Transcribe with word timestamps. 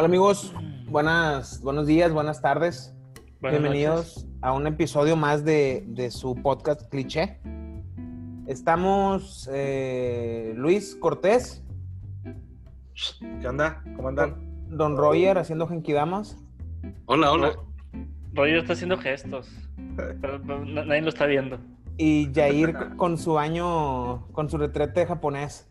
Hola 0.00 0.06
amigos, 0.06 0.54
buenas, 0.88 1.60
buenos 1.60 1.86
días, 1.86 2.10
buenas 2.10 2.40
tardes. 2.40 2.96
Buenas 3.38 3.60
Bienvenidos 3.60 4.16
noches. 4.24 4.26
a 4.40 4.54
un 4.54 4.66
episodio 4.66 5.14
más 5.14 5.44
de, 5.44 5.84
de 5.88 6.10
su 6.10 6.36
podcast 6.36 6.88
Cliché. 6.88 7.38
Estamos 8.46 9.46
eh, 9.52 10.54
Luis 10.56 10.96
Cortés, 10.98 11.62
¿Qué 13.42 13.46
onda? 13.46 13.84
¿Cómo 13.94 14.08
andan? 14.08 14.36
Don 14.70 14.96
Roger 14.96 15.36
haciendo 15.36 15.66
Genkidamas 15.68 16.38
Hola, 17.04 17.32
hola. 17.32 17.52
Roger 18.32 18.56
está 18.56 18.72
haciendo 18.72 18.96
gestos, 18.96 19.50
pero, 19.96 20.40
pero 20.40 20.64
na- 20.64 20.86
nadie 20.86 21.02
lo 21.02 21.10
está 21.10 21.26
viendo. 21.26 21.58
y 21.98 22.30
Jair 22.34 22.74
con 22.96 23.18
su 23.18 23.38
año, 23.38 24.28
con 24.32 24.48
su 24.48 24.56
retrete 24.56 25.04
japonés. 25.04 25.68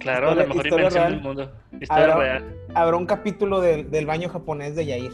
Claro, 0.00 0.28
Historia- 0.30 0.42
la 0.42 0.48
mejor 0.48 0.66
historia 0.66 0.84
invención 0.88 1.02
real. 1.04 1.12
del 1.14 1.22
mundo. 1.22 1.52
Historia 1.80 2.04
Ahora- 2.12 2.18
real. 2.38 2.56
Habrá 2.74 2.96
un 2.96 3.06
capítulo 3.06 3.60
del- 3.60 3.90
del 3.90 4.06
baño 4.06 4.28
japonés 4.28 4.74
de 4.76 4.84
Jair. 4.86 5.12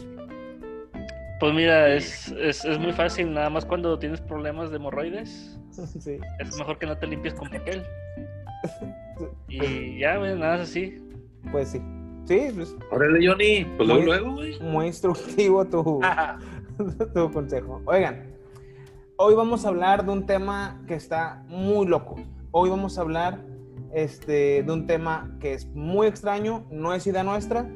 Pues 1.38 1.54
mira, 1.54 1.88
es, 1.94 2.32
es, 2.32 2.64
es 2.64 2.78
muy 2.78 2.92
fácil, 2.92 3.32
nada 3.32 3.48
más 3.50 3.64
cuando 3.64 3.98
tienes 3.98 4.20
problemas 4.20 4.70
de 4.70 4.76
hemorroides, 4.76 5.58
Sí. 6.00 6.18
es 6.38 6.58
mejor 6.58 6.78
que 6.78 6.86
no 6.86 6.96
te 6.98 7.06
limpies 7.06 7.34
con 7.34 7.48
papel. 7.50 7.82
Y 9.48 9.98
ya, 9.98 10.16
güey, 10.16 10.34
nada 10.38 10.52
más 10.58 10.68
así. 10.70 10.96
Pues 11.52 11.68
sí. 11.70 11.80
Sí, 12.24 12.48
pues, 12.54 12.74
Órale, 12.90 13.26
Johnny. 13.26 13.66
Pues 13.76 13.88
Muy- 13.88 14.02
luego, 14.04 14.04
luego, 14.04 14.32
güey. 14.36 14.60
muy 14.60 14.86
instructivo 14.86 15.64
tu, 15.66 16.00
tu 17.14 17.30
consejo. 17.32 17.82
Oigan, 17.84 18.30
hoy 19.16 19.34
vamos 19.34 19.64
a 19.64 19.68
hablar 19.68 20.04
de 20.04 20.12
un 20.12 20.24
tema 20.26 20.80
que 20.86 20.94
está 20.94 21.42
muy 21.48 21.86
loco. 21.86 22.16
Hoy 22.50 22.70
vamos 22.70 22.96
a 22.98 23.02
hablar 23.02 23.38
este, 23.94 24.62
de 24.62 24.72
un 24.72 24.86
tema 24.86 25.36
que 25.40 25.54
es 25.54 25.66
muy 25.66 26.06
extraño, 26.06 26.66
no 26.70 26.94
es 26.94 27.06
idea 27.06 27.22
nuestra 27.22 27.68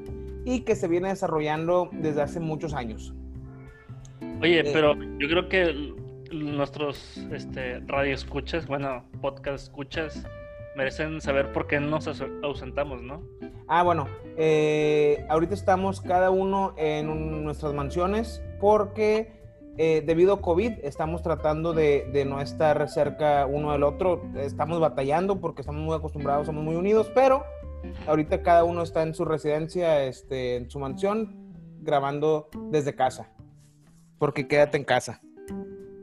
y 0.45 0.61
que 0.61 0.77
se 0.77 0.89
viene 0.89 1.09
desarrollando 1.09 1.89
desde 1.93 2.23
hace 2.23 2.41
muchos 2.41 2.75
años. 2.75 3.15
Oye, 4.41 4.61
Eh. 4.61 4.71
pero 4.73 4.95
yo 5.19 5.29
creo 5.29 5.49
que 5.49 5.95
nuestros 6.33 7.17
este, 7.33 7.81
radioescuchas, 7.87 8.67
bueno, 8.67 9.05
podcast 9.21 9.65
escuchas, 9.65 10.27
merecen 10.77 11.21
saber 11.21 11.53
por 11.53 11.67
qué 11.69 11.79
nos 11.79 12.09
aus- 12.09 12.29
ausentamos, 12.43 13.01
¿no? 13.03 13.23
Ah, 13.69 13.83
bueno, 13.85 14.09
eh, 14.37 15.25
ahorita 15.29 15.55
estamos 15.55 16.01
cada 16.01 16.31
uno 16.31 16.75
en 16.77 17.09
un- 17.09 17.45
nuestras 17.45 17.73
mansiones 17.75 18.43
porque 18.61 19.33
eh, 19.77 20.03
debido 20.07 20.35
a 20.35 20.41
COVID 20.41 20.73
estamos 20.83 21.23
tratando 21.23 21.73
de, 21.73 22.09
de 22.13 22.25
no 22.25 22.41
estar 22.41 22.89
cerca 22.89 23.47
uno 23.47 23.73
del 23.73 23.83
otro. 23.83 24.23
Estamos 24.37 24.81
batallando 24.81 25.41
porque 25.41 25.63
estamos 25.63 25.83
muy 25.83 25.95
acostumbrados, 25.97 26.47
somos 26.47 26.63
muy 26.63 26.77
unidos, 26.77 27.11
pero 27.15 27.45
ahorita 28.07 28.43
cada 28.43 28.65
uno 28.65 28.83
está 28.83 29.03
en 29.03 29.15
su 29.15 29.25
residencia, 29.25 30.05
este, 30.05 30.57
en 30.57 30.71
su 30.71 30.79
mansión, 30.79 31.35
grabando 31.81 32.49
desde 32.71 32.95
casa. 32.95 33.31
Porque 34.19 34.47
quédate 34.47 34.77
en 34.77 34.85
casa. 34.85 35.21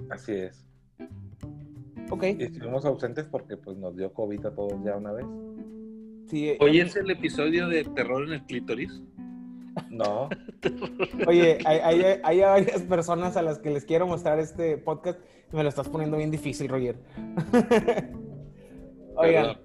Así 0.10 0.34
es. 0.34 0.66
Ok. 2.10 2.24
Y 2.38 2.44
estuvimos 2.44 2.84
ausentes 2.86 3.26
porque 3.26 3.56
pues 3.56 3.78
nos 3.78 3.96
dio 3.96 4.14
COVID 4.14 4.46
a 4.46 4.54
todos 4.54 4.74
ya 4.84 4.98
una 4.98 5.14
vez. 5.14 5.26
Sí, 6.28 6.50
eh, 6.50 6.58
Hoy 6.60 6.80
es 6.80 6.96
el 6.96 7.10
episodio 7.10 7.68
de 7.68 7.84
terror 7.86 8.24
en 8.24 8.34
el 8.34 8.44
clítoris. 8.44 9.02
No. 10.04 10.30
Oye, 11.28 11.58
hay, 11.66 11.80
hay- 11.80 12.20
hay 12.24 12.40
varias 12.42 12.82
personas 12.84 13.38
a 13.38 13.42
las 13.42 13.60
que 13.60 13.70
les 13.70 13.86
quiero 13.86 14.08
mostrar 14.08 14.40
este 14.40 14.78
podcast. 14.78 15.20
Me 15.52 15.64
lo 15.64 15.70
estás 15.70 15.90
poniendo 15.90 16.18
bien 16.18 16.32
difícil, 16.32 16.70
Roger. 16.70 16.98
Oigan, 19.16 19.56
Perdón. 19.56 19.58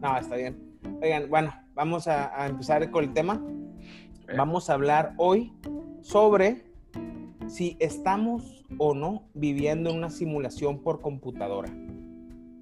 no, 0.00 0.18
está 0.18 0.36
bien. 0.36 0.78
Oigan, 1.02 1.28
bueno, 1.28 1.52
vamos 1.74 2.06
a, 2.06 2.40
a 2.40 2.46
empezar 2.46 2.90
con 2.90 3.04
el 3.04 3.12
tema. 3.12 3.42
Vamos 4.36 4.70
a 4.70 4.74
hablar 4.74 5.14
hoy 5.18 5.52
sobre 6.02 6.64
si 7.48 7.76
estamos 7.80 8.64
o 8.78 8.94
no 8.94 9.28
viviendo 9.34 9.90
en 9.90 9.96
una 9.96 10.10
simulación 10.10 10.82
por 10.82 11.00
computadora. 11.00 11.72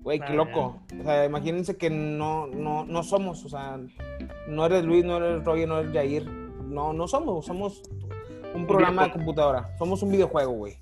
Güey, 0.03 0.21
qué 0.21 0.35
loco. 0.35 0.83
O 1.01 1.03
sea, 1.03 1.25
imagínense 1.25 1.77
que 1.79 1.89
no, 1.89 2.47
no, 2.47 2.85
no 2.85 3.03
somos, 3.03 3.43
o 3.47 3.49
sea, 3.49 3.81
no 4.49 4.67
eres 4.67 4.85
Luis, 4.85 5.03
no 5.05 5.17
eres 5.17 5.43
Roger, 5.45 5.67
no 5.69 5.79
eres 5.79 5.93
Jair. 5.93 6.27
No, 6.75 6.93
no 6.93 7.07
somos, 7.09 7.47
somos 7.47 7.83
un 8.55 8.67
programa 8.67 9.05
de 9.05 9.13
computadora. 9.13 9.71
Somos 9.79 10.03
un 10.03 10.11
videojuego, 10.13 10.53
güey. 10.53 10.75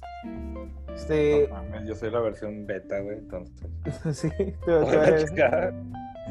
Este, 0.94 1.48
No 1.48 1.54
mames, 1.56 1.86
yo 1.88 1.94
soy 1.94 2.10
la 2.10 2.20
versión 2.20 2.66
beta, 2.66 2.98
güey, 3.00 3.18
entonces. 3.18 3.54
sí, 4.18 4.28
tú- 4.64 4.66
tú 4.66 4.88
eres- 4.90 5.32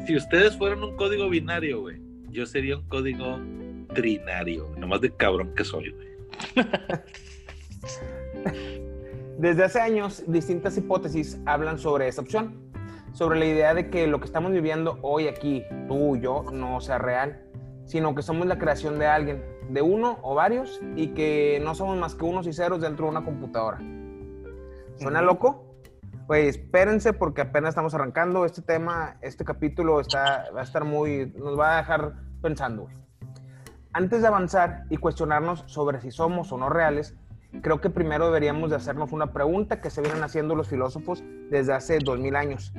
Si 0.06 0.16
ustedes 0.16 0.56
fueran 0.56 0.82
un 0.82 0.96
código 0.96 1.28
binario, 1.28 1.80
güey, 1.80 2.00
yo 2.30 2.44
sería 2.46 2.76
un 2.76 2.88
código 2.88 3.38
trinario. 3.94 4.68
Nomás 4.78 5.00
de 5.00 5.10
cabrón 5.14 5.54
que 5.54 5.64
soy, 5.64 5.90
güey. 5.90 6.08
Desde 9.38 9.64
hace 9.64 9.80
años, 9.80 10.22
distintas 10.26 10.76
hipótesis 10.76 11.40
hablan 11.46 11.78
sobre 11.78 12.06
esa 12.08 12.20
opción, 12.22 12.54
sobre 13.12 13.38
la 13.38 13.44
idea 13.46 13.74
de 13.74 13.90
que 13.90 14.06
lo 14.06 14.20
que 14.20 14.26
estamos 14.26 14.52
viviendo 14.52 14.98
hoy 15.02 15.26
aquí, 15.28 15.64
tú, 15.88 16.16
yo, 16.16 16.44
no 16.52 16.80
sea 16.80 16.98
real, 16.98 17.42
sino 17.84 18.14
que 18.14 18.22
somos 18.22 18.46
la 18.46 18.58
creación 18.58 18.98
de 18.98 19.06
alguien, 19.06 19.42
de 19.68 19.82
uno 19.82 20.18
o 20.22 20.34
varios, 20.34 20.80
y 20.96 21.08
que 21.08 21.60
no 21.62 21.74
somos 21.74 21.98
más 21.98 22.14
que 22.14 22.24
unos 22.24 22.46
y 22.46 22.52
ceros 22.52 22.80
dentro 22.80 23.06
de 23.06 23.10
una 23.12 23.24
computadora. 23.24 23.78
¿Suena 24.96 25.22
loco? 25.22 25.72
Pues 26.26 26.56
espérense 26.56 27.12
porque 27.12 27.40
apenas 27.40 27.70
estamos 27.70 27.94
arrancando 27.94 28.44
este 28.44 28.62
tema, 28.62 29.16
este 29.22 29.44
capítulo 29.44 30.00
está, 30.00 30.44
va 30.54 30.60
a 30.60 30.64
estar 30.64 30.84
muy, 30.84 31.32
nos 31.36 31.58
va 31.58 31.74
a 31.74 31.76
dejar 31.78 32.14
pensando. 32.40 32.88
Antes 33.92 34.22
de 34.22 34.28
avanzar 34.28 34.84
y 34.88 34.96
cuestionarnos 34.96 35.64
sobre 35.66 36.00
si 36.00 36.10
somos 36.10 36.52
o 36.52 36.58
no 36.58 36.70
reales, 36.70 37.16
creo 37.60 37.80
que 37.80 37.90
primero 37.90 38.26
deberíamos 38.26 38.70
de 38.70 38.76
hacernos 38.76 39.12
una 39.12 39.32
pregunta 39.32 39.80
que 39.80 39.90
se 39.90 40.00
vienen 40.00 40.22
haciendo 40.22 40.54
los 40.54 40.68
filósofos 40.68 41.22
desde 41.50 41.74
hace 41.74 41.98
dos 41.98 42.18
mil 42.18 42.36
años. 42.36 42.72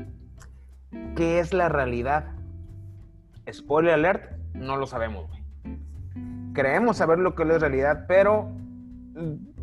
¿Qué 1.16 1.40
es 1.40 1.54
la 1.54 1.70
realidad? 1.70 2.32
Spoiler 3.52 3.94
alert, 3.94 4.32
no 4.54 4.78
lo 4.78 4.88
sabemos, 4.88 5.28
güey. 5.28 5.44
Creemos 6.54 6.98
saber 6.98 7.20
lo 7.20 7.36
que 7.36 7.44
es 7.44 7.50
la 7.50 7.58
realidad, 7.58 8.06
pero 8.08 8.50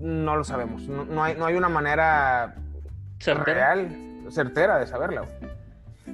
no 0.01 0.37
lo 0.37 0.45
sabemos. 0.45 0.89
No, 0.89 1.05
no 1.05 1.23
hay, 1.23 1.37
no 1.37 1.47
hay 1.47 1.55
una 1.55 1.69
manera 1.69 2.55
¿Certera? 3.19 3.75
real, 3.75 3.97
certera 4.31 4.78
de 4.78 4.87
saberla. 4.87 5.25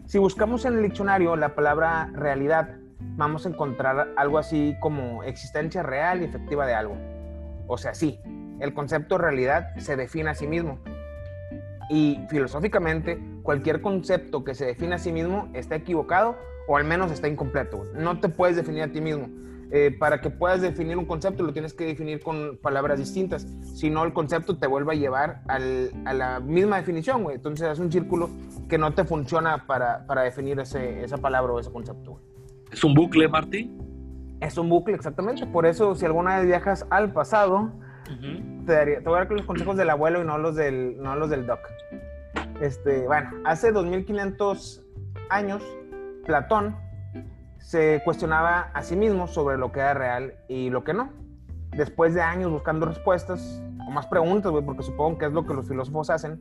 Si 0.06 0.18
buscamos 0.18 0.64
en 0.64 0.74
el 0.74 0.82
diccionario 0.82 1.36
la 1.36 1.54
palabra 1.54 2.10
realidad, 2.12 2.76
vamos 3.16 3.46
a 3.46 3.48
encontrar 3.48 4.08
algo 4.16 4.38
así 4.38 4.76
como 4.80 5.22
existencia 5.22 5.82
real 5.82 6.22
y 6.22 6.24
efectiva 6.24 6.66
de 6.66 6.74
algo. 6.74 6.96
O 7.66 7.78
sea, 7.78 7.94
sí, 7.94 8.20
el 8.60 8.74
concepto 8.74 9.18
realidad 9.18 9.74
se 9.78 9.96
define 9.96 10.30
a 10.30 10.34
sí 10.34 10.46
mismo. 10.46 10.78
Y 11.88 12.20
filosóficamente, 12.28 13.18
cualquier 13.42 13.80
concepto 13.80 14.44
que 14.44 14.54
se 14.54 14.66
define 14.66 14.96
a 14.96 14.98
sí 14.98 15.12
mismo 15.12 15.48
está 15.54 15.76
equivocado 15.76 16.36
o 16.66 16.76
al 16.76 16.84
menos 16.84 17.12
está 17.12 17.28
incompleto. 17.28 17.84
No 17.94 18.18
te 18.18 18.28
puedes 18.28 18.56
definir 18.56 18.82
a 18.82 18.88
ti 18.88 19.00
mismo. 19.00 19.28
Eh, 19.72 19.96
para 19.98 20.20
que 20.20 20.30
puedas 20.30 20.60
definir 20.60 20.96
un 20.96 21.06
concepto, 21.06 21.42
lo 21.42 21.52
tienes 21.52 21.74
que 21.74 21.84
definir 21.86 22.22
con 22.22 22.56
palabras 22.62 22.98
distintas. 23.00 23.46
Si 23.74 23.90
no, 23.90 24.04
el 24.04 24.12
concepto 24.12 24.56
te 24.58 24.66
vuelve 24.68 24.92
a 24.92 24.96
llevar 24.96 25.42
al- 25.48 25.90
a 26.04 26.12
la 26.14 26.38
misma 26.40 26.76
definición, 26.76 27.24
güey. 27.24 27.36
Entonces 27.36 27.68
es 27.68 27.78
un 27.80 27.90
círculo 27.90 28.30
que 28.68 28.78
no 28.78 28.94
te 28.94 29.04
funciona 29.04 29.66
para, 29.66 30.06
para 30.06 30.22
definir 30.22 30.60
ese, 30.60 31.02
esa 31.02 31.16
palabra 31.18 31.52
o 31.52 31.58
ese 31.58 31.72
concepto, 31.72 32.12
güey. 32.12 32.22
Es 32.70 32.84
un 32.84 32.94
bucle, 32.94 33.26
Marty. 33.28 33.70
Es 34.40 34.56
un 34.56 34.68
bucle, 34.68 34.94
exactamente. 34.94 35.46
Por 35.46 35.66
eso, 35.66 35.94
si 35.96 36.04
alguna 36.04 36.36
vez 36.38 36.46
viajas 36.46 36.86
al 36.90 37.12
pasado, 37.12 37.72
te, 38.66 38.72
daría, 38.72 38.98
te 39.00 39.04
voy 39.08 39.16
a 39.18 39.24
dar 39.24 39.32
los 39.32 39.46
consejos 39.46 39.76
del 39.76 39.90
abuelo 39.90 40.22
y 40.22 40.24
no 40.26 40.38
los 40.38 40.54
del, 40.54 40.96
no 41.02 41.16
los 41.16 41.28
del 41.28 41.44
doc. 41.46 41.58
Este, 42.60 43.04
bueno, 43.06 43.30
hace 43.44 43.72
2500 43.72 44.84
años, 45.30 45.62
Platón 46.24 46.76
se 47.66 48.00
cuestionaba 48.04 48.70
a 48.74 48.84
sí 48.84 48.94
mismo 48.94 49.26
sobre 49.26 49.58
lo 49.58 49.72
que 49.72 49.80
era 49.80 49.92
real 49.92 50.34
y 50.46 50.70
lo 50.70 50.84
que 50.84 50.94
no. 50.94 51.10
Después 51.72 52.14
de 52.14 52.22
años 52.22 52.52
buscando 52.52 52.86
respuestas 52.86 53.60
o 53.84 53.90
más 53.90 54.06
preguntas, 54.06 54.52
güey, 54.52 54.64
porque 54.64 54.84
supongo 54.84 55.18
que 55.18 55.26
es 55.26 55.32
lo 55.32 55.44
que 55.44 55.52
los 55.52 55.66
filósofos 55.66 56.08
hacen, 56.08 56.40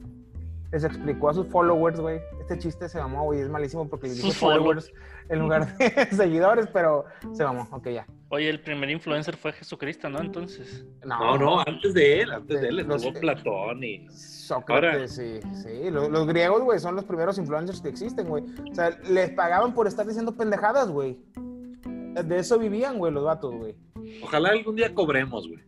les 0.72 0.83
explicó 0.83 1.30
a 1.30 1.33
sus 1.33 1.48
followers, 1.48 2.00
güey. 2.00 2.22
Este 2.39 2.60
chiste 2.60 2.88
se 2.88 3.00
mamó, 3.00 3.24
güey, 3.24 3.39
es 3.39 3.50
malísimo 3.50 3.89
porque 3.89 4.07
les 4.07 4.38
followers 4.38 4.94
en 5.30 5.39
lugar 5.39 5.77
de 5.77 6.06
seguidores, 6.16 6.68
pero 6.72 7.06
se 7.33 7.44
mamó, 7.44 7.68
ok, 7.72 7.88
ya. 7.89 8.06
Oye, 8.30 8.50
el 8.50 8.60
primer 8.60 8.89
influencer 8.89 9.38
fue 9.38 9.54
Jesucristo, 9.54 10.10
¿no? 10.10 10.19
Entonces. 10.19 10.86
No, 11.06 11.38
no, 11.38 11.60
antes 11.62 11.94
de 11.94 12.22
él, 12.22 12.31
antes 12.31 12.60
de 12.62 12.68
él 12.69 12.75
Los- 12.88 13.04
estuvo 13.04 13.19
Platón 13.22 13.83
y. 13.83 14.07
Sócrates, 14.10 15.16
sí, 15.16 15.39
sí. 15.63 15.89
Los, 15.89 16.10
los 16.10 16.27
griegos, 16.27 16.62
güey, 16.63 16.80
son 16.80 16.95
los 16.95 17.06
primeros 17.06 17.38
influencers 17.38 17.81
que 17.81 17.89
existen, 17.89 18.27
güey. 18.27 18.44
O 18.72 18.75
sea, 18.75 18.89
les 19.10 19.30
pagaban 19.31 19.74
por 19.74 19.88
estar 19.88 20.06
diciendo 20.06 20.36
pendejadas, 20.36 20.89
güey. 20.89 21.18
De 21.36 22.38
eso 22.39 22.57
vivían, 22.60 22.98
güey, 22.98 23.12
los 23.13 23.24
vatos, 23.24 23.54
güey. 23.56 23.75
Ojalá 24.24 24.50
algún 24.50 24.75
día 24.75 24.94
cobremos, 24.94 25.48
güey. 25.48 25.60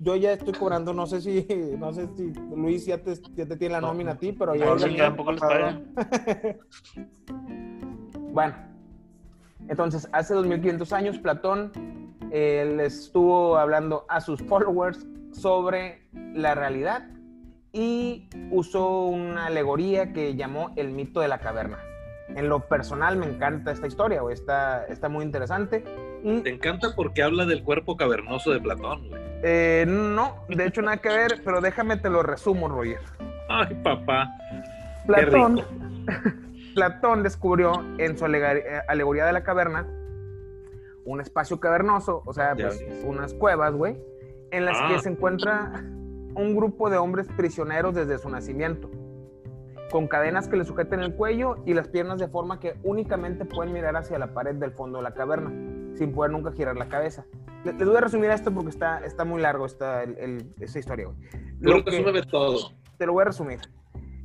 Yo 0.00 0.14
ya 0.14 0.32
estoy 0.32 0.52
cobrando, 0.54 0.94
no 0.94 1.06
sé 1.06 1.20
si, 1.20 1.46
no 1.78 1.92
sé 1.92 2.08
si 2.16 2.32
Luis 2.54 2.86
ya 2.86 2.98
te, 3.02 3.14
ya 3.34 3.46
te 3.46 3.56
tiene 3.56 3.72
la 3.74 3.80
No. 3.80 3.88
nómina 3.88 4.12
a 4.12 4.18
ti, 4.18 4.32
pero 4.32 4.54
ya 4.54 4.64
No, 4.66 4.76
mía, 4.86 4.96
tampoco 5.04 5.32
les 5.32 5.40
pagan. 5.40 5.92
Bueno, 8.30 8.54
entonces, 9.68 10.08
hace 10.12 10.34
2500 10.34 10.92
años, 10.92 11.18
Platón 11.18 11.72
estuvo 12.30 13.56
hablando 13.56 14.04
a 14.08 14.20
sus 14.20 14.42
followers 14.42 15.06
sobre 15.32 16.02
la 16.34 16.54
realidad 16.54 17.06
y 17.72 18.28
usó 18.50 19.04
una 19.04 19.46
alegoría 19.46 20.12
que 20.12 20.34
llamó 20.34 20.72
el 20.76 20.90
mito 20.90 21.20
de 21.20 21.28
la 21.28 21.38
caverna. 21.38 21.78
En 22.34 22.48
lo 22.48 22.60
personal 22.60 23.16
me 23.16 23.26
encanta 23.26 23.72
esta 23.72 23.86
historia, 23.86 24.20
güey. 24.20 24.34
Está, 24.34 24.84
está 24.86 25.08
muy 25.08 25.24
interesante. 25.24 25.84
Y, 26.22 26.40
Te 26.40 26.50
encanta 26.50 26.94
porque 26.94 27.22
habla 27.22 27.46
del 27.46 27.62
cuerpo 27.62 27.96
cavernoso 27.96 28.50
de 28.50 28.60
Platón, 28.60 29.08
güey. 29.08 29.22
eh, 29.42 29.84
no, 29.86 30.44
de 30.48 30.66
hecho 30.66 30.82
nada 30.82 30.98
que 30.98 31.08
ver, 31.08 31.40
pero 31.44 31.60
déjame 31.60 31.96
te 31.96 32.10
lo 32.10 32.22
resumo, 32.22 32.68
Roger. 32.68 33.00
Ay, 33.48 33.74
papá. 33.82 34.30
Platón, 35.06 35.62
Platón 36.74 37.22
descubrió 37.22 37.72
en 37.98 38.16
su 38.18 38.26
eh, 38.26 38.82
alegoría 38.88 39.26
de 39.26 39.32
la 39.32 39.42
caverna 39.42 39.86
un 41.04 41.20
espacio 41.20 41.58
cavernoso, 41.58 42.22
o 42.26 42.32
sea, 42.34 42.54
pues, 42.54 42.84
unas 43.04 43.32
cuevas, 43.34 43.72
güey, 43.74 43.96
en 44.50 44.64
las 44.66 44.76
Ah. 44.78 44.88
que 44.92 45.00
se 45.00 45.08
encuentra 45.08 45.72
un 46.34 46.54
grupo 46.54 46.90
de 46.90 46.98
hombres 46.98 47.26
prisioneros 47.36 47.94
desde 47.94 48.18
su 48.18 48.28
nacimiento, 48.28 48.90
con 49.90 50.06
cadenas 50.06 50.48
que 50.48 50.56
le 50.56 50.64
sujeten 50.64 51.00
el 51.00 51.14
cuello 51.14 51.56
y 51.64 51.72
las 51.72 51.88
piernas 51.88 52.18
de 52.18 52.28
forma 52.28 52.60
que 52.60 52.74
únicamente 52.82 53.46
pueden 53.46 53.72
mirar 53.72 53.96
hacia 53.96 54.18
la 54.18 54.34
pared 54.34 54.54
del 54.56 54.72
fondo 54.72 54.98
de 54.98 55.04
la 55.04 55.14
caverna, 55.14 55.50
sin 55.96 56.12
poder 56.12 56.30
nunca 56.30 56.52
girar 56.52 56.76
la 56.76 56.88
cabeza. 56.88 57.24
Le- 57.64 57.72
Les 57.72 57.88
voy 57.88 57.96
a 57.96 58.00
resumir 58.02 58.30
esto 58.30 58.52
porque 58.52 58.68
está, 58.70 58.98
está 59.04 59.24
muy 59.24 59.40
largo 59.40 59.64
esta, 59.66 60.02
el- 60.02 60.18
el- 60.18 60.54
esa 60.60 60.78
historia, 60.78 61.06
güey. 61.06 61.16
Lo 61.60 61.82
que- 61.84 61.90
resúmeme 61.92 62.22
todo. 62.22 62.70
te 62.98 63.06
lo 63.06 63.12
voy 63.14 63.22
a 63.22 63.26
resumir. 63.26 63.60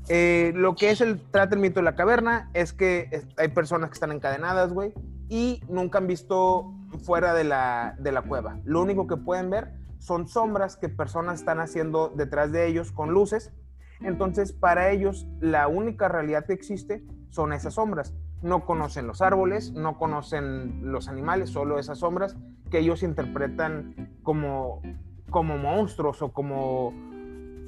Eh, 0.10 0.52
lo 0.56 0.76
que 0.76 0.92
es 0.92 1.02
el 1.02 1.20
trata 1.20 1.56
el 1.56 1.62
mito 1.62 1.80
de 1.80 1.86
la 1.86 1.96
caverna 1.96 2.50
es 2.54 2.74
que 2.74 3.26
hay 3.38 3.48
personas 3.50 3.90
que 3.90 3.94
están 3.94 4.12
encadenadas, 4.12 4.74
güey, 4.74 4.94
y 5.30 5.62
nunca 5.70 6.00
han 6.00 6.08
visto 6.08 6.74
fuera 7.04 7.34
de 7.34 7.44
la, 7.44 7.96
de 8.00 8.12
la 8.12 8.22
cueva. 8.22 8.60
Lo 8.66 8.82
único 8.82 9.08
que 9.08 9.18
pueden 9.18 9.50
ver 9.50 9.74
son 10.00 10.28
sombras 10.28 10.76
que 10.76 10.90
personas 10.90 11.40
están 11.40 11.60
haciendo 11.60 12.10
detrás 12.10 12.52
de 12.52 12.68
ellos 12.68 12.92
con 12.92 13.12
luces. 13.12 13.54
Entonces, 14.02 14.52
para 14.52 14.92
ellos, 14.92 15.28
la 15.40 15.68
única 15.70 16.10
realidad 16.10 16.46
que 16.46 16.54
existe 16.54 17.06
son 17.30 17.54
esas 17.54 17.76
sombras. 17.76 18.14
No 18.42 18.66
conocen 18.66 19.08
los 19.08 19.22
árboles, 19.22 19.72
no 19.72 19.98
conocen 19.98 20.92
los 20.92 21.08
animales, 21.08 21.50
solo 21.50 21.80
esas 21.80 22.00
sombras 22.00 22.36
que 22.70 22.80
ellos 22.80 23.02
interpretan 23.02 24.18
como, 24.22 24.82
como 25.30 25.58
monstruos 25.58 26.22
o 26.22 26.34
como 26.34 26.94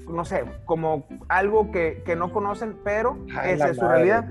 no 0.07 0.25
sé, 0.25 0.43
como 0.65 1.05
algo 1.27 1.71
que, 1.71 2.03
que 2.05 2.15
no 2.15 2.31
conocen, 2.31 2.77
pero 2.83 3.17
Ay, 3.35 3.53
esa 3.53 3.69
es 3.69 3.77
su 3.77 3.81
madre, 3.83 3.95
realidad. 3.95 4.25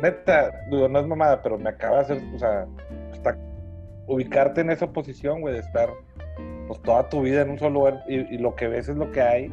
Neta, 0.00 0.52
digo, 0.70 0.88
no 0.88 0.98
es 0.98 1.06
mamada, 1.06 1.42
pero 1.42 1.58
me 1.58 1.70
acaba 1.70 1.96
de 1.96 2.02
hacer, 2.02 2.22
o 2.34 2.38
sea, 2.38 2.66
hasta 3.12 3.36
ubicarte 4.06 4.60
en 4.60 4.70
esa 4.70 4.92
posición, 4.92 5.40
güey, 5.40 5.54
de 5.54 5.60
estar 5.60 5.90
pues 6.68 6.80
toda 6.82 7.08
tu 7.08 7.22
vida 7.22 7.42
en 7.42 7.50
un 7.50 7.58
solo 7.58 7.70
lugar 7.70 8.04
y, 8.08 8.16
y 8.34 8.38
lo 8.38 8.54
que 8.54 8.68
ves 8.68 8.88
es 8.88 8.96
lo 8.96 9.10
que 9.12 9.22
hay. 9.22 9.46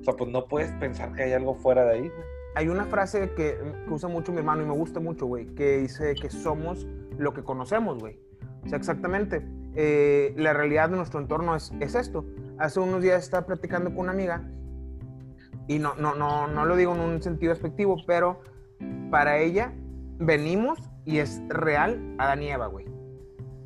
O 0.00 0.04
sea, 0.04 0.14
pues 0.14 0.30
no 0.30 0.46
puedes 0.46 0.70
pensar 0.72 1.12
que 1.12 1.24
hay 1.24 1.32
algo 1.32 1.54
fuera 1.54 1.84
de 1.84 1.92
ahí, 1.94 2.08
güey. 2.08 2.36
Hay 2.54 2.68
una 2.68 2.84
frase 2.86 3.30
que, 3.36 3.58
que 3.86 3.92
usa 3.92 4.08
mucho 4.08 4.32
mi 4.32 4.38
hermano 4.38 4.62
y 4.62 4.66
me 4.66 4.72
gusta 4.72 4.98
mucho, 4.98 5.26
güey, 5.26 5.46
que 5.54 5.78
dice 5.78 6.14
que 6.14 6.30
somos 6.30 6.86
lo 7.18 7.34
que 7.34 7.42
conocemos, 7.42 7.98
güey. 7.98 8.18
O 8.64 8.68
sea, 8.68 8.78
exactamente. 8.78 9.42
eh, 9.74 10.32
la 10.36 10.54
realidad 10.54 10.88
de 10.88 10.96
nuestro 10.96 11.20
entorno 11.20 11.54
es, 11.54 11.72
es 11.80 11.94
esto. 11.94 12.24
Hace 12.58 12.80
unos 12.80 13.02
días 13.02 13.22
estaba 13.22 13.46
platicando 13.46 13.90
con 13.90 14.00
una 14.00 14.12
amiga 14.12 14.42
y 15.68 15.78
no, 15.78 15.94
no, 15.96 16.14
no, 16.14 16.46
no 16.46 16.64
lo 16.64 16.76
digo 16.76 16.94
en 16.94 17.00
un 17.00 17.22
sentido 17.22 17.52
despectivo, 17.52 17.96
pero 18.06 18.40
para 19.10 19.38
ella 19.38 19.72
venimos 20.18 20.78
y 21.04 21.18
es 21.18 21.40
real 21.48 22.14
Adán 22.18 22.42
y 22.42 22.50
Eva, 22.50 22.66
güey. 22.66 22.86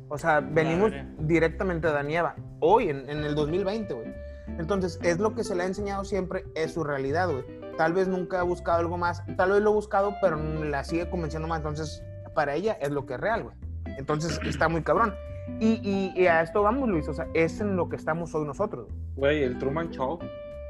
O 0.09 0.17
sea, 0.17 0.41
venimos 0.41 0.91
Madre. 0.91 1.07
directamente 1.19 1.87
a 1.87 1.91
Adán 1.91 2.11
y 2.11 2.17
Eva, 2.17 2.35
hoy, 2.59 2.89
en, 2.89 3.09
en 3.09 3.23
el 3.23 3.33
2020, 3.35 3.93
güey. 3.93 4.13
Entonces, 4.59 4.99
es 5.03 5.19
lo 5.19 5.33
que 5.33 5.43
se 5.43 5.55
le 5.55 5.63
ha 5.63 5.65
enseñado 5.65 6.03
siempre, 6.03 6.45
es 6.55 6.73
su 6.73 6.83
realidad, 6.83 7.29
güey. 7.29 7.45
Tal 7.77 7.93
vez 7.93 8.07
nunca 8.07 8.41
ha 8.41 8.43
buscado 8.43 8.79
algo 8.79 8.97
más, 8.97 9.23
tal 9.37 9.51
vez 9.51 9.61
lo 9.61 9.69
ha 9.69 9.73
buscado, 9.73 10.15
pero 10.21 10.37
la 10.37 10.83
sigue 10.83 11.09
convenciendo 11.09 11.47
más. 11.47 11.59
Entonces, 11.59 12.03
para 12.35 12.55
ella 12.55 12.73
es 12.81 12.91
lo 12.91 13.05
que 13.05 13.13
es 13.13 13.19
real, 13.19 13.43
güey. 13.43 13.55
Entonces, 13.97 14.39
está 14.45 14.67
muy 14.67 14.83
cabrón. 14.83 15.13
Y, 15.59 15.79
y- 15.83 16.13
y 16.21 16.27
a 16.27 16.41
esto 16.41 16.61
vamos, 16.63 16.87
Luis, 16.89 17.07
o 17.07 17.13
sea, 17.13 17.27
es 17.33 17.59
en 17.61 17.75
lo 17.75 17.89
que 17.89 17.95
estamos 17.95 18.33
hoy 18.35 18.45
nosotros. 18.45 18.87
Güey, 19.15 19.43
el 19.43 19.57
Truman 19.59 19.89
Show. 19.91 20.19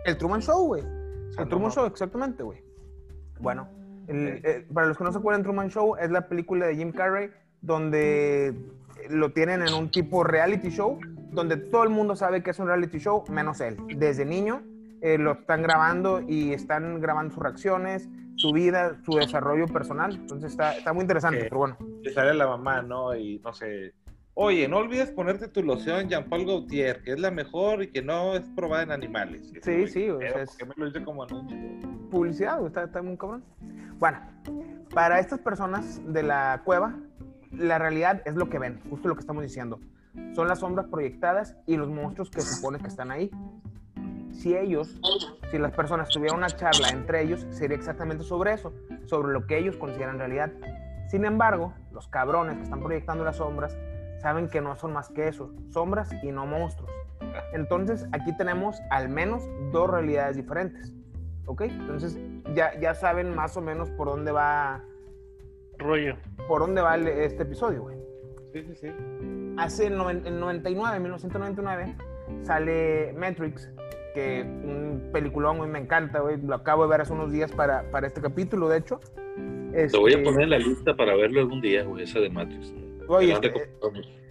El 0.06 0.18
Truman 0.18 0.42
Show, 0.42 0.66
güey. 0.68 0.82
O 0.82 1.34
sea, 1.34 1.44
El 1.44 1.50
Truman 1.50 1.70
no, 1.70 1.74
Show, 1.76 1.86
exactamente, 1.86 2.44
güey. 2.44 2.64
Bueno, 3.40 3.68
el- 4.08 4.38
Ok. 4.38 4.46
eh, 4.46 4.68
para 4.74 4.88
los 4.88 4.98
que 4.98 5.04
no 5.04 5.12
se 5.12 5.18
acuerdan, 5.18 5.44
Truman 5.44 5.70
Show 5.70 5.96
es 5.98 6.10
la 6.12 6.28
película 6.28 6.66
de 6.68 6.76
Jim 6.76 6.92
Carrey 6.92 7.30
donde 7.62 8.54
lo 9.10 9.32
tienen 9.34 9.62
en 9.62 9.74
un 9.74 9.90
tipo 9.92 10.24
reality 10.24 10.70
show, 10.70 11.00
donde 11.32 11.58
todo 11.58 11.84
el 11.84 11.90
mundo 11.90 12.16
sabe 12.16 12.44
que 12.44 12.52
es 12.52 12.60
un 12.60 12.68
reality 12.68 12.98
show, 13.00 13.24
menos 13.30 13.62
él. 13.62 13.78
Desde 13.98 14.26
niño 14.26 14.64
eh, 15.02 15.18
lo 15.18 15.32
están 15.34 15.62
grabando 15.64 16.22
y 16.22 16.54
están 16.54 17.00
grabando 17.00 17.34
sus 17.34 17.42
reacciones, 17.44 18.08
su 18.36 18.52
vida, 18.52 18.98
su 19.04 19.14
desarrollo 19.14 19.68
personal. 19.68 20.14
Entonces 20.16 20.52
está, 20.52 20.76
está 20.78 20.94
muy 20.94 21.02
interesante, 21.04 21.38
Ok. 21.40 21.44
pero 21.50 21.58
bueno. 21.60 21.78
Y 22.04 22.10
sale 22.10 22.34
la 22.34 22.48
mamá, 22.48 22.82
¿no? 22.82 23.16
Y 23.16 23.40
no 23.44 23.54
sé. 23.54 23.94
Oye, 24.34 24.68
no 24.68 24.78
olvides 24.78 25.12
ponerte 25.12 25.48
tu 25.50 25.62
loción 25.62 26.08
Jean-Paul 26.08 26.46
Gaultier, 26.46 27.04
que 27.04 27.12
es 27.12 27.20
la 27.20 27.32
mejor 27.32 27.84
y 27.84 27.92
que 27.92 28.02
no 28.02 28.34
es 28.36 28.48
probada 28.56 28.84
en 28.84 28.92
animales. 28.92 29.52
Sí, 29.62 29.88
sí, 29.88 30.10
o 30.10 30.20
sea, 30.20 30.32
¿por 30.34 30.42
es- 30.42 30.58
me 30.68 30.74
lo 30.78 30.86
dice 30.86 31.04
como 31.04 31.24
anuncio? 31.24 31.58
publicidad, 32.10 32.66
está, 32.66 32.84
está 32.84 33.02
muy 33.02 33.18
cabrón. 33.18 33.44
Bueno, 34.00 34.20
para 34.94 35.20
estas 35.20 35.40
personas 35.40 36.02
de 36.06 36.24
la 36.24 36.62
cueva, 36.66 36.96
la 37.52 37.78
realidad 37.78 38.22
es 38.26 38.36
lo 38.36 38.50
que 38.50 38.60
ven, 38.60 38.82
justo 38.90 39.08
lo 39.08 39.16
que 39.16 39.22
estamos 39.22 39.44
diciendo. 39.44 39.80
Son 40.34 40.48
las 40.48 40.60
sombras 40.60 40.88
proyectadas 40.88 41.56
y 41.68 41.78
los 41.78 41.90
monstruos 41.90 42.30
que 42.30 42.42
se 42.42 42.56
supone 42.56 42.80
que 42.80 42.88
están 42.88 43.12
ahí. 43.12 43.32
Si 44.32 44.56
ellos, 44.58 45.00
si 45.52 45.58
las 45.58 45.72
personas 45.74 46.10
tuvieran 46.10 46.38
una 46.38 46.48
charla 46.48 46.90
entre 46.90 47.22
ellos, 47.22 47.46
sería 47.50 47.78
exactamente 47.78 48.24
sobre 48.24 48.54
eso, 48.54 48.74
sobre 49.06 49.32
lo 49.32 49.46
que 49.46 49.58
ellos 49.58 49.78
consideran 49.78 50.18
realidad. 50.18 50.52
Sin 51.10 51.24
embargo, 51.26 51.74
los 51.94 52.08
cabrones 52.10 52.58
que 52.58 52.64
están 52.64 52.82
proyectando 52.82 53.24
las 53.24 53.38
sombras 53.38 53.78
saben 54.22 54.48
que 54.50 54.62
no 54.62 54.76
son 54.76 54.94
más 54.94 55.10
que 55.10 55.28
eso, 55.28 55.52
sombras 55.70 56.12
y 56.24 56.32
no 56.32 56.46
monstruos. 56.46 56.92
Entonces, 57.54 58.08
aquí 58.12 58.36
tenemos 58.38 58.80
al 58.90 59.10
menos 59.10 59.44
dos 59.72 59.90
realidades 59.90 60.38
diferentes. 60.38 60.94
¿Ok? 61.46 61.62
Entonces, 61.62 62.18
ya, 62.56 62.80
ya 62.80 62.94
saben 62.94 63.34
más 63.36 63.58
o 63.58 63.62
menos 63.62 63.90
por 63.92 64.08
dónde 64.08 64.32
va, 64.32 64.84
Rollo. 65.78 66.16
por 66.48 66.62
dónde 66.62 66.82
va 66.82 66.96
el- 66.96 67.08
este 67.08 67.44
episodio, 67.44 67.82
güey. 67.82 67.98
Sí, 68.54 68.64
sí, 68.64 68.76
sí. 68.76 68.88
Hace 69.58 69.90
noven- 69.90 70.26
en 70.26 70.40
99, 70.40 71.00
1999, 71.00 71.96
sale 72.44 73.14
Matrix, 73.18 73.70
que 74.14 74.44
un 74.44 75.10
peliculón, 75.12 75.58
güey, 75.58 75.70
me 75.70 75.80
encanta, 75.80 76.20
güey. 76.20 76.38
Lo 76.42 76.56
acabo 76.56 76.84
de 76.84 76.90
ver 76.90 77.02
hace 77.02 77.14
unos 77.14 77.32
días 77.32 77.52
para, 77.52 77.90
para 77.92 78.08
este 78.08 78.22
capítulo, 78.22 78.70
de 78.70 78.78
hecho. 78.78 79.00
Te 79.72 79.98
voy 79.98 80.12
a 80.14 80.18
Este, 80.18 80.24
poner 80.24 80.42
en 80.44 80.50
la 80.52 80.58
lista 80.60 80.96
para 80.96 81.16
verlo 81.16 81.40
algún 81.42 81.62
día, 81.62 81.84
güey, 81.84 82.04
esa 82.04 82.20
de 82.20 82.30
Matrix. 82.30 82.74
Oye, 83.18 83.34
este, 83.34 83.54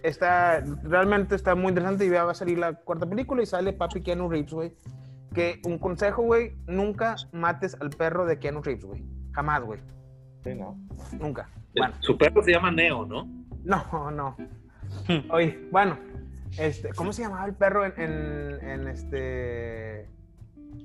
está, 0.03 0.63
realmente 0.83 1.35
está 1.35 1.55
muy 1.55 1.69
interesante 1.69 2.05
y 2.05 2.09
ya 2.09 2.23
va 2.23 2.31
a 2.31 2.35
salir 2.35 2.57
la 2.57 2.73
cuarta 2.73 3.05
película 3.05 3.43
y 3.43 3.45
sale 3.45 3.73
papi 3.73 4.01
Keanu 4.01 4.29
Reeves, 4.29 4.51
güey. 4.53 4.73
Que 5.33 5.61
un 5.65 5.77
consejo, 5.77 6.23
güey, 6.23 6.55
nunca 6.67 7.15
mates 7.31 7.77
al 7.79 7.89
perro 7.91 8.25
de 8.25 8.37
Keanu 8.39 8.61
Reeves, 8.61 8.83
güey. 8.85 9.03
Jamás, 9.33 9.61
güey. 9.63 9.79
Sí, 10.43 10.55
¿no? 10.55 10.77
Nunca. 11.19 11.49
Bueno. 11.75 11.93
Su 12.01 12.17
perro 12.17 12.41
se 12.43 12.51
llama 12.51 12.71
Neo, 12.71 13.05
¿no? 13.05 13.27
No, 13.63 14.11
no. 14.11 14.35
Oye, 15.29 15.67
bueno, 15.71 15.97
este, 16.57 16.89
¿cómo 16.95 17.13
se 17.13 17.21
llamaba 17.21 17.45
el 17.45 17.53
perro 17.53 17.85
en, 17.85 17.93
en, 17.97 18.69
en 18.69 18.87
este... 18.87 20.09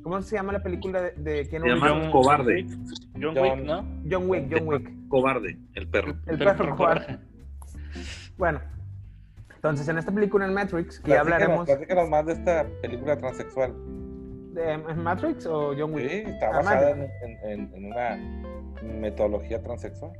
¿Cómo 0.02 0.20
se 0.22 0.36
llama 0.36 0.52
la 0.52 0.62
película 0.62 1.00
de, 1.02 1.10
de 1.12 1.48
Keanu 1.48 1.64
Se 1.66 1.72
llama 1.72 1.88
Reeves? 1.88 2.02
John- 2.04 2.12
Cobarde. 2.12 2.66
John 3.20 3.34
John- 3.34 3.38
Wick, 3.38 3.64
¿no? 3.64 3.84
John 4.08 4.28
Wick, 4.30 4.46
John 4.52 4.68
Wick. 4.68 5.08
Cobarde, 5.08 5.58
el 5.74 5.88
perro. 5.88 6.12
El 6.26 6.38
Perro 6.38 6.56
perro 6.56 6.76
cobarde. 6.76 7.04
cobarde. 7.06 7.35
Bueno, 8.36 8.60
entonces 9.54 9.88
en 9.88 9.98
esta 9.98 10.12
película 10.12 10.44
en 10.46 10.54
Matrix, 10.54 11.00
que 11.00 11.10
ya 11.10 11.20
hablaremos... 11.20 11.66
Platícanos 11.66 12.08
más 12.08 12.26
de 12.26 12.32
esta 12.34 12.66
película 12.82 13.16
transexual. 13.16 13.72
de- 14.52 14.72
¿En 14.72 15.02
Matrix 15.02 15.44
o 15.46 15.74
John 15.76 15.90
Sí, 15.90 15.96
Wick? 15.96 16.28
está 16.28 16.46
Ah, 16.48 16.56
basada 16.56 16.90
en, 16.90 16.98
Matrix. 17.00 17.22
en- 17.22 17.50
en- 17.50 17.74
en 17.74 17.84
una 17.86 18.92
metodología 19.00 19.62
transexual. 19.62 20.12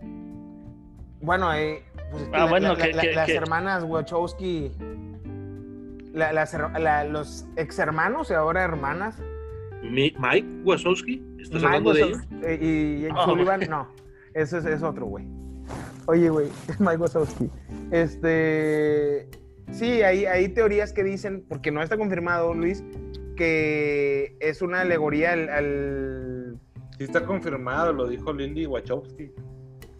Bueno, 1.23 1.54
eh, 1.54 1.82
pues 2.11 2.23
es 2.25 2.28
que 2.28 2.37
Ah, 2.37 2.44
la- 2.44 2.50
bueno, 2.50 2.68
la- 2.75 2.76
que- 2.85 2.92
la- 2.92 3.02
que- 3.02 3.12
las 3.14 3.26
que- 3.26 3.35
hermanas 3.37 3.85
Wachowski, 3.85 4.73
la- 6.12 6.32
las 6.35 6.52
her- 6.54 6.78
la- 6.78 7.04
los 7.04 7.46
ex 7.56 7.78
hermanos 7.78 8.30
y 8.30 8.35
ahora 8.35 8.62
hermanas, 8.62 9.18
Mi- 9.82 10.14
Mike 10.18 10.46
Wazowski, 10.64 11.23
¿estás 11.40 11.62
Mike 11.62 11.66
hablando 11.66 11.92
de 11.94 12.02
ellos? 12.02 12.18
Eh, 12.42 12.58
y 12.61 13.00
Jake 13.02 13.14
Oh. 13.18 13.25
Sullivan, 13.25 13.61
no, 13.70 13.88
eso 14.35 14.58
es, 14.58 14.66
es 14.66 14.82
otro 14.82 15.06
güey. 15.06 15.26
Oye, 16.06 16.28
güey, 16.28 16.48
es 16.68 16.80
Mike 16.80 16.96
Wazowski. 16.98 17.50
Este, 17.90 19.28
sí, 19.72 20.02
hay, 20.02 20.26
hay 20.26 20.48
teorías 20.48 20.92
que 20.92 21.02
dicen, 21.04 21.44
porque 21.48 21.70
no 21.70 21.82
está 21.82 21.96
confirmado, 21.96 22.54
Luis, 22.54 22.82
que 23.36 24.36
es 24.40 24.62
una 24.62 24.80
alegoría 24.82 25.32
al, 25.32 25.48
al- 25.48 26.60
Sí 26.98 27.04
está 27.04 27.25
confirmado, 27.26 27.92
lo 27.92 28.08
dijo 28.08 28.32
Lily 28.32 28.66
Wachowski. 28.66 29.30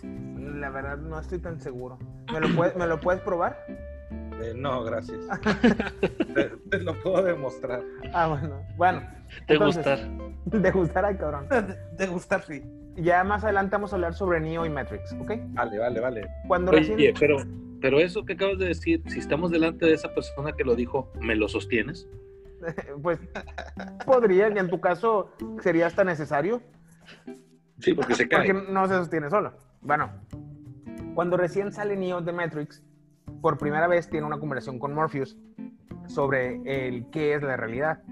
la 0.03 0.71
verdad 0.71 0.97
no 0.99 1.19
estoy 1.21 1.39
tan 1.39 1.61
seguro. 1.61 1.99
¿Me 2.33 2.41
lo 2.41 2.55
puedes, 2.57 2.75
¿me 2.77 2.87
lo 2.87 2.99
puedes 3.01 3.21
probar? 3.21 3.59
Eh, 4.43 4.53
no, 4.55 4.85
gracias. 4.85 5.19
te, 6.35 6.45
te 6.71 6.79
lo 6.81 6.95
puedo 7.03 7.23
demostrar. 7.23 7.83
Ah, 8.13 8.29
bueno. 8.29 8.61
Bueno, 8.77 9.03
Te 9.47 9.55
Entonces- 9.55 9.85
gustar. 9.87 10.09
de 10.63 10.71
gustar 10.71 11.05
al 11.05 11.19
cabrón. 11.19 11.49
De, 11.49 11.77
de 11.97 12.07
gustar, 12.07 12.43
sí. 12.45 12.63
Ya 12.97 13.25
más 13.25 13.45
adelante 13.45 13.77
vamos 13.77 13.93
a 13.93 13.97
hablar 13.97 14.15
sobre 14.15 14.41
Neo 14.41 14.65
y 14.65 14.71
Matrix, 14.71 15.13
¿ok? 15.21 15.33
Vale, 15.49 15.79
vale, 15.79 16.01
vale. 16.01 16.29
Cuando 16.49 16.71
Oye, 16.73 16.81
recién... 16.81 17.15
pero, 17.19 17.37
pero 17.81 17.99
eso 18.01 18.25
que 18.25 18.35
acabas 18.35 18.59
de 18.59 18.67
decir, 18.67 19.03
si 19.09 19.19
estamos 19.19 19.51
delante 19.51 19.85
de 19.87 19.93
esa 19.95 20.15
persona 20.15 20.53
que 20.53 20.65
lo 20.65 20.75
dijo, 20.75 21.13
¿me 21.21 21.35
lo 21.35 21.49
sostienes? 21.49 22.09
Pues 23.03 23.21
podría, 24.07 24.49
y 24.49 24.59
en 24.59 24.69
tu 24.71 24.81
caso 24.81 25.31
sería 25.63 25.87
hasta 25.87 26.05
necesario, 26.05 26.63
Sí, 27.81 27.93
porque 27.93 28.15
se 28.15 28.27
cae. 28.29 28.51
porque 28.53 28.73
no 28.73 28.89
se 28.89 28.95
sostiene 28.95 29.29
solo. 29.29 29.53
Bueno, 29.83 30.11
cuando 31.15 31.37
recién 31.37 31.71
sale 31.71 31.97
Neo 31.97 32.23
de 32.23 32.33
Matrix, 32.33 32.83
por 33.41 33.59
primera 33.59 33.87
vez 33.87 34.09
tiene 34.09 34.27
una 34.27 34.39
conversación 34.39 34.79
con 34.79 34.95
Morpheus 34.95 35.37
sobre 36.07 36.61
el 36.65 37.11
qué 37.11 37.35
es 37.35 37.43
la 37.43 37.57
realidad. 37.57 38.03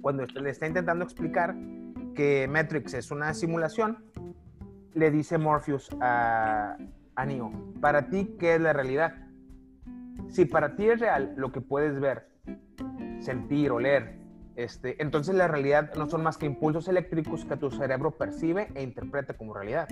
Cuando 0.00 0.24
le 0.24 0.50
está 0.50 0.66
intentando 0.66 1.04
explicar 1.04 1.54
que 2.14 2.48
Matrix 2.48 2.94
es 2.94 3.10
una 3.10 3.32
simulación, 3.34 4.04
le 4.94 5.10
dice 5.10 5.38
Morpheus 5.38 5.88
a, 6.00 6.76
a 7.14 7.26
Neo, 7.26 7.52
para 7.80 8.08
ti, 8.08 8.36
¿qué 8.38 8.56
es 8.56 8.60
la 8.60 8.72
realidad? 8.72 9.14
Si 10.28 10.44
para 10.44 10.76
ti 10.76 10.88
es 10.88 11.00
real 11.00 11.34
lo 11.36 11.52
que 11.52 11.60
puedes 11.60 11.98
ver, 12.00 12.28
sentir, 13.20 13.70
oler, 13.70 14.22
este, 14.56 15.00
entonces 15.02 15.34
la 15.34 15.48
realidad 15.48 15.94
no 15.96 16.08
son 16.08 16.22
más 16.22 16.36
que 16.36 16.46
impulsos 16.46 16.88
eléctricos 16.88 17.44
que 17.44 17.56
tu 17.56 17.70
cerebro 17.70 18.10
percibe 18.12 18.68
e 18.74 18.82
interpreta 18.82 19.34
como 19.34 19.54
realidad. 19.54 19.88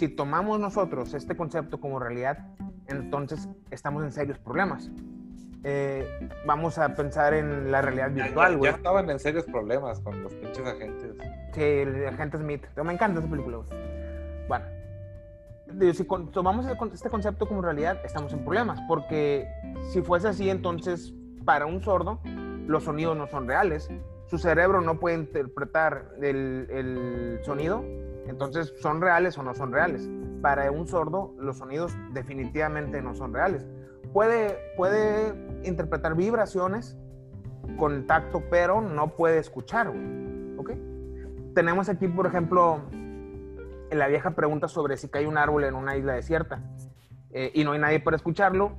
Si 0.00 0.08
tomamos 0.08 0.58
nosotros 0.58 1.12
este 1.12 1.36
concepto 1.36 1.78
como 1.78 1.98
realidad, 1.98 2.38
entonces 2.86 3.50
estamos 3.70 4.02
en 4.02 4.12
serios 4.12 4.38
problemas. 4.38 4.90
Eh, 5.62 6.08
vamos 6.46 6.78
a 6.78 6.94
pensar 6.94 7.34
en 7.34 7.70
la 7.70 7.82
realidad 7.82 8.10
Ya, 8.14 8.24
virtual, 8.24 8.52
ya- 8.52 8.56
güey. 8.56 8.70
ya 8.70 8.76
estaban 8.78 9.10
en 9.10 9.18
serios 9.18 9.44
problemas 9.44 10.00
con 10.00 10.22
los 10.22 10.32
pinches 10.36 10.66
agentes. 10.66 11.14
Sí, 11.52 11.60
el 11.62 12.06
agente 12.08 12.38
Smith. 12.38 12.64
Me 12.82 12.94
encanta 12.94 13.20
esa 13.20 13.28
película. 13.28 13.58
Bueno, 14.48 14.64
si 15.92 16.02
tomamos 16.32 16.64
este 16.94 17.10
concepto 17.10 17.46
como 17.46 17.60
realidad, 17.60 17.98
estamos 18.02 18.32
en 18.32 18.42
problemas. 18.42 18.80
Porque 18.88 19.46
si 19.92 20.00
fuese 20.00 20.28
así, 20.28 20.48
entonces, 20.48 21.12
para 21.44 21.66
un 21.66 21.82
sordo, 21.82 22.20
los 22.66 22.84
sonidos 22.84 23.18
no 23.18 23.26
son 23.26 23.46
reales. 23.46 23.90
Su 24.28 24.38
cerebro 24.38 24.80
no 24.80 24.98
puede 24.98 25.16
interpretar 25.16 26.06
el, 26.22 26.68
el 26.70 27.40
sonido. 27.44 27.84
Entonces, 28.30 28.72
¿son 28.80 29.00
reales 29.00 29.36
o 29.36 29.42
no 29.42 29.54
son 29.54 29.72
reales? 29.72 30.08
Para 30.40 30.70
un 30.70 30.86
sordo, 30.86 31.34
los 31.38 31.58
sonidos 31.58 31.92
definitivamente 32.12 33.02
no 33.02 33.14
son 33.14 33.34
reales. 33.34 33.66
Puede, 34.12 34.58
puede 34.76 35.34
interpretar 35.64 36.14
vibraciones 36.16 36.96
con 37.78 38.06
tacto, 38.06 38.42
pero 38.50 38.80
no 38.80 39.14
puede 39.14 39.38
escuchar. 39.38 39.92
¿Ok? 40.56 40.70
tenemos 41.54 41.88
aquí, 41.88 42.08
por 42.08 42.26
ejemplo, 42.26 42.82
la 43.90 44.06
vieja 44.08 44.32
pregunta 44.32 44.68
sobre 44.68 44.96
si 44.96 45.08
cae 45.08 45.26
un 45.26 45.38
árbol 45.38 45.64
en 45.64 45.74
una 45.74 45.96
isla 45.96 46.14
desierta 46.14 46.62
eh, 47.30 47.50
y 47.54 47.64
no 47.64 47.72
hay 47.72 47.78
nadie 47.78 48.00
para 48.00 48.16
escucharlo, 48.16 48.76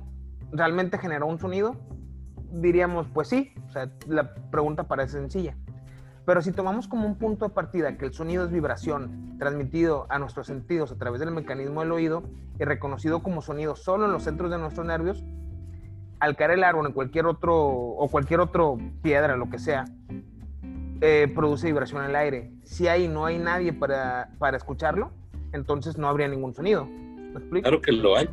¿realmente 0.52 0.98
generó 0.98 1.26
un 1.26 1.38
sonido? 1.38 1.76
Diríamos, 2.50 3.08
pues 3.12 3.28
sí, 3.28 3.54
o 3.68 3.70
sea, 3.70 3.90
la 4.06 4.34
pregunta 4.50 4.84
parece 4.84 5.18
sencilla. 5.18 5.56
Pero 6.24 6.40
si 6.40 6.52
tomamos 6.52 6.86
como 6.86 7.06
un 7.06 7.16
punto 7.16 7.48
de 7.48 7.54
partida 7.54 7.96
que 7.96 8.06
el 8.06 8.12
sonido 8.12 8.44
es 8.44 8.50
vibración 8.50 9.36
transmitido 9.38 10.06
a 10.08 10.18
nuestros 10.18 10.46
sentidos 10.46 10.92
a 10.92 10.96
través 10.96 11.20
del 11.20 11.32
mecanismo 11.32 11.80
del 11.80 11.90
oído 11.90 12.22
y 12.60 12.64
reconocido 12.64 13.22
como 13.22 13.42
sonido 13.42 13.74
solo 13.74 14.06
en 14.06 14.12
los 14.12 14.22
centros 14.22 14.50
de 14.50 14.58
nuestros 14.58 14.86
nervios, 14.86 15.24
al 16.20 16.36
caer 16.36 16.52
el 16.52 16.64
árbol 16.64 16.86
en 16.86 16.92
cualquier 16.92 17.26
otro 17.26 17.56
o 17.56 18.08
cualquier 18.08 18.38
otro 18.38 18.78
piedra, 19.02 19.36
lo 19.36 19.50
que 19.50 19.58
sea, 19.58 19.84
eh, 21.00 21.30
produce 21.34 21.66
vibración 21.66 22.04
en 22.04 22.10
el 22.10 22.16
aire. 22.16 22.52
Si 22.62 22.86
ahí 22.86 23.08
no 23.08 23.26
hay 23.26 23.38
nadie 23.38 23.72
para, 23.72 24.30
para 24.38 24.56
escucharlo, 24.56 25.10
entonces 25.52 25.98
no 25.98 26.08
habría 26.08 26.28
ningún 26.28 26.54
sonido. 26.54 26.86
¿Me 26.86 27.40
explico? 27.40 27.62
Claro 27.64 27.80
que 27.80 27.90
lo 27.90 28.16
hay. 28.16 28.28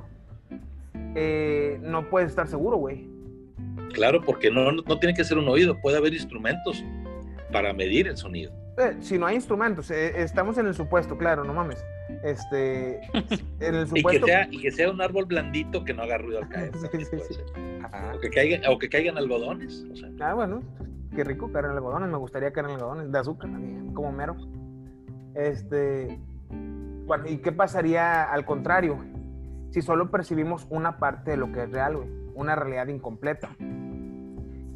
Eh, 1.15 1.79
no 1.81 2.07
puedes 2.11 2.29
estar 2.29 2.47
seguro, 2.47 2.77
güey. 2.77 3.09
Claro, 3.93 4.21
porque 4.21 4.51
no, 4.51 4.71
no 4.71 4.99
tiene 4.99 5.15
que 5.15 5.23
ser 5.23 5.39
un 5.39 5.47
oído, 5.47 5.79
puede 5.81 5.97
haber 5.97 6.13
instrumentos 6.13 6.83
para 7.51 7.73
medir 7.73 8.07
el 8.07 8.17
sonido. 8.17 8.51
Eh, 8.77 8.95
si 9.01 9.17
no 9.17 9.25
hay 9.25 9.35
instrumentos, 9.35 9.91
eh, 9.91 10.21
estamos 10.21 10.57
en 10.57 10.67
el 10.67 10.73
supuesto, 10.73 11.17
claro, 11.17 11.43
no 11.43 11.53
mames. 11.53 11.83
Este, 12.23 13.01
en 13.59 13.75
el 13.75 13.87
Y 13.87 13.89
que, 13.91 13.97
supuesto. 13.97 14.25
sea, 14.25 14.47
y 14.49 14.61
que 14.61 14.71
sea 14.71 14.89
un 14.89 15.01
árbol 15.01 15.25
blandito 15.25 15.83
que 15.83 15.93
no 15.93 16.03
haga 16.03 16.17
ruido 16.17 16.39
al 16.39 16.49
caer. 16.49 16.71
Sí, 16.77 16.87
sí, 17.05 17.17
sí. 17.29 17.39
O, 18.15 18.19
que 18.19 18.29
caigan, 18.29 18.61
o 18.71 18.77
que 18.79 18.89
caigan 18.89 19.17
algodones. 19.17 19.85
O 19.91 19.95
sea, 19.95 20.09
Ah, 20.21 20.33
bueno, 20.33 20.61
qué 21.15 21.23
rico 21.23 21.51
caer 21.51 21.65
en 21.65 21.71
algodones. 21.71 22.09
Me 22.09 22.17
gustaría 22.17 22.51
caer 22.53 22.67
en 22.67 22.73
algodones 22.73 23.11
de 23.11 23.19
azúcar, 23.19 23.51
también, 23.51 23.93
como 23.93 24.11
mero. 24.11 24.35
Este, 25.35 26.19
bueno, 27.05 27.25
¿y 27.27 27.37
qué 27.37 27.51
pasaría 27.51 28.23
al 28.23 28.45
contrario? 28.45 28.97
Si 29.71 29.81
solo 29.81 30.09
percibimos 30.09 30.65
una 30.69 30.97
parte 30.99 31.31
de 31.31 31.37
lo 31.37 31.51
que 31.51 31.63
es 31.63 31.71
real, 31.71 31.97
güey, 31.97 32.09
una 32.33 32.55
realidad 32.55 32.87
incompleta. 32.87 33.49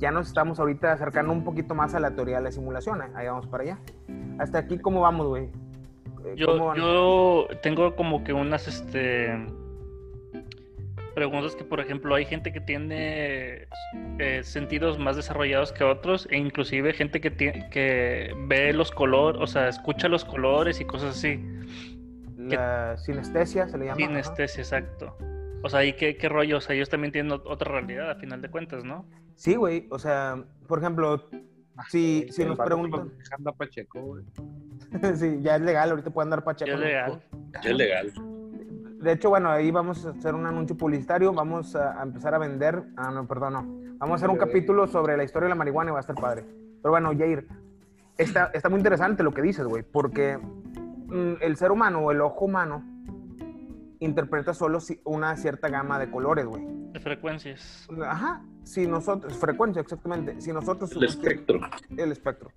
Ya 0.04 0.12
nos 0.12 0.28
estamos 0.28 0.60
ahorita 0.60 0.92
acercando 0.92 1.32
un 1.32 1.46
poquito 1.46 1.76
más 1.76 1.96
a 1.96 2.00
la 2.02 2.12
teoría 2.12 2.36
de 2.36 2.44
la 2.44 2.52
simulación. 2.52 3.02
¿eh? 3.02 3.06
Ahí 3.16 3.28
vamos 3.28 3.48
para 3.48 3.64
allá. 3.64 3.80
Hasta 4.38 4.58
aquí, 4.58 4.78
¿cómo 4.78 5.00
vamos, 5.00 5.28
güey? 5.28 5.46
Eh, 6.26 6.44
¿cómo 6.44 6.76
Yo, 6.76 7.48
tengo 7.62 7.96
como 7.96 8.22
que 8.22 8.34
unas 8.34 8.68
este 8.68 9.34
preguntas 11.16 11.56
que, 11.56 11.64
por 11.64 11.80
ejemplo, 11.80 12.16
hay 12.16 12.26
gente 12.26 12.52
que 12.52 12.60
tiene 12.60 13.66
eh, 14.20 14.42
sentidos 14.44 15.00
más 15.00 15.16
desarrollados 15.16 15.72
que 15.72 15.86
otros, 15.86 16.28
e 16.32 16.38
inclusive 16.38 16.92
gente 16.92 17.22
que, 17.22 17.32
que 17.72 18.36
ve 18.48 18.74
los 18.74 18.92
colores, 18.92 19.40
o 19.42 19.48
sea, 19.48 19.70
escucha 19.70 20.10
los 20.10 20.26
colores 20.26 20.82
y 20.82 20.86
cosas 20.86 21.16
así. 21.16 21.40
La 22.38 22.98
sinestesia 22.98 23.70
se 23.70 23.78
le 23.78 23.86
llama. 23.86 23.96
Sinestesia, 23.96 24.64
exacto. 24.64 25.16
O 25.62 25.70
sea, 25.70 25.86
¿y 25.86 25.94
qué, 25.94 26.18
qué 26.18 26.28
rollo? 26.28 26.58
O 26.58 26.62
sea, 26.62 26.76
ellos 26.76 26.90
también 26.90 27.14
tienen 27.14 27.32
ot- 27.32 27.44
otra 27.46 27.72
realidad 27.72 28.12
a 28.12 28.16
final 28.16 28.42
de 28.42 28.50
cuentas, 28.50 28.84
¿no? 28.84 29.06
Sí, 29.36 29.56
güey. 29.56 29.88
O 29.92 30.00
sea, 30.00 30.44
por 30.68 30.80
ejemplo, 30.80 31.30
si, 31.90 32.28
si 32.32 32.42
El 32.44 32.50
nos 32.50 32.60
preguntan. 32.60 33.12
Anda 33.38 33.52
Pacheco, 33.52 34.02
güey. 34.02 34.24
sí, 35.16 35.40
ya 35.42 35.56
es 35.56 35.62
legal, 35.62 35.90
ahorita 35.90 36.12
pueden 36.12 36.30
dar 36.30 36.44
pacheco. 36.44 36.68
Ya 36.70 36.74
es 36.76 36.80
legal. 36.80 37.22
ya 37.64 37.70
es 37.70 37.76
legal. 37.76 38.14
De 39.02 39.12
hecho, 39.12 39.30
bueno, 39.30 39.50
ahí 39.50 39.70
vamos 39.72 40.06
a 40.06 40.12
hacer 40.12 40.34
un 40.34 40.46
anuncio 40.46 40.78
publicitario, 40.78 41.34
vamos 41.34 41.76
a, 41.76 42.00
a 42.00 42.04
empezar 42.04 42.34
a 42.36 42.38
vender, 42.38 42.84
ah, 42.96 43.12
no, 43.12 43.28
perdón, 43.28 43.54
no, 43.54 43.98
vamos 43.98 44.12
a 44.14 44.16
hacer 44.16 44.30
un 44.30 44.38
capítulo 44.38 44.88
sobre 44.88 45.18
la 45.18 45.26
historia 45.26 45.48
de 45.48 45.50
la 45.50 45.56
marihuana 45.56 45.90
y 45.90 45.94
va 45.94 45.98
a 45.98 46.02
estar 46.02 46.16
padre. 46.16 46.46
Pero 46.82 46.92
bueno, 46.92 47.12
Jair, 47.18 47.46
está, 48.18 48.46
está 48.54 48.70
muy 48.70 48.80
interesante 48.80 49.22
lo 49.24 49.34
que 49.34 49.42
dices, 49.42 49.66
güey, 49.66 49.84
porque 49.84 50.38
mm, 50.38 51.34
el 51.42 51.58
ser 51.58 51.72
humano 51.72 52.00
o 52.00 52.12
el 52.12 52.22
ojo 52.22 52.46
humano 52.46 52.82
interpreta 54.00 54.54
solo 54.54 54.80
si- 54.80 55.02
una 55.04 55.36
cierta 55.36 55.68
gama 55.70 56.00
de 56.00 56.10
colores, 56.10 56.46
güey. 56.46 56.66
De 56.94 57.00
frecuencias. 57.00 57.88
Ajá, 58.06 58.44
si 58.64 58.86
nosotros, 58.86 59.36
frecuencia, 59.36 59.82
exactamente, 59.82 60.40
si 60.40 60.54
nosotros... 60.54 60.92
El 60.92 61.06
espectro. 61.06 61.60
el 61.98 62.12
espectro. 62.12 62.52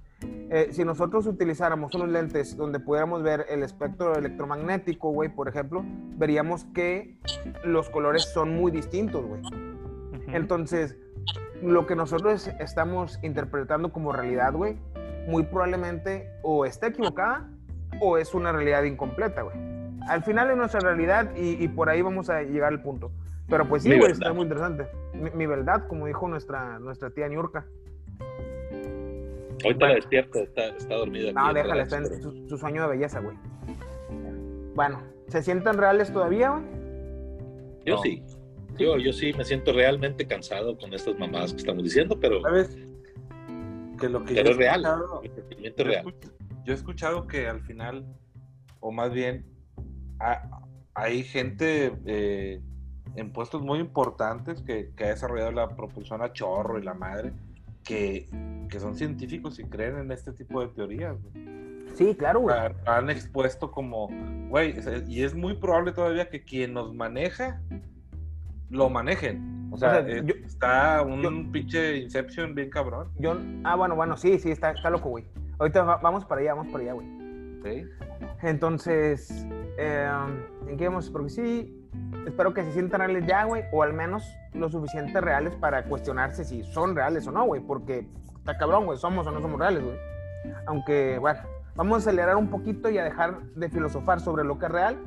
Eh, 0.51 0.69
si 0.73 0.85
nosotros 0.85 1.27
utilizáramos 1.27 1.95
unos 1.95 2.11
lentes 2.11 2.55
donde 2.55 2.79
pudiéramos 2.79 3.23
ver 3.23 3.47
el 3.49 3.63
espectro 3.63 4.15
electromagnético, 4.15 5.11
güey, 5.11 5.31
por 5.31 5.49
ejemplo, 5.49 5.83
veríamos 6.19 6.67
que 6.75 7.19
los 7.65 7.89
colores 7.89 8.31
son 8.35 8.55
muy 8.55 8.71
distintos, 8.71 9.25
güey. 9.25 9.41
Entonces, 10.29 10.99
lo 11.63 11.87
que 11.87 11.97
nosotros 11.97 12.49
estamos 12.61 13.19
interpretando 13.23 13.91
como 13.91 14.13
realidad, 14.13 14.53
güey, 14.53 14.77
muy 15.27 15.45
probablemente 15.45 16.29
o 16.43 16.67
está 16.67 16.89
equivocada 16.89 17.49
o 18.01 18.19
es 18.19 18.35
una 18.35 18.53
realidad 18.53 18.83
incompleta, 18.83 19.43
güey. 19.43 19.57
Al 20.09 20.23
final 20.23 20.51
es 20.51 20.59
nuestra 20.59 20.81
realidad 20.81 21.35
y, 21.37 21.63
y 21.63 21.69
por 21.69 21.89
ahí 21.89 22.03
vamos 22.03 22.29
a 22.29 22.43
llegar 22.43 22.73
al 22.73 22.83
punto. 22.83 23.11
Pero 23.49 23.69
pues 23.69 23.83
sí, 23.85 23.97
güey, 23.97 24.13
está 24.13 24.33
muy 24.33 24.43
interesante. 24.45 24.87
Mi, 25.15 25.31
mi 25.31 25.47
verdad, 25.47 25.87
como 25.89 26.07
dijo 26.07 26.27
nuestra, 26.29 26.79
nuestra 26.81 27.11
tía 27.11 27.29
Niurka. 27.29 27.65
Ahorita 29.65 29.87
la 29.89 29.95
despierta, 29.95 30.41
está, 30.41 30.67
está 30.69 30.95
dormida. 30.97 31.33
No, 31.33 31.53
déjala, 31.55 31.83
está 31.85 31.99
en 31.99 32.05
pero- 32.09 32.23
su, 32.23 32.49
su 32.49 32.59
sueño 32.59 32.83
de 32.83 32.89
belleza, 32.89 33.21
güey. 33.21 33.37
Bueno, 34.75 35.01
¿se 35.29 35.43
sienten 35.43 35.79
reales 35.79 36.13
todavía, 36.13 36.51
güey? 36.51 36.65
Yo 37.85 37.95
No. 37.97 38.03
sí. 38.03 38.23
Yo, 38.79 38.99
yo 38.99 39.11
sí 39.13 39.33
me 39.33 39.43
siento 39.45 39.73
realmente 39.73 40.27
cansado 40.27 40.77
con 40.77 40.93
estas 40.93 41.19
mamadas 41.19 41.53
que 41.53 41.59
estamos 41.61 41.83
diciendo, 41.83 42.19
pero, 42.21 42.43
¿Sabes? 42.43 42.77
Que 43.99 44.09
lo 44.11 44.23
que 44.23 44.35
pero 44.35 44.49
yo 44.49 44.51
es 44.51 44.57
real. 44.59 44.83
yo, 44.83 45.23
he 45.79 45.83
real. 45.85 46.15
yo 46.65 46.73
he 46.73 46.77
escuchado 46.77 47.27
que 47.27 47.49
al 47.49 47.63
final, 47.63 48.05
o 48.81 48.93
más 48.93 49.15
bien, 49.15 49.47
ha- 50.21 50.61
hay 50.93 51.23
gente 51.25 51.95
eh, 52.05 52.61
en 53.15 53.33
puestos 53.33 53.63
muy 53.63 53.79
importantes 53.79 54.61
que, 54.63 54.91
que 54.97 55.05
ha 55.05 55.09
desarrollado 55.09 55.53
la 55.53 55.77
propulsión 55.77 56.23
a 56.23 56.33
chorro 56.33 56.79
y 56.79 56.83
la 56.83 56.95
madre, 56.95 57.33
que, 57.85 58.29
que 58.69 58.81
son 58.81 58.97
científicos 58.97 59.59
y 59.59 59.65
creen 59.65 59.99
en 59.99 60.11
este 60.13 60.33
tipo 60.33 60.61
de 60.61 60.69
teorías. 60.69 61.17
güey. 61.23 61.47
Sí, 61.95 62.15
claro, 62.15 62.41
güey. 62.41 62.57
Han- 62.59 62.75
Han 62.87 63.11
expuesto 63.11 63.71
como, 63.71 64.09
güey, 64.49 64.75
y 65.09 65.23
es 65.23 65.35
muy 65.35 65.55
probable 65.55 65.93
todavía 65.93 66.29
que 66.29 66.43
quien 66.43 66.75
nos 66.75 66.95
maneja 66.95 67.61
lo 68.71 68.91
manejen. 68.91 69.69
O 69.73 69.77
sea, 69.79 69.89
O 69.89 69.93
sea, 69.93 70.09
eh, 70.09 70.23
yo- 70.25 70.35
está 70.45 71.03
un 71.03 71.23
yo- 71.23 71.53
pinche 71.53 71.99
Inception 71.99 72.55
bien 72.55 72.71
cabrón. 72.71 73.09
Yo, 73.19 73.37
ah, 73.65 73.77
bueno, 73.77 73.95
bueno, 73.95 74.17
sí, 74.17 74.39
sí, 74.39 74.51
está, 74.51 74.73
está 74.73 74.91
loco, 74.91 75.09
güey. 75.11 75.25
Ahorita 75.59 75.85
va- 75.85 75.97
vamos 75.99 76.25
para 76.25 76.41
allá, 76.41 76.55
vamos 76.55 76.73
para 76.73 76.85
allá, 76.85 76.93
güey. 76.95 77.07
Sí. 77.65 77.85
Entonces, 78.43 79.47
eh, 79.79 80.09
¿en 80.69 80.77
qué 80.77 80.89
vamos? 80.89 81.11
Porque 81.11 81.31
sí, 81.31 81.86
espero 82.27 82.53
que 82.53 82.65
se 82.65 82.73
sientan 82.73 83.01
reales 83.01 83.27
ya, 83.27 83.45
güey, 83.45 83.65
o 83.73 83.83
al 83.83 83.93
menos 83.93 84.37
lo 84.53 84.69
suficiente 84.69 85.21
reales 85.21 85.55
para 85.55 85.85
cuestionarse 85.85 86.45
si 86.45 86.63
son 86.65 86.95
reales 86.95 87.27
o 87.27 87.33
no, 87.33 87.45
güey, 87.45 87.61
porque 87.61 88.07
está 88.37 88.57
cabrón, 88.59 88.87
güey, 88.87 88.99
somos 88.99 89.27
o 89.27 89.31
no 89.31 89.41
somos 89.41 89.59
reales, 89.59 89.85
güey. 89.85 89.97
Aunque, 90.67 91.19
bueno, 91.19 91.41
vamos 91.75 91.95
a 91.95 91.99
acelerar 91.99 92.37
un 92.37 92.49
poquito 92.49 92.91
y 92.91 92.99
a 92.99 93.05
dejar 93.05 93.43
de 93.55 93.69
filosofar 93.69 94.21
sobre 94.21 94.45
lo 94.45 94.59
que 94.59 94.67
es 94.67 94.73
real 94.73 94.99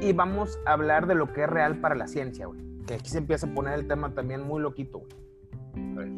y 0.00 0.12
vamos 0.12 0.58
a 0.64 0.72
hablar 0.72 1.06
de 1.06 1.14
lo 1.14 1.32
que 1.32 1.42
es 1.42 1.50
real 1.50 1.76
para 1.80 1.94
la 1.94 2.06
ciencia, 2.06 2.46
güey. 2.46 2.60
Que 2.86 2.94
aquí 2.94 3.08
se 3.08 3.18
empieza 3.18 3.46
a 3.46 3.50
poner 3.50 3.74
el 3.74 3.86
tema 3.86 4.14
también 4.14 4.42
muy 4.42 4.60
loquito, 4.60 5.00
güey. 5.00 6.12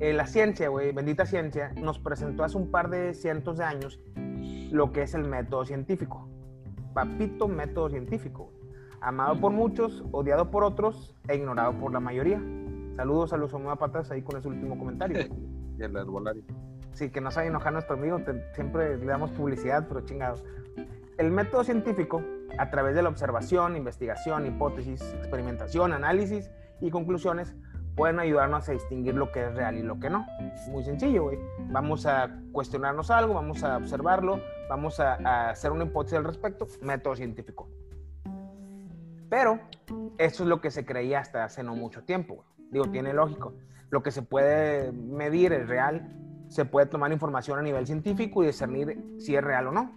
Eh, 0.00 0.12
la 0.12 0.26
ciencia, 0.26 0.68
güey, 0.68 0.92
bendita 0.92 1.26
ciencia, 1.26 1.72
nos 1.80 1.98
presentó 1.98 2.44
hace 2.44 2.56
un 2.56 2.70
par 2.70 2.88
de 2.88 3.14
cientos 3.14 3.58
de 3.58 3.64
años 3.64 4.00
lo 4.70 4.92
que 4.92 5.02
es 5.02 5.14
el 5.14 5.24
método 5.24 5.64
científico. 5.64 6.28
Papito 6.94 7.48
método 7.48 7.90
científico. 7.90 8.52
güey. 8.52 8.67
Amado 9.00 9.40
por 9.40 9.52
muchos, 9.52 10.04
odiado 10.12 10.50
por 10.50 10.64
otros 10.64 11.14
e 11.28 11.36
ignorado 11.36 11.72
por 11.78 11.92
la 11.92 12.00
mayoría. 12.00 12.40
Saludos 12.96 13.32
a 13.32 13.36
los 13.36 13.54
homópatas 13.54 14.10
ahí 14.10 14.22
con 14.22 14.36
ese 14.38 14.48
último 14.48 14.78
comentario. 14.78 15.18
Y 15.78 15.82
el 15.84 15.96
herbolario. 15.96 16.42
Sí, 16.90 17.08
que 17.10 17.20
no 17.20 17.30
sabe 17.30 17.46
enojar 17.46 17.68
a 17.68 17.70
nuestro 17.74 17.94
amigo, 17.94 18.18
te- 18.18 18.52
siempre 18.54 18.96
le 18.98 19.06
damos 19.06 19.30
publicidad, 19.30 19.86
pero 19.86 20.00
chingado. 20.00 20.34
El 21.18 21.30
método 21.30 21.62
científico, 21.62 22.20
a 22.58 22.68
través 22.70 22.96
de 22.96 23.02
la 23.02 23.08
observación, 23.08 23.76
investigación, 23.76 24.44
hipótesis, 24.46 25.00
experimentación, 25.14 25.92
análisis 25.92 26.50
y 26.80 26.90
conclusiones, 26.90 27.54
pueden 27.94 28.18
ayudarnos 28.18 28.68
a 28.68 28.72
distinguir 28.72 29.14
lo 29.14 29.30
que 29.30 29.44
es 29.46 29.54
real 29.54 29.76
y 29.78 29.82
lo 29.84 30.00
que 30.00 30.10
no. 30.10 30.26
Muy 30.72 30.82
sencillo, 30.82 31.22
güey. 31.24 31.38
Vamos 31.70 32.06
a 32.06 32.28
cuestionarnos 32.50 33.12
algo, 33.12 33.34
vamos 33.34 33.62
a 33.62 33.76
observarlo, 33.76 34.40
vamos 34.68 34.98
a, 34.98 35.14
a 35.24 35.50
hacer 35.50 35.70
una 35.70 35.84
hipótesis 35.84 36.18
al 36.18 36.24
respecto, 36.24 36.66
método 36.82 37.14
científico. 37.14 37.68
Pero 39.28 39.60
eso 40.18 40.42
es 40.42 40.48
lo 40.48 40.60
que 40.60 40.70
se 40.70 40.84
creía 40.84 41.20
hasta 41.20 41.44
hace 41.44 41.62
no 41.62 41.74
mucho 41.74 42.04
tiempo. 42.04 42.36
güey. 42.36 42.48
Digo, 42.70 42.90
tiene 42.90 43.12
lógico. 43.12 43.54
Lo 43.90 44.02
que 44.02 44.10
se 44.10 44.22
puede 44.22 44.92
medir 44.92 45.52
es 45.52 45.68
real, 45.68 46.14
se 46.48 46.64
puede 46.64 46.86
tomar 46.86 47.12
información 47.12 47.58
a 47.58 47.62
nivel 47.62 47.86
científico 47.86 48.42
y 48.42 48.46
discernir 48.46 49.16
si 49.18 49.36
es 49.36 49.42
real 49.42 49.68
o 49.68 49.72
no. 49.72 49.92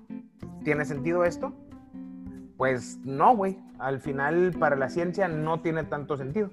¿Tiene 0.63 0.85
sentido 0.85 1.25
esto? 1.25 1.53
Pues 2.57 2.99
no, 3.03 3.35
güey. 3.35 3.59
Al 3.79 3.99
final, 3.99 4.55
para 4.59 4.75
la 4.75 4.89
ciencia 4.89 5.27
no 5.27 5.61
tiene 5.61 5.83
tanto 5.83 6.17
sentido. 6.17 6.51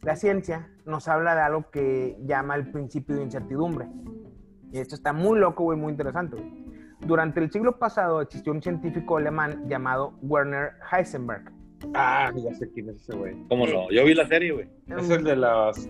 La 0.00 0.16
ciencia 0.16 0.68
nos 0.84 1.06
habla 1.06 1.34
de 1.34 1.42
algo 1.42 1.70
que 1.70 2.18
llama 2.24 2.56
el 2.56 2.70
principio 2.70 3.16
de 3.16 3.22
incertidumbre. 3.22 3.88
Y 4.72 4.78
esto 4.78 4.94
está 4.94 5.12
muy 5.12 5.38
loco, 5.38 5.64
güey, 5.64 5.78
muy 5.78 5.92
interesante. 5.92 6.36
Durante 7.00 7.40
el 7.40 7.52
siglo 7.52 7.78
pasado 7.78 8.20
existió 8.20 8.52
un 8.52 8.62
científico 8.62 9.16
alemán 9.16 9.68
llamado 9.68 10.14
Werner 10.22 10.72
Heisenberg. 10.90 11.52
Ah, 11.94 12.30
ya 12.34 12.54
sé 12.54 12.70
quién 12.72 12.88
es 12.90 12.96
ese 12.96 13.14
güey. 13.16 13.36
¿Cómo 13.48 13.66
no? 13.66 13.90
Yo 13.90 14.04
vi 14.04 14.14
la 14.14 14.26
serie, 14.26 14.52
güey. 14.52 14.68
Es 14.88 15.10
el 15.10 15.24
de 15.24 15.36
las, 15.36 15.88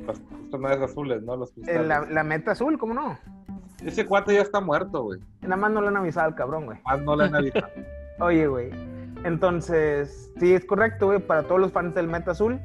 las 0.50 0.80
azules, 0.80 1.22
¿no? 1.22 1.36
Los 1.36 1.50
Eh, 1.50 1.54
cristales. 1.56 1.86
La, 1.88 2.00
la 2.02 2.24
meta 2.24 2.52
azul, 2.52 2.78
¿cómo 2.78 2.94
no? 2.94 3.18
Ese 3.84 4.06
cuate 4.06 4.34
ya 4.34 4.42
está 4.42 4.60
muerto, 4.60 5.02
güey. 5.02 5.20
Nada 5.42 5.56
más 5.56 5.70
no 5.72 5.80
le 5.82 5.88
han 5.88 5.96
avisado 5.96 6.26
al 6.28 6.34
cabrón, 6.34 6.66
güey. 6.66 6.78
Más 6.84 7.00
no 7.02 7.16
le 7.16 7.24
han 7.24 7.34
avisado. 7.34 7.68
Oye, 8.20 8.46
güey. 8.46 8.70
Entonces, 9.24 10.32
sí, 10.38 10.52
es 10.54 10.64
correcto, 10.64 11.06
güey. 11.06 11.18
Para 11.18 11.42
todos 11.44 11.60
los 11.60 11.72
fans 11.72 11.94
del 11.94 12.08
Meta 12.08 12.32
Azul, 12.32 12.60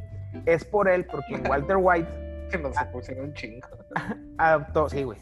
es 0.45 0.63
por 0.65 0.87
él, 0.87 1.05
porque 1.05 1.35
Walter 1.49 1.77
White 1.79 2.07
que 2.51 2.57
nos 2.57 2.75
pusieron 2.91 3.25
un 3.29 3.33
chingo. 3.33 3.67
adoptó. 4.37 4.89
Sí, 4.89 5.03
güey. 5.03 5.17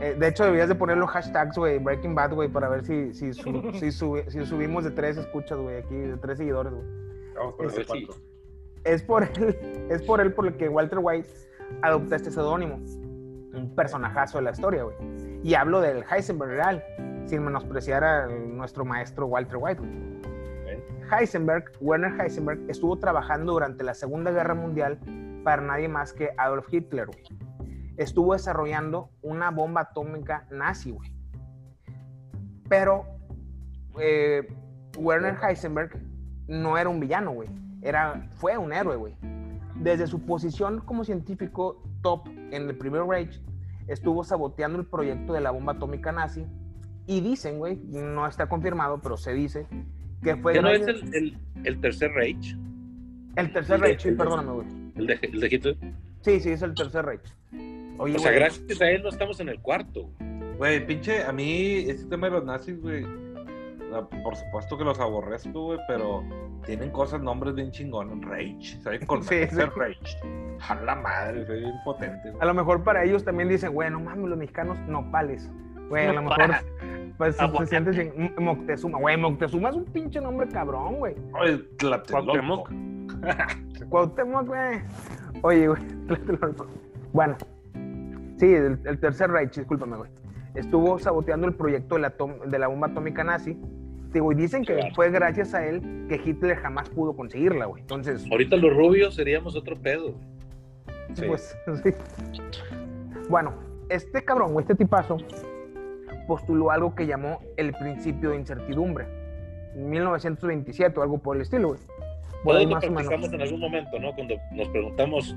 Eh, 0.00 0.14
de 0.18 0.28
hecho, 0.28 0.44
debías 0.44 0.68
de 0.68 0.74
poner 0.76 0.96
los 0.96 1.10
hashtags, 1.10 1.58
güey, 1.58 1.78
Breaking 1.78 2.14
Bad, 2.14 2.32
güey, 2.34 2.48
para 2.48 2.68
ver 2.68 2.84
si, 2.84 3.12
si, 3.14 3.32
su- 3.32 3.72
si, 3.80 3.90
sube- 3.90 4.30
si 4.30 4.44
subimos 4.46 4.84
de 4.84 4.92
tres 4.92 5.16
escuchas, 5.16 5.58
güey, 5.58 5.78
aquí, 5.78 5.94
de 5.96 6.16
tres 6.18 6.38
seguidores, 6.38 6.72
güey. 6.72 6.84
Vamos 7.38 7.54
por. 7.54 7.66
Es 8.84 9.02
por 9.02 9.22
él, 9.22 9.86
es 9.90 10.02
por 10.02 10.20
él 10.20 10.32
por 10.32 10.46
el 10.46 10.56
que 10.56 10.68
Walter 10.68 10.98
White 11.02 11.28
adopta 11.82 12.16
este 12.16 12.30
seudónimo. 12.30 12.76
Un 12.76 13.72
personajazo 13.74 14.38
de 14.38 14.44
la 14.44 14.50
historia, 14.50 14.84
güey. 14.84 14.96
Y 15.42 15.54
hablo 15.54 15.80
del 15.80 16.04
Heisenberg 16.10 16.50
real, 16.50 16.84
sin 17.26 17.44
menospreciar 17.44 18.04
a 18.04 18.26
nuestro 18.26 18.84
maestro 18.84 19.26
Walter 19.26 19.56
White. 19.58 19.82
Heisenberg, 21.10 21.64
Werner 21.80 22.20
Heisenberg, 22.20 22.60
estuvo 22.68 22.98
trabajando 22.98 23.52
durante 23.52 23.82
la 23.82 23.94
Segunda 23.94 24.30
Guerra 24.30 24.54
Mundial 24.54 24.98
para 25.42 25.62
nadie 25.62 25.88
más 25.88 26.12
que 26.12 26.30
Adolf 26.36 26.66
Hitler, 26.72 27.06
güey. 27.06 27.24
Estuvo 27.96 28.34
desarrollando 28.34 29.10
una 29.22 29.50
bomba 29.50 29.82
atómica 29.82 30.46
nazi, 30.50 30.90
güey. 30.90 31.12
Pero 32.68 33.06
eh, 33.98 34.46
Werner 34.98 35.36
Heisenberg 35.42 35.98
no 36.48 36.76
era 36.78 36.88
un 36.88 36.98
villano, 37.00 37.30
güey. 37.32 37.48
Era, 37.82 38.28
fue 38.36 38.58
un 38.58 38.72
héroe, 38.72 38.96
güey. 38.96 39.14
Desde 39.76 40.06
su 40.08 40.20
posición 40.22 40.80
como 40.80 41.04
científico 41.04 41.82
top 42.02 42.26
en 42.50 42.68
el 42.68 42.76
primer 42.76 43.02
Reich, 43.04 43.40
estuvo 43.86 44.24
saboteando 44.24 44.78
el 44.80 44.86
proyecto 44.86 45.32
de 45.32 45.40
la 45.40 45.50
bomba 45.52 45.74
atómica 45.74 46.10
nazi. 46.10 46.44
Y 47.06 47.20
dicen, 47.20 47.58
güey, 47.58 47.76
no 47.86 48.26
está 48.26 48.48
confirmado, 48.48 49.00
pero 49.00 49.16
se 49.16 49.32
dice 49.32 49.66
que 50.22 50.36
fue 50.36 50.54
¿Ya 50.54 50.62
no 50.62 50.70
es 50.70 50.86
el, 50.86 51.14
el, 51.14 51.38
el 51.64 51.80
tercer 51.80 52.10
Reich? 52.12 52.56
el 53.36 53.52
tercer 53.52 53.76
el 53.76 53.80
de- 53.82 53.86
Reich, 53.86 54.00
sí, 54.00 54.10
perdóname, 54.12 54.52
güey. 54.52 54.66
El 54.96 55.06
de, 55.06 55.18
el 55.22 55.40
de 55.40 55.46
Hitler. 55.46 55.76
Sí, 56.22 56.40
sí, 56.40 56.50
es 56.50 56.62
el 56.62 56.74
tercer 56.74 57.04
Reich. 57.04 57.34
Oye, 57.98 58.16
O 58.16 58.18
sea, 58.18 58.32
gracias 58.32 58.80
a 58.80 58.90
él 58.90 59.02
no 59.02 59.08
estamos 59.10 59.38
en 59.40 59.48
el 59.48 59.60
cuarto. 59.60 60.10
Güey, 60.58 60.84
pinche, 60.84 61.22
a 61.22 61.32
mí 61.32 61.76
ese 61.88 62.04
tema 62.06 62.26
de 62.26 62.32
los 62.34 62.44
nazis, 62.44 62.80
güey, 62.82 63.06
por 64.22 64.36
supuesto 64.36 64.76
que 64.78 64.84
los 64.84 65.00
aborrezco, 65.00 65.64
güey, 65.66 65.78
pero 65.88 66.22
tienen 66.64 66.90
cosas, 66.90 67.20
nombres 67.20 67.54
bien 67.54 67.70
chingones. 67.70 68.20
Rage, 68.26 68.80
¿saben? 68.82 69.06
Con 69.06 69.22
Sí. 69.24 69.44
Rage. 69.46 69.98
A 70.68 70.74
la 70.74 70.94
madre, 70.96 71.46
soy 71.46 71.60
bien 71.60 71.74
potente. 71.84 72.30
güey. 72.30 72.42
a 72.42 72.44
lo 72.46 72.54
mejor 72.54 72.82
para 72.82 73.04
ellos 73.04 73.24
también 73.24 73.48
dicen, 73.48 73.72
güey, 73.72 73.90
no 73.90 74.00
mames, 74.00 74.28
los 74.28 74.38
mexicanos 74.38 74.76
nopales. 74.88 75.50
Güey, 75.88 76.06
a 76.08 76.12
lo 76.12 76.22
mejor 76.22 76.50
pues, 77.16 77.36
se 77.36 77.66
siente 77.66 77.92
sin- 77.94 78.34
Moctezuma. 78.38 78.98
Güey, 78.98 79.16
Moctezuma 79.16 79.70
es 79.70 79.76
un 79.76 79.84
pinche 79.86 80.20
nombre 80.20 80.46
cabrón, 80.48 80.96
güey. 80.96 81.14
Tlatelolco. 81.78 82.32
Cuauhtémoc. 82.32 82.70
Cuauhtémoc, 83.88 84.46
güey. 84.46 84.80
Oye, 85.42 85.68
güey, 85.68 85.82
Tlatelolco. 86.06 86.66
Bueno, 87.12 87.36
sí, 88.36 88.52
el, 88.52 88.78
el 88.84 89.00
tercer 89.00 89.30
Reich, 89.30 89.56
discúlpame, 89.56 89.96
güey. 89.96 90.10
Estuvo 90.54 90.98
saboteando 90.98 91.46
el 91.46 91.54
proyecto 91.54 91.94
de 91.94 92.00
la, 92.02 92.14
de 92.46 92.58
la 92.58 92.66
bomba 92.68 92.88
atómica 92.88 93.22
nazi. 93.24 93.58
Digo, 94.12 94.32
y 94.32 94.34
dicen 94.36 94.64
que 94.64 94.74
Claro. 94.74 94.94
fue 94.94 95.10
gracias 95.10 95.52
a 95.54 95.66
él 95.66 95.82
que 96.08 96.20
Hitler 96.24 96.56
jamás 96.56 96.88
pudo 96.88 97.14
conseguirla, 97.14 97.66
güey. 97.66 97.82
Entonces, 97.82 98.24
Ahorita 98.30 98.56
los 98.56 98.74
rubios 98.74 99.14
seríamos 99.14 99.54
otro 99.54 99.76
pedo. 99.76 100.12
güey. 100.12 101.14
Sí. 101.14 101.24
Pues, 101.26 101.56
sí. 101.82 101.90
Bueno, 103.28 103.54
este 103.88 104.24
cabrón, 104.24 104.52
o 104.54 104.60
este 104.60 104.74
tipazo, 104.74 105.18
postuló 106.26 106.70
algo 106.70 106.94
que 106.94 107.06
llamó 107.06 107.40
el 107.56 107.72
principio 107.74 108.30
de 108.30 108.36
incertidumbre. 108.36 109.06
En 109.74 109.88
1927 109.90 110.98
o 110.98 111.02
algo 111.02 111.18
por 111.18 111.36
el 111.36 111.42
estilo, 111.42 111.68
güey. 111.68 111.80
Por 112.44 112.54
Todos 112.54 112.64
lo 112.64 112.70
más 112.70 112.84
o 112.84 112.86
menos. 112.90 113.06
practicamos 113.08 113.32
en 113.34 113.40
algún 113.42 113.60
momento, 113.60 113.98
¿no? 113.98 114.14
Cuando 114.14 114.34
nos 114.52 114.68
preguntamos 114.68 115.36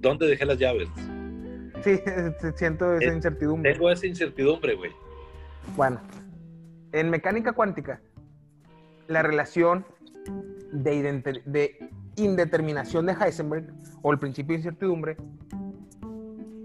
dónde 0.00 0.26
dejé 0.26 0.44
las 0.46 0.58
llaves. 0.58 0.88
Sí, 1.82 1.98
siento 2.56 2.94
esa 2.96 3.10
Eh, 3.10 3.14
incertidumbre. 3.16 3.72
Tengo 3.72 3.90
esa 3.90 4.06
incertidumbre, 4.06 4.74
güey. 4.74 4.90
Bueno, 5.76 6.00
en 6.92 7.10
mecánica 7.10 7.52
cuántica, 7.52 8.00
la 9.08 9.22
relación 9.22 9.84
de, 10.72 11.42
de 11.44 11.90
indeterminación 12.16 13.06
de 13.06 13.12
Heisenberg, 13.12 13.72
o 14.02 14.12
el 14.12 14.18
principio 14.18 14.54
de 14.54 14.58
incertidumbre, 14.60 15.16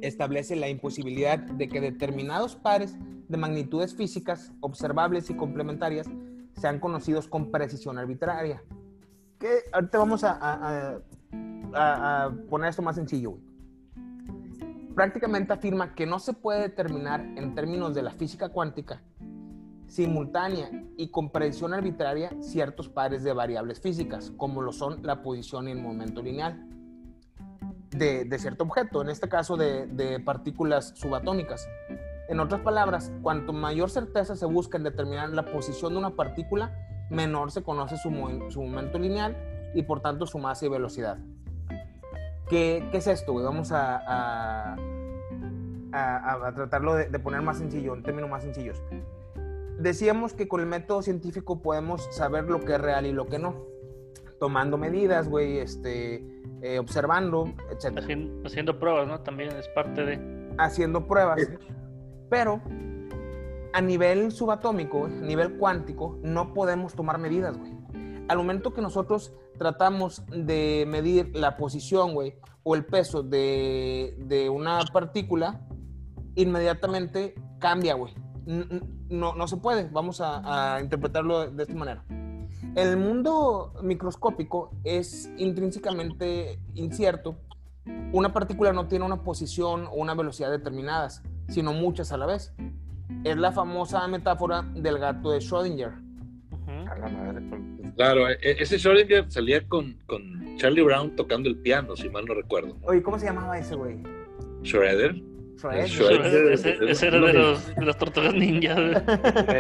establece 0.02 0.56
la 0.56 0.70
imposibilidad 0.70 1.40
de 1.40 1.68
que 1.68 1.82
determinados 1.82 2.56
pares 2.56 2.96
de 3.28 3.38
magnitudes 3.38 3.96
físicas 3.96 4.52
observables 4.60 5.30
y 5.30 5.34
complementarias 5.36 6.08
sean 6.56 6.80
conocidos 6.80 7.28
con 7.28 7.52
precisión 7.52 7.98
arbitraria. 7.98 8.62
Que 9.40 9.64
ahorita 9.72 9.98
vamos 9.98 10.24
a- 10.24 10.38
a- 10.40 11.00
a- 11.74 12.26
a 12.26 12.32
poner 12.50 12.70
esto 12.70 12.82
más 12.82 12.96
sencillo, 12.96 13.32
güey 13.32 13.48
prácticamente 14.96 15.54
afirma 15.54 15.94
que 15.94 16.08
no 16.08 16.18
se 16.18 16.34
puede 16.34 16.62
determinar 16.62 17.22
en 17.22 17.54
términos 17.54 17.94
de 17.94 18.02
la 18.02 18.10
física 18.10 18.50
cuántica 18.50 19.00
simultánea 19.88 20.70
y 20.98 21.10
con 21.10 21.30
predicción 21.30 21.74
arbitraria 21.74 22.32
ciertos 22.42 22.90
pares 22.90 23.24
de 23.24 23.34
variables 23.34 23.80
físicas, 23.80 24.32
como 24.38 24.62
lo 24.62 24.72
son 24.72 25.02
la 25.04 25.22
posición 25.22 25.68
y 25.68 25.72
el 25.72 25.80
momento 25.80 26.22
lineal 26.22 26.68
de, 27.92 28.38
cierto 28.38 28.64
objeto, 28.66 29.02
en 29.02 29.10
este 29.10 29.28
caso 29.30 29.58
de, 29.58 30.22
partículas 30.24 30.94
subatómicas. 30.96 31.68
En 32.30 32.40
otras 32.40 32.62
palabras, 32.62 33.12
cuanto 33.22 33.54
mayor 33.54 33.90
certeza 33.90 34.36
se 34.36 34.46
busca 34.46 34.78
en 34.78 34.84
determinar 34.84 35.30
la 35.30 35.46
posición 35.46 35.94
de 35.94 36.00
una 36.00 36.12
partícula, 36.12 36.76
menor 37.10 37.52
se 37.52 37.64
conoce 37.64 37.98
su, 37.98 38.12
mo- 38.12 38.52
su 38.52 38.62
momento 38.62 39.00
lineal 39.00 39.38
y 39.74 39.84
por 39.84 40.02
tanto 40.02 40.28
su 40.28 40.38
masa 40.38 40.66
y 40.66 40.70
velocidad. 40.70 41.18
¿Qué, 42.50 42.88
es 42.92 43.08
esto? 43.08 43.34
Vamos 43.34 43.72
a, 43.72 44.76
tratarlo 46.54 46.96
de 46.96 47.20
poner 47.20 47.42
más 47.42 47.58
sencillo, 47.58 47.96
en 47.96 48.04
términos 48.04 48.30
más 48.30 48.44
sencillos. 48.44 48.82
Decíamos 49.80 50.34
que 50.34 50.48
con 50.48 50.60
el 50.60 50.66
método 50.66 51.02
científico 51.02 51.62
podemos 51.62 52.08
saber 52.12 52.46
lo 52.46 52.60
que 52.62 52.74
es 52.74 52.82
real 52.82 53.06
y 53.06 53.12
lo 53.12 53.28
que 53.28 53.38
no. 53.38 53.56
Tomando 54.40 54.78
medidas, 54.78 55.30
güey, 55.30 55.60
este, 55.60 56.26
eh, 56.62 56.80
observando, 56.80 57.54
etc. 57.72 57.98
Haciendo, 57.98 58.48
haciendo 58.48 58.80
pruebas, 58.80 59.08
¿no? 59.08 59.22
También 59.22 59.52
es 59.56 59.68
parte 59.70 60.04
de. 60.04 60.56
haciendo 60.58 61.06
pruebas. 61.08 61.42
Pero 62.30 62.62
a 63.74 63.82
nivel 63.82 64.32
subatómico, 64.32 65.00
güey, 65.00 65.14
a 65.14 65.22
nivel 65.22 65.58
cuántico, 65.58 66.18
no 66.24 66.54
podemos 66.54 66.96
tomar 66.96 67.20
medidas, 67.20 67.58
güey. 67.58 67.72
Al 68.28 68.38
momento 68.38 68.74
que 68.74 68.82
nosotros 68.82 69.34
tratamos 69.58 70.24
de 70.28 70.86
medir 70.88 71.36
la 71.36 71.58
posición, 71.58 72.14
güey, 72.14 72.36
o 72.64 72.76
el 72.76 72.86
peso 72.86 73.24
de, 73.24 74.16
de 74.20 74.50
una 74.50 74.80
partícula, 74.92 75.62
inmediatamente 76.36 77.36
cambia, 77.60 77.94
güey. 77.94 78.14
No, 78.48 79.36
no 79.36 79.48
se 79.48 79.58
puede. 79.58 79.90
Vamos 79.92 80.22
a, 80.22 80.76
a 80.76 80.82
interpretarlo 80.82 81.52
de 81.52 81.64
esta 81.64 81.76
manera. 81.76 82.04
El 82.76 82.98
mundo 82.98 83.74
microscópico 83.84 84.72
es 84.84 85.30
intrínsecamente 85.38 86.60
incierto 86.76 87.38
una 88.12 88.34
partícula 88.34 88.74
no 88.74 88.88
tiene 88.88 89.06
una 89.06 89.24
posición 89.24 89.86
o 89.88 89.96
una 89.96 90.14
velocidad 90.14 90.50
determinadas, 90.52 91.24
sino 91.48 91.74
muchas 91.74 92.12
a 92.12 92.18
la 92.18 92.26
vez. 92.26 92.54
Es 93.24 93.38
la 93.38 93.52
famosa 93.52 94.08
metáfora 94.08 94.62
del 94.76 94.98
gato 95.00 95.32
de 95.32 95.40
Schrödinger. 95.40 95.94
La 97.00 97.10
madre. 97.10 97.42
pues, 97.50 97.94
Claro, 97.96 98.30
e- 98.30 98.38
ese 98.42 98.78
Schrödinger 98.78 99.30
salía 99.30 99.68
con, 99.68 99.98
con 100.06 100.56
Charlie 100.58 100.84
Brown 100.84 101.16
tocando 101.16 101.50
el 101.50 101.58
piano, 101.58 101.96
si 101.96 102.10
mal 102.10 102.26
no 102.26 102.34
recuerdo. 102.34 102.76
Oye, 102.84 103.02
¿cómo 103.02 103.20
se 103.20 103.26
llamaba 103.26 103.58
ese 103.58 103.76
güey? 103.76 104.04
Schroeder. 104.64 105.16
Ese, 105.74 106.78
ese 106.92 107.08
era 107.08 107.20
de, 107.20 107.34
los, 107.34 107.76
de 107.76 107.86
las 107.86 107.98
tortugas 107.98 108.34
ninja. 108.34 108.74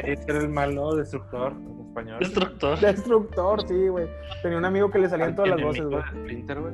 Ese 0.03 0.23
era 0.27 0.39
el 0.39 0.49
malo 0.49 0.95
destructor 0.95 1.53
en 1.53 1.79
español. 1.87 2.19
Destructor. 2.19 2.79
Destructor, 2.79 3.67
sí, 3.67 3.87
güey. 3.87 4.07
Tenía 4.43 4.57
un 4.57 4.65
amigo 4.65 4.91
que 4.91 4.99
le 4.99 5.09
salían 5.09 5.35
todas 5.35 5.51
las 5.51 5.61
voces, 5.61 5.85
güey. 5.85 5.97
de 6.01 6.09
Splinter, 6.09 6.59
güey. 6.61 6.73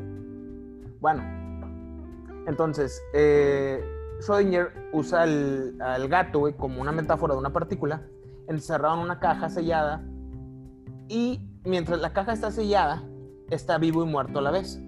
Bueno, 1.00 1.24
entonces, 2.48 3.02
eh, 3.14 3.84
Schrödinger 4.20 4.70
usa 4.92 5.24
el- 5.24 5.82
al 5.82 6.08
gato, 6.08 6.40
güey, 6.40 6.54
como 6.56 6.82
una 6.82 6.92
metáfora 6.92 7.34
de 7.34 7.40
una 7.40 7.52
partícula, 7.54 8.04
encerrado 8.48 8.96
en 8.96 9.02
una 9.02 9.20
caja 9.20 9.50
sellada, 9.50 10.04
y 11.08 11.42
mientras 11.66 12.00
la 12.00 12.14
caja 12.14 12.34
está 12.34 12.52
sellada, 12.52 13.04
está 13.50 13.78
vivo 13.78 14.04
y 14.04 14.08
muerto 14.08 14.40
a 14.40 14.42
la 14.42 14.52
vez. 14.52 14.82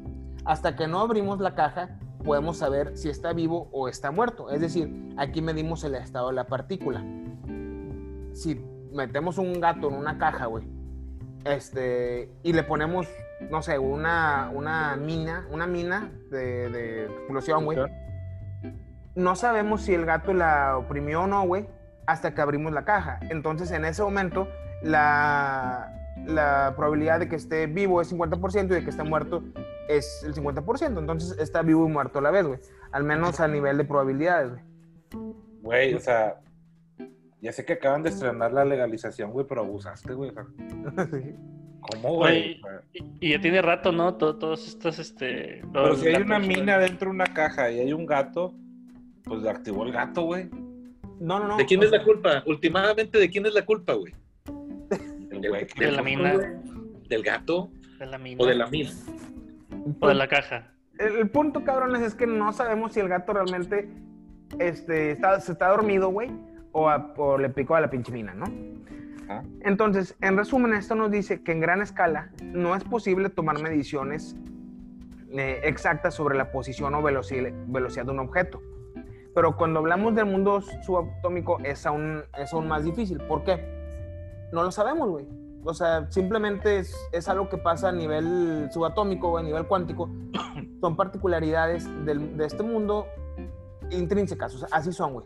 Hasta 0.46 0.76
que 0.76 0.88
no 0.88 1.00
abrimos 1.00 1.40
la 1.40 1.56
caja, 1.56 2.00
podemos 2.26 2.58
saber 2.58 2.98
si 2.98 3.10
está 3.10 3.32
vivo 3.34 3.70
o 3.72 3.88
está 3.88 4.12
muerto. 4.12 4.50
Es 4.50 4.60
decir, 4.60 5.14
aquí 5.18 5.42
medimos 5.42 5.84
el 5.84 5.96
estado 5.96 6.30
de 6.30 6.34
la 6.34 6.48
partícula. 6.48 7.04
Si 8.34 8.60
metemos 8.92 9.38
un 9.38 9.60
gato 9.62 9.88
en 9.88 9.96
una 9.96 10.18
caja, 10.18 10.48
güey, 10.48 10.66
este, 11.46 12.32
y 12.44 12.54
le 12.54 12.64
ponemos, 12.64 13.08
no 13.52 13.62
sé, 13.62 13.78
una, 13.78 14.52
una 14.54 14.96
mina, 14.96 15.48
una 15.52 15.68
mina 15.68 16.12
de, 16.32 16.70
de 16.70 17.06
explosión, 17.06 17.64
güey. 17.64 17.78
No 19.14 19.36
sabemos 19.36 19.84
si 19.84 19.94
el 19.94 20.06
gato 20.06 20.34
la 20.34 20.78
oprimió 20.78 21.22
o 21.22 21.28
no, 21.28 21.46
güey, 21.46 21.68
hasta 22.08 22.34
que 22.34 22.42
abrimos 22.42 22.74
la 22.74 22.84
caja. 22.84 23.20
Entonces, 23.30 23.72
en 23.72 23.86
ese 23.86 24.02
momento, 24.02 24.50
la, 24.82 25.94
la 26.26 26.74
probabilidad 26.76 27.20
de 27.20 27.30
que 27.30 27.36
esté 27.36 27.68
vivo 27.68 28.02
es 28.02 28.12
50% 28.12 28.66
y 28.66 28.68
de 28.68 28.84
que 28.84 28.90
esté 28.90 29.04
muerto 29.04 29.44
es 29.90 30.24
el 30.24 30.34
50%. 30.34 31.00
Entonces, 31.00 31.38
está 31.40 31.62
vivo 31.62 31.88
y 31.88 31.92
muerto 31.92 32.20
a 32.20 32.22
la 32.22 32.32
vez, 32.32 32.46
güey. 32.46 32.60
Al 32.92 33.04
menos 33.04 33.40
a 33.40 33.48
nivel 33.48 33.78
de 33.78 33.86
probabilidades, 33.86 34.52
güey. 34.52 35.34
Güey, 35.62 35.94
o 35.96 36.00
sea, 36.00 36.40
ya 37.42 37.52
sé 37.52 37.66
que 37.66 37.74
acaban 37.74 38.04
de 38.04 38.10
estrenar 38.10 38.54
la 38.54 38.66
legalización, 38.66 39.32
güey, 39.32 39.46
pero 39.48 39.62
abusaste, 39.62 40.14
güey. 40.14 40.32
Sí. 41.12 41.36
¿Cómo, 42.02 42.16
güey? 42.16 42.60
Y, 42.94 43.04
y 43.20 43.32
ya 43.34 43.40
tiene 43.42 43.62
rato, 43.62 43.92
¿no? 43.92 44.16
To- 44.16 44.38
Todos 44.38 44.68
estos, 44.68 44.98
este... 44.98 45.62
Pero 45.72 45.96
si 45.96 46.08
hay 46.08 46.14
gatos, 46.14 46.26
una 46.26 46.38
güey. 46.40 46.50
mina 46.50 46.78
dentro 46.80 47.10
de 47.10 47.16
una 47.16 47.26
caja 47.26 47.70
y 47.70 47.80
hay 47.80 47.94
un 47.94 48.08
gato, 48.08 48.56
pues 49.24 49.44
le 49.44 49.50
activó 49.52 49.84
el 49.86 49.92
gato, 49.92 50.24
güey. 50.24 50.50
No, 51.20 51.40
no, 51.40 51.48
no. 51.50 51.58
¿De 51.58 51.66
quién 51.68 51.84
es 51.84 51.92
sea, 51.92 52.00
la 52.00 52.04
culpa? 52.06 52.44
Últimamente, 52.48 53.20
¿de 53.20 53.30
quién 53.30 53.46
es 53.46 53.54
la 53.54 53.64
culpa, 53.66 53.94
güey? 53.94 54.14
El 55.30 55.48
güey 55.48 55.68
De 55.78 55.92
la 55.92 56.02
mina. 56.02 56.60
¿Del 57.08 57.22
gato 57.22 57.70
De 58.00 58.06
la 58.08 58.18
mina. 58.18 58.44
o 58.44 58.48
de 58.48 58.56
la 58.56 58.66
mina? 58.68 58.90
O 60.00 60.08
de 60.08 60.14
la 60.16 60.28
caja. 60.28 60.72
El, 60.98 61.16
el 61.18 61.30
punto, 61.30 61.64
cabrones, 61.64 62.02
es 62.02 62.16
que 62.16 62.26
no 62.28 62.52
sabemos 62.54 62.94
si 62.94 63.00
el 63.00 63.08
gato 63.10 63.34
realmente 63.34 63.90
este, 64.60 65.12
está, 65.12 65.40
se 65.40 65.52
está 65.52 65.68
dormido, 65.70 66.10
güey, 66.10 66.32
o, 66.72 66.90
a- 66.90 67.14
o 67.18 67.38
le 67.38 67.50
picó 67.50 67.76
a 67.76 67.82
la 67.82 67.90
pinche 67.90 68.12
mina, 68.12 68.34
¿no? 68.34 68.46
Ah. 69.28 69.42
Entonces, 69.62 70.16
en 70.22 70.38
resumen, 70.38 70.74
esto 70.74 70.96
nos 70.96 71.12
dice 71.12 71.42
que 71.44 71.52
en 71.52 71.60
gran 71.60 71.82
escala 71.82 72.30
no 72.44 72.76
es 72.76 72.84
posible 72.84 73.30
tomar 73.30 73.62
mediciones 73.62 74.36
eh, 75.32 75.62
exactas 75.64 76.14
sobre 76.14 76.38
la 76.38 76.52
posición 76.52 76.94
o 76.96 77.02
veloci- 77.02 77.54
velocidad 77.68 78.06
de 78.06 78.12
un 78.12 78.20
objeto. 78.20 78.62
Pero 79.34 79.58
cuando 79.58 79.80
hablamos 79.80 80.16
del 80.16 80.28
mundo 80.28 80.62
subatómico 80.62 81.60
es 81.64 81.86
aún, 81.86 82.22
es 82.38 82.54
aún 82.54 82.68
más 82.70 82.86
difícil. 82.86 83.18
¿Por 83.28 83.44
qué? 83.44 83.60
No 84.54 84.64
lo 84.64 84.72
sabemos, 84.72 85.10
güey. 85.10 85.28
O 85.68 85.74
sea, 85.74 86.10
simplemente 86.12 86.78
es, 86.80 86.96
es 87.12 87.28
algo 87.28 87.50
que 87.50 87.58
pasa 87.58 87.90
a 87.90 87.92
nivel 87.92 88.70
subatómico 88.72 89.30
o 89.32 89.38
a 89.38 89.44
nivel 89.44 89.66
cuántico. 89.68 90.10
Son 90.82 90.96
particularidades 90.96 91.86
del- 92.06 92.38
de 92.38 92.46
este 92.46 92.62
mundo 92.64 93.08
intrínsecas. 93.92 94.54
O 94.56 94.60
sea, 94.60 94.68
así 94.72 94.92
son, 94.94 95.14
güey. 95.14 95.26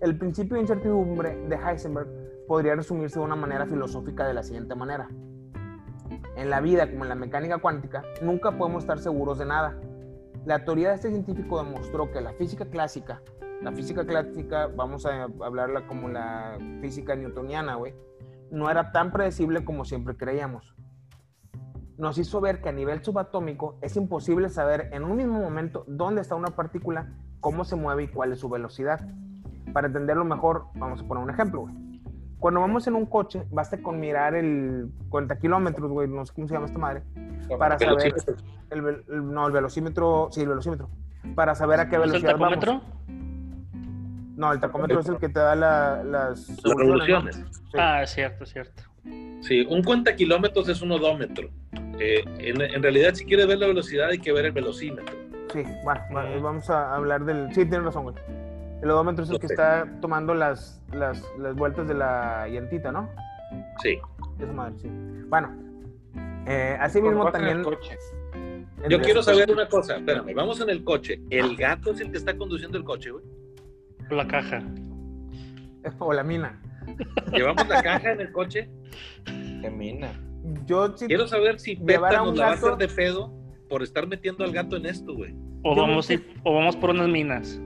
El 0.00 0.18
principio 0.18 0.54
de 0.56 0.62
incertidumbre 0.62 1.36
de 1.48 1.56
Heisenberg 1.56 2.08
podría 2.46 2.74
resumirse 2.74 3.18
de 3.18 3.24
una 3.24 3.36
manera 3.36 3.66
filosófica 3.66 4.26
de 4.26 4.34
la 4.34 4.42
siguiente 4.42 4.74
manera. 4.74 5.08
En 6.36 6.50
la 6.50 6.60
vida, 6.60 6.90
como 6.90 7.04
en 7.04 7.08
la 7.08 7.14
mecánica 7.14 7.58
cuántica, 7.58 8.02
nunca 8.20 8.52
podemos 8.58 8.82
estar 8.82 8.98
seguros 8.98 9.38
de 9.38 9.46
nada. 9.46 9.78
La 10.44 10.64
teoría 10.64 10.90
de 10.90 10.96
este 10.96 11.10
científico 11.10 11.62
demostró 11.62 12.10
que 12.10 12.20
la 12.20 12.32
física 12.34 12.66
clásica, 12.66 13.22
la 13.62 13.72
física 13.72 14.04
clásica, 14.04 14.66
vamos 14.66 15.06
a 15.06 15.24
hablarla 15.42 15.86
como 15.86 16.08
la 16.08 16.58
física 16.82 17.14
newtoniana, 17.16 17.76
güey, 17.76 17.94
no 18.50 18.70
era 18.70 18.92
tan 18.92 19.10
predecible 19.12 19.64
como 19.64 19.84
siempre 19.84 20.16
creíamos. 20.16 20.74
Nos 21.96 22.18
hizo 22.18 22.40
ver 22.40 22.60
que 22.60 22.68
a 22.68 22.72
nivel 22.72 23.04
subatómico 23.04 23.78
es 23.80 23.96
imposible 23.96 24.48
saber 24.48 24.88
en 24.92 25.04
un 25.04 25.16
mismo 25.16 25.38
momento 25.40 25.84
dónde 25.86 26.20
está 26.22 26.34
una 26.34 26.48
partícula, 26.56 27.12
cómo 27.40 27.64
se 27.64 27.76
mueve 27.76 28.04
y 28.04 28.08
cuál 28.08 28.32
es 28.32 28.40
su 28.40 28.48
velocidad. 28.48 29.00
Para 29.72 29.86
entenderlo 29.86 30.24
mejor, 30.24 30.66
vamos 30.74 31.00
a 31.02 31.06
poner 31.06 31.22
un 31.22 31.30
ejemplo, 31.30 31.62
güey. 31.62 31.74
Cuando 32.40 32.60
vamos 32.60 32.86
en 32.88 32.94
un 32.94 33.06
coche, 33.06 33.46
basta 33.50 33.80
con 33.80 33.98
mirar 34.00 34.34
el 34.34 34.90
40 35.08 35.38
kilómetros, 35.38 35.90
güey, 35.90 36.08
no 36.08 36.26
sé 36.26 36.34
cómo 36.34 36.46
se 36.48 36.54
llama 36.54 36.66
esta 36.66 36.78
madre, 36.78 37.02
para 37.58 37.78
saber 37.78 38.14
el, 38.70 39.04
el- 39.08 39.32
no, 39.32 39.46
el 39.46 39.52
velocímetro, 39.52 40.28
sí, 40.30 40.42
el 40.42 40.48
velocímetro, 40.48 40.90
para 41.34 41.54
saber 41.54 41.80
a 41.80 41.88
qué 41.88 41.96
¿No 41.96 42.04
es 42.04 42.12
el 42.12 42.22
velocidad 42.22 42.38
vamos. 42.38 42.82
No, 44.36 44.52
el 44.52 44.60
tacómetro 44.60 45.00
es 45.00 45.08
el 45.08 45.18
que 45.18 45.28
te 45.28 45.38
da 45.40 45.54
la- 45.54 46.02
las 46.02 46.48
Las 46.48 46.62
revoluciones, 46.76 47.36
¿no? 47.36 47.42
revoluciones. 47.42 47.62
Sí. 47.70 47.78
Ah, 47.78 48.02
es 48.02 48.10
cierto, 48.10 48.44
es 48.44 48.50
cierto. 48.50 48.82
Sí, 49.42 49.66
un 49.68 49.82
cuenta 49.82 50.16
kilómetros 50.16 50.68
es 50.68 50.80
un 50.82 50.92
odómetro. 50.92 51.48
Eh, 52.00 52.24
en, 52.38 52.60
en 52.60 52.82
realidad, 52.82 53.14
si 53.14 53.24
quieres 53.24 53.46
ver 53.46 53.58
la 53.58 53.66
velocidad, 53.66 54.08
hay 54.08 54.18
que 54.18 54.32
ver 54.32 54.46
el 54.46 54.52
velocímetro. 54.52 55.14
Sí, 55.52 55.62
bueno, 55.84 56.00
vamos 56.42 56.68
a 56.70 56.94
hablar 56.96 57.24
del... 57.24 57.48
Sí, 57.54 57.64
tienes 57.66 57.84
razón, 57.84 58.04
güey. 58.04 58.16
El 58.82 58.90
odómetro 58.90 59.24
es 59.24 59.30
el 59.30 59.38
que 59.38 59.46
está 59.46 59.86
tomando 60.00 60.34
las, 60.34 60.82
las, 60.92 61.22
las 61.38 61.54
vueltas 61.54 61.86
de 61.86 61.94
la 61.94 62.48
llantita, 62.48 62.90
¿no? 62.90 63.08
Sí. 63.82 63.98
Esa 64.40 64.52
madre, 64.52 64.74
sí. 64.78 64.88
Bueno, 65.28 65.50
eh, 66.46 66.76
así 66.80 67.00
mismo 67.00 67.30
también... 67.30 67.62
Yo 68.88 69.00
quiero 69.00 69.22
saber 69.22 69.50
una 69.50 69.68
cosa. 69.68 69.96
Espérame, 69.96 70.34
vamos 70.34 70.60
en 70.60 70.70
el 70.70 70.82
coche. 70.84 71.20
¿El 71.30 71.56
gato 71.56 71.92
es 71.92 72.00
el 72.00 72.10
que 72.10 72.18
está 72.18 72.36
conduciendo 72.36 72.76
el 72.76 72.84
coche, 72.84 73.10
güey? 73.12 73.24
La 74.10 74.26
caja. 74.26 74.62
O 75.98 76.12
la 76.12 76.22
mina. 76.22 76.60
¿Llevamos 77.32 77.66
la 77.68 77.82
caja 77.82 78.12
en 78.12 78.20
el 78.20 78.32
coche? 78.32 78.68
Qué 79.24 79.70
mina. 79.70 80.12
Yo 80.66 80.96
sí... 80.96 81.06
Quiero 81.06 81.26
saber 81.26 81.58
si 81.58 81.76
Peta 81.76 82.22
nos 82.22 82.36
la 82.36 82.46
va 82.46 82.50
a 82.50 82.54
hacer 82.54 82.76
de 82.76 82.88
pedo 82.88 83.32
por 83.68 83.82
estar 83.82 84.06
metiendo 84.06 84.44
al 84.44 84.52
gato 84.52 84.76
en 84.76 84.86
esto, 84.86 85.14
güey. 85.14 85.34
O 85.62 85.74
vamos, 85.74 86.08
o 86.42 86.54
vamos 86.54 86.76
por 86.76 86.90
unas 86.90 87.08
minas. 87.08 87.60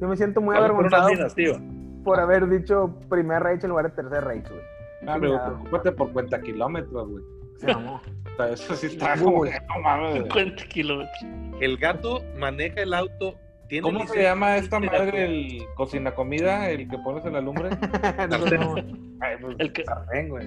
Yo 0.00 0.08
me 0.08 0.16
siento 0.16 0.40
muy 0.40 0.54
Vamos 0.56 0.70
por 0.70 0.80
unas 0.80 0.92
avergonzado 0.92 1.14
minas, 1.14 1.34
tío. 1.34 1.60
por 2.04 2.18
haber 2.20 2.48
dicho 2.48 2.98
primer 3.08 3.42
Reich 3.42 3.62
en 3.64 3.70
lugar 3.70 3.90
de 3.90 4.02
tercer 4.02 4.24
Reich, 4.24 4.48
güey. 4.48 4.60
Ah, 5.06 5.16
pero 5.20 5.38
preocúpate 5.44 5.92
por 5.92 6.12
cuenta 6.12 6.40
kilómetros, 6.40 7.08
güey. 7.08 7.24
Se 7.58 7.72
mamó. 7.72 8.00
Eso 8.52 8.74
sí 8.74 8.86
está 8.86 9.16
como 9.16 9.42
que 9.42 9.50
no 9.50 9.80
mames. 9.82 10.10
güey. 10.10 10.22
50 10.24 10.64
kilómetros. 10.66 11.24
El 11.60 11.76
gato 11.76 12.22
maneja 12.38 12.82
el 12.82 12.94
auto. 12.94 13.36
¿Tiene 13.68 13.82
¿Cómo 13.82 14.06
se 14.06 14.22
llama 14.22 14.56
esta 14.56 14.80
madre 14.80 15.24
el 15.26 15.62
cocina 15.74 16.14
comida, 16.14 16.70
el 16.70 16.88
que 16.88 16.98
pones 16.98 17.24
en 17.26 17.34
la 17.34 17.40
lumbre? 17.40 17.70
No, 18.28 18.38
no. 18.38 18.74
Ay, 19.20 19.36
pues, 19.40 19.56
El 19.58 19.72
que- 19.72 19.84
sartén, 19.84 20.28
güey. 20.28 20.46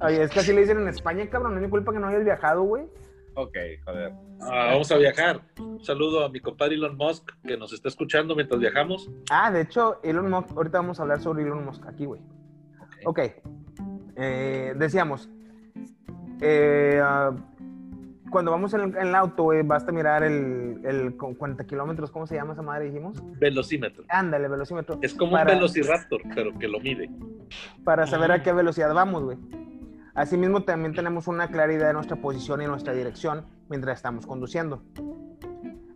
Oye, 0.00 0.22
es 0.24 0.30
que 0.30 0.40
así 0.40 0.52
le 0.52 0.62
dicen 0.62 0.78
en 0.80 0.88
España, 0.88 1.26
cabrón. 1.30 1.52
No 1.52 1.58
es 1.60 1.64
mi 1.64 1.70
culpa 1.70 1.92
que 1.92 1.98
no 1.98 2.08
hayas 2.08 2.24
viajado, 2.24 2.62
güey. 2.62 2.84
Ok, 3.34 3.56
joder. 3.84 4.12
Ah, 4.42 4.70
vamos 4.72 4.90
a 4.92 4.96
viajar. 4.98 5.40
Un 5.58 5.82
saludo 5.82 6.24
a 6.24 6.28
mi 6.28 6.40
compadre 6.40 6.74
Elon 6.74 6.96
Musk 6.96 7.30
que 7.46 7.56
nos 7.56 7.72
está 7.72 7.88
escuchando 7.88 8.34
mientras 8.34 8.60
viajamos. 8.60 9.08
Ah, 9.30 9.50
de 9.50 9.62
hecho, 9.62 10.00
Elon 10.02 10.28
Musk, 10.28 10.50
ahorita 10.56 10.78
vamos 10.78 10.98
a 10.98 11.02
hablar 11.04 11.20
sobre 11.20 11.44
Elon 11.44 11.64
Musk 11.64 11.86
aquí, 11.86 12.04
güey. 12.04 12.20
Ok. 13.06 13.20
Eh, 14.16 14.74
decíamos, 14.76 15.30
eh, 16.40 17.00
ah, 17.02 17.30
cuando 18.32 18.50
vamos 18.50 18.74
en 18.74 18.80
el, 18.80 18.96
en 18.96 19.06
el 19.08 19.14
auto, 19.14 19.44
güey, 19.44 19.62
basta 19.62 19.92
mirar 19.92 20.24
el, 20.24 20.80
el 20.84 21.16
con 21.16 21.34
40 21.34 21.64
kilómetros, 21.64 22.10
¿cómo 22.10 22.26
se 22.26 22.34
llama 22.34 22.54
esa 22.54 22.62
madre, 22.62 22.86
dijimos? 22.86 23.22
Velocímetro. 23.38 24.02
Ándale, 24.08 24.48
velocímetro. 24.48 24.98
Es 25.02 25.14
como 25.14 25.32
Para- 25.32 25.52
un 25.52 25.58
velociraptor, 25.58 26.20
pero 26.34 26.58
que 26.58 26.66
lo 26.66 26.80
mide. 26.80 27.08
para 27.84 28.06
saber 28.06 28.32
Ah. 28.32 28.34
a 28.36 28.42
qué 28.42 28.52
velocidad 28.52 28.92
vamos, 28.94 29.22
güey. 29.22 29.38
Asimismo, 30.14 30.64
también 30.64 30.94
tenemos 30.94 31.28
una 31.28 31.48
clara 31.48 31.72
idea 31.72 31.86
de 31.86 31.92
nuestra 31.94 32.16
posición 32.16 32.60
y 32.62 32.66
nuestra 32.66 32.92
dirección 32.92 33.44
mientras 33.68 33.96
estamos 33.98 34.26
conduciendo. 34.26 34.82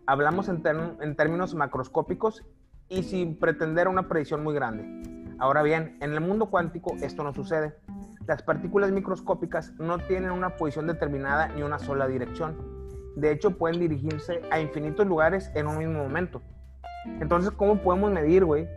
Hablamos 0.05 0.47
en, 0.49 0.61
en 1.01 1.15
términos 1.15 1.53
macroscópicos 1.53 2.43
y 2.89 3.03
sin 3.03 3.37
pretender 3.37 3.87
una 3.87 4.07
predicción 4.07 4.43
muy 4.43 4.53
grande. 4.53 5.35
Ahora 5.39 5.61
bien, 5.61 5.97
en 6.01 6.13
el 6.13 6.21
mundo 6.21 6.49
cuántico 6.49 6.95
esto 7.01 7.23
no 7.23 7.33
sucede. 7.33 7.75
Las 8.27 8.43
partículas 8.43 8.91
microscópicas 8.91 9.73
no 9.79 9.99
tienen 9.99 10.31
una 10.31 10.57
posición 10.57 10.85
determinada 10.85 11.47
ni 11.47 11.63
una 11.63 11.79
sola 11.79 12.07
dirección. 12.07 12.57
De 13.15 13.31
hecho, 13.31 13.51
pueden 13.51 13.79
dirigirse 13.79 14.41
a 14.51 14.59
infinitos 14.59 15.07
lugares 15.07 15.49
en 15.55 15.65
un 15.65 15.77
mismo 15.77 16.03
momento. 16.03 16.41
Entonces, 17.21 17.51
¿cómo 17.51 17.81
podemos 17.81 18.11
medir, 18.11 18.43
güey? 18.43 18.67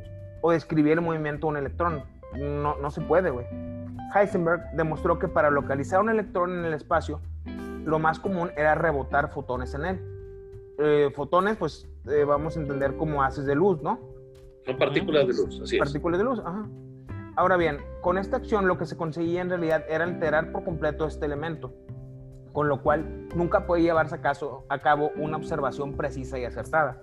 O 0.41 0.53
describir 0.53 0.93
el 0.93 1.01
movimiento 1.01 1.49
de 1.49 1.51
un 1.51 1.57
electrón? 1.57 2.05
No, 2.39 2.77
no 2.77 2.91
se 2.93 3.01
puede, 3.01 3.31
güey. 3.31 3.45
Heisenberg 4.15 4.63
demostró 4.77 5.19
que 5.19 5.27
para 5.27 5.51
localizar 5.51 6.01
un 6.01 6.11
electrón 6.11 6.57
en 6.57 6.65
el 6.65 6.75
espacio, 6.75 7.21
lo 7.85 7.99
más 7.99 8.21
común 8.21 8.51
era 8.57 8.77
rebotar 8.77 9.33
fotones 9.33 9.75
en 9.75 9.85
él. 9.85 10.01
Eh, 10.79 11.11
fotones, 11.15 11.57
pues 11.57 11.89
eh, 12.07 12.25
vamos 12.25 12.57
a 12.57 12.61
entender 12.61 12.97
como 12.97 13.23
haces 13.25 13.47
de 13.47 13.57
luz, 13.57 13.83
¿no? 13.83 13.99
Son 14.65 14.79
partículas 14.79 15.27
de 15.27 15.35
luz, 15.35 15.61
así 15.61 15.77
es. 15.77 15.81
Partículas 15.81 16.19
de 16.19 16.25
luz, 16.25 16.39
ajá. 16.39 16.69
Ahora 17.41 17.57
bien, 17.57 17.79
con 18.03 18.19
esta 18.19 18.37
acción 18.37 18.69
lo 18.69 18.77
que 18.77 18.85
se 18.85 18.99
conseguía 18.99 19.41
en 19.41 19.49
realidad 19.49 19.83
era 19.89 20.05
alterar 20.05 20.53
por 20.53 20.63
completo 20.63 21.07
este 21.07 21.25
elemento, 21.25 21.73
con 22.53 22.69
lo 22.69 22.83
cual 22.83 23.29
nunca 23.35 23.67
puede 23.67 23.81
llevarse 23.81 24.17
a, 24.17 24.21
caso- 24.21 24.67
a 24.69 24.79
cabo 24.81 25.11
una 25.17 25.39
observación 25.39 25.97
precisa 25.97 26.39
y 26.39 26.45
acertada. 26.45 26.99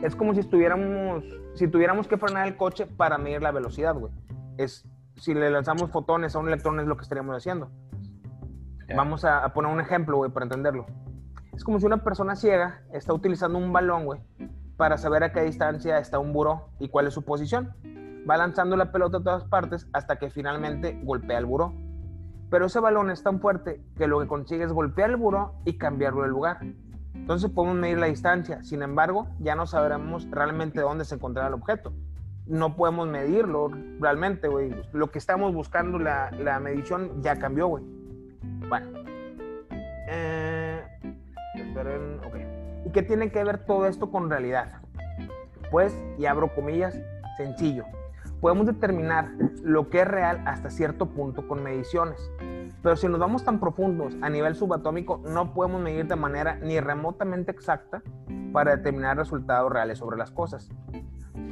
Es 0.00 0.16
como 0.16 0.32
si 0.32 0.40
estuviéramos, 0.40 1.22
si 1.52 1.68
tuviéramos 1.68 2.08
que 2.08 2.16
frenar 2.16 2.46
el 2.48 2.56
coche 2.56 2.86
para 2.86 3.18
medir 3.18 3.42
la 3.42 3.50
velocidad, 3.50 3.94
güey. 3.94 4.10
Es, 4.56 4.86
si 5.16 5.34
le 5.34 5.50
lanzamos 5.50 5.90
fotones 5.90 6.34
a 6.34 6.38
un 6.38 6.48
electrón 6.48 6.80
es 6.80 6.86
lo 6.86 6.96
que 6.96 7.02
estaríamos 7.02 7.36
haciendo. 7.36 7.70
Vamos 8.96 9.26
a, 9.26 9.44
a 9.44 9.52
poner 9.52 9.70
un 9.70 9.80
ejemplo, 9.80 10.16
güey, 10.16 10.30
para 10.30 10.44
entenderlo. 10.44 10.86
Es 11.52 11.64
como 11.64 11.78
si 11.78 11.84
una 11.84 12.02
persona 12.02 12.34
ciega 12.34 12.80
está 12.94 13.12
utilizando 13.12 13.58
un 13.58 13.74
balón, 13.74 14.06
güey, 14.06 14.20
para 14.78 14.96
saber 14.96 15.22
a 15.22 15.32
qué 15.32 15.42
distancia 15.42 15.98
está 15.98 16.18
un 16.18 16.32
buró 16.32 16.70
y 16.78 16.88
cuál 16.88 17.08
es 17.08 17.12
su 17.12 17.26
posición. 17.26 17.74
Va 18.28 18.36
lanzando 18.36 18.76
la 18.76 18.92
pelota 18.92 19.18
a 19.18 19.22
todas 19.22 19.44
partes 19.44 19.88
hasta 19.92 20.16
que 20.16 20.30
finalmente 20.30 21.00
golpea 21.02 21.38
el 21.38 21.46
buró. 21.46 21.72
Pero 22.50 22.66
ese 22.66 22.80
balón 22.80 23.10
es 23.10 23.22
tan 23.22 23.40
fuerte 23.40 23.80
que 23.96 24.06
lo 24.06 24.20
que 24.20 24.26
consigue 24.26 24.64
es 24.64 24.72
golpear 24.72 25.10
el 25.10 25.16
buró 25.16 25.54
y 25.64 25.78
cambiarlo 25.78 26.22
de 26.22 26.28
lugar. 26.28 26.58
Entonces 27.14 27.50
podemos 27.50 27.76
medir 27.76 27.98
la 27.98 28.06
distancia. 28.06 28.62
Sin 28.62 28.82
embargo, 28.82 29.28
ya 29.38 29.54
no 29.54 29.66
sabremos 29.66 30.30
realmente 30.30 30.80
dónde 30.80 31.04
se 31.04 31.14
encontrará 31.14 31.48
el 31.48 31.54
objeto. 31.54 31.92
No 32.46 32.76
podemos 32.76 33.08
medirlo 33.08 33.70
realmente, 34.00 34.48
güey. 34.48 34.74
Lo 34.92 35.10
que 35.10 35.18
estamos 35.18 35.54
buscando, 35.54 35.98
la, 35.98 36.30
la 36.32 36.60
medición, 36.60 37.22
ya 37.22 37.38
cambió, 37.38 37.68
güey. 37.68 37.84
Bueno. 38.68 38.86
Eh, 40.08 40.82
esperen, 41.54 42.20
ok. 42.26 42.36
¿Y 42.86 42.90
qué 42.90 43.02
tiene 43.02 43.30
que 43.30 43.42
ver 43.44 43.64
todo 43.64 43.86
esto 43.86 44.10
con 44.10 44.28
realidad? 44.28 44.80
Pues, 45.70 45.96
y 46.18 46.26
abro 46.26 46.54
comillas, 46.54 47.00
sencillo. 47.36 47.84
Podemos 48.42 48.66
determinar 48.66 49.30
lo 49.62 49.88
que 49.88 50.00
es 50.00 50.08
real 50.08 50.42
hasta 50.46 50.68
cierto 50.68 51.06
punto 51.06 51.46
con 51.46 51.62
mediciones. 51.62 52.28
Pero 52.82 52.96
si 52.96 53.06
nos 53.06 53.20
vamos 53.20 53.44
tan 53.44 53.60
profundos 53.60 54.16
a 54.20 54.28
nivel 54.28 54.56
subatómico, 54.56 55.22
no 55.24 55.54
podemos 55.54 55.80
medir 55.80 56.08
de 56.08 56.16
manera 56.16 56.56
ni 56.56 56.80
remotamente 56.80 57.52
exacta 57.52 58.02
para 58.52 58.76
determinar 58.76 59.16
resultados 59.16 59.70
reales 59.70 59.98
sobre 59.98 60.16
las 60.16 60.32
cosas. 60.32 60.68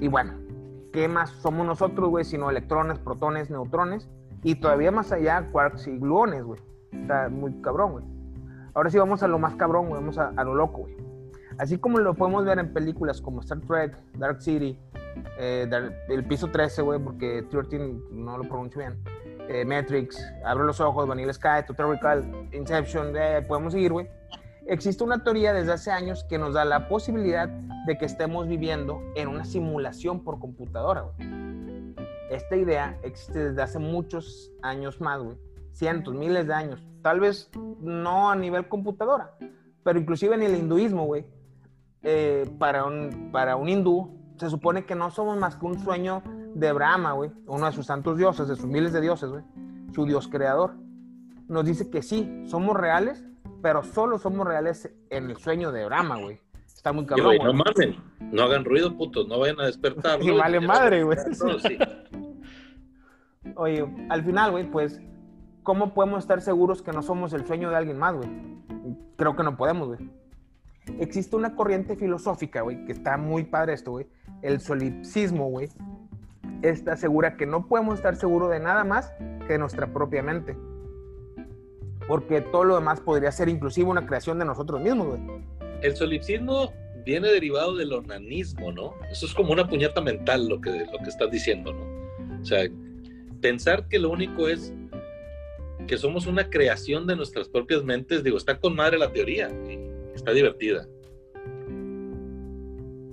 Y 0.00 0.08
bueno, 0.08 0.32
¿qué 0.92 1.06
más 1.06 1.30
somos 1.30 1.64
nosotros, 1.64 2.08
güey? 2.08 2.24
Sino 2.24 2.50
electrones, 2.50 2.98
protones, 2.98 3.50
neutrones 3.50 4.10
y 4.42 4.56
todavía 4.56 4.90
más 4.90 5.12
allá, 5.12 5.48
quarks 5.52 5.86
y 5.86 5.96
gluones, 5.96 6.42
güey. 6.42 6.60
Está 6.90 7.28
muy 7.28 7.52
cabrón, 7.62 7.92
güey. 7.92 8.04
Ahora 8.74 8.90
sí 8.90 8.98
vamos 8.98 9.22
a 9.22 9.28
lo 9.28 9.38
más 9.38 9.54
cabrón, 9.54 9.90
güey. 9.90 10.00
Vamos 10.00 10.18
a, 10.18 10.32
a 10.36 10.42
lo 10.42 10.56
loco, 10.56 10.78
güey. 10.78 10.96
Así 11.56 11.78
como 11.78 11.98
lo 11.98 12.14
podemos 12.14 12.44
ver 12.44 12.58
en 12.58 12.72
películas 12.72 13.20
como 13.20 13.42
Star 13.42 13.60
Trek, 13.60 13.96
Dark 14.18 14.42
City, 14.42 14.76
eh, 15.38 15.68
el 16.08 16.24
piso 16.24 16.48
13, 16.48 16.82
güey, 16.82 16.98
porque 16.98 17.44
13 17.50 17.78
no 18.10 18.38
lo 18.38 18.44
pronuncio 18.48 18.80
bien. 18.80 18.98
eh, 19.48 19.64
Matrix, 19.64 20.22
Abro 20.44 20.64
los 20.64 20.80
ojos, 20.80 21.08
Vanilla 21.08 21.32
Sky, 21.32 21.64
Total 21.66 21.88
Recall, 21.90 22.48
Inception, 22.52 23.14
eh, 23.16 23.42
podemos 23.46 23.72
seguir, 23.72 23.92
güey. 23.92 24.08
Existe 24.66 25.02
una 25.02 25.24
teoría 25.24 25.52
desde 25.52 25.72
hace 25.72 25.90
años 25.90 26.24
que 26.24 26.38
nos 26.38 26.54
da 26.54 26.64
la 26.64 26.86
posibilidad 26.88 27.48
de 27.48 27.98
que 27.98 28.04
estemos 28.04 28.46
viviendo 28.46 29.00
en 29.16 29.26
una 29.28 29.44
simulación 29.44 30.22
por 30.22 30.38
computadora, 30.38 31.00
güey. 31.02 31.28
Esta 32.30 32.54
idea 32.54 32.96
existe 33.02 33.48
desde 33.48 33.62
hace 33.62 33.78
muchos 33.80 34.52
años 34.62 35.00
más, 35.00 35.20
güey. 35.20 35.36
Cientos, 35.72 36.14
miles 36.14 36.46
de 36.46 36.54
años. 36.54 36.86
Tal 37.02 37.18
vez 37.18 37.50
no 37.80 38.30
a 38.30 38.36
nivel 38.36 38.68
computadora, 38.68 39.34
pero 39.82 39.98
inclusive 39.98 40.36
en 40.36 40.42
el 40.42 40.54
hinduismo, 40.54 41.06
güey. 41.06 41.24
eh, 42.02 42.48
para, 42.58 42.84
un, 42.84 43.30
para 43.32 43.56
un 43.56 43.68
hindú, 43.68 44.19
se 44.40 44.48
supone 44.48 44.86
que 44.86 44.94
no 44.94 45.10
somos 45.10 45.36
más 45.36 45.56
que 45.56 45.66
un 45.66 45.78
sueño 45.78 46.22
de 46.54 46.72
Brahma, 46.72 47.12
güey. 47.12 47.30
Uno 47.46 47.66
de 47.66 47.72
sus 47.72 47.84
santos 47.84 48.16
dioses, 48.16 48.48
de 48.48 48.56
sus 48.56 48.64
miles 48.64 48.90
de 48.94 49.02
dioses, 49.02 49.28
güey. 49.28 49.44
Su 49.94 50.06
dios 50.06 50.28
creador. 50.28 50.76
Nos 51.46 51.66
dice 51.66 51.90
que 51.90 52.00
sí, 52.00 52.44
somos 52.46 52.74
reales, 52.74 53.22
pero 53.60 53.82
solo 53.82 54.18
somos 54.18 54.46
reales 54.46 54.90
en 55.10 55.28
el 55.28 55.36
sueño 55.36 55.72
de 55.72 55.84
Brahma, 55.84 56.16
güey. 56.16 56.40
Está 56.66 56.94
muy 56.94 57.04
cabrón, 57.04 57.36
no 57.44 57.52
mamen, 57.52 57.96
no 58.32 58.42
hagan 58.42 58.64
ruido, 58.64 58.96
putos, 58.96 59.28
no 59.28 59.38
vayan 59.38 59.60
a 59.60 59.66
despertar. 59.66 60.18
Y 60.22 60.30
vale 60.30 60.58
madre, 60.58 61.04
güey. 61.04 61.18
Sí. 61.34 61.78
Oye, 63.56 63.86
al 64.08 64.24
final, 64.24 64.52
güey, 64.52 64.70
pues, 64.70 65.02
¿cómo 65.62 65.92
podemos 65.92 66.20
estar 66.20 66.40
seguros 66.40 66.80
que 66.80 66.92
no 66.92 67.02
somos 67.02 67.34
el 67.34 67.46
sueño 67.46 67.68
de 67.68 67.76
alguien 67.76 67.98
más, 67.98 68.14
güey? 68.14 68.30
Creo 69.16 69.36
que 69.36 69.42
no 69.42 69.58
podemos, 69.58 69.88
güey. 69.88 70.10
Existe 70.98 71.36
una 71.36 71.54
corriente 71.54 71.96
filosófica, 71.96 72.62
güey, 72.62 72.84
que 72.84 72.92
está 72.92 73.16
muy 73.16 73.44
padre 73.44 73.74
esto, 73.74 73.92
güey. 73.92 74.06
El 74.42 74.60
solipsismo, 74.60 75.48
güey. 75.48 75.68
Esta 76.62 76.92
asegura 76.92 77.36
que 77.36 77.46
no 77.46 77.66
podemos 77.66 77.96
estar 77.96 78.16
seguros 78.16 78.50
de 78.50 78.60
nada 78.60 78.84
más 78.84 79.12
que 79.46 79.54
de 79.54 79.58
nuestra 79.58 79.92
propia 79.92 80.22
mente. 80.22 80.56
Porque 82.06 82.40
todo 82.40 82.64
lo 82.64 82.74
demás 82.74 83.00
podría 83.00 83.32
ser 83.32 83.48
inclusive 83.48 83.88
una 83.88 84.06
creación 84.06 84.38
de 84.38 84.44
nosotros 84.44 84.80
mismos, 84.80 85.08
güey. 85.08 85.20
El 85.82 85.96
solipsismo 85.96 86.72
viene 87.04 87.28
derivado 87.28 87.76
del 87.76 87.92
onanismo, 87.92 88.72
¿no? 88.72 88.94
Eso 89.10 89.26
es 89.26 89.34
como 89.34 89.52
una 89.52 89.66
puñeta 89.66 90.00
mental 90.00 90.48
lo 90.48 90.60
que, 90.60 90.70
lo 90.70 90.98
que 90.98 91.08
estás 91.08 91.30
diciendo, 91.30 91.72
¿no? 91.72 92.40
O 92.40 92.44
sea, 92.44 92.68
pensar 93.40 93.86
que 93.88 93.98
lo 93.98 94.10
único 94.10 94.48
es 94.48 94.72
que 95.86 95.96
somos 95.98 96.26
una 96.26 96.48
creación 96.48 97.06
de 97.06 97.16
nuestras 97.16 97.48
propias 97.48 97.82
mentes, 97.82 98.22
digo, 98.22 98.36
está 98.36 98.58
con 98.58 98.76
madre 98.76 98.98
la 98.98 99.12
teoría, 99.12 99.50
y 99.68 99.89
está 100.20 100.32
divertida. 100.32 100.86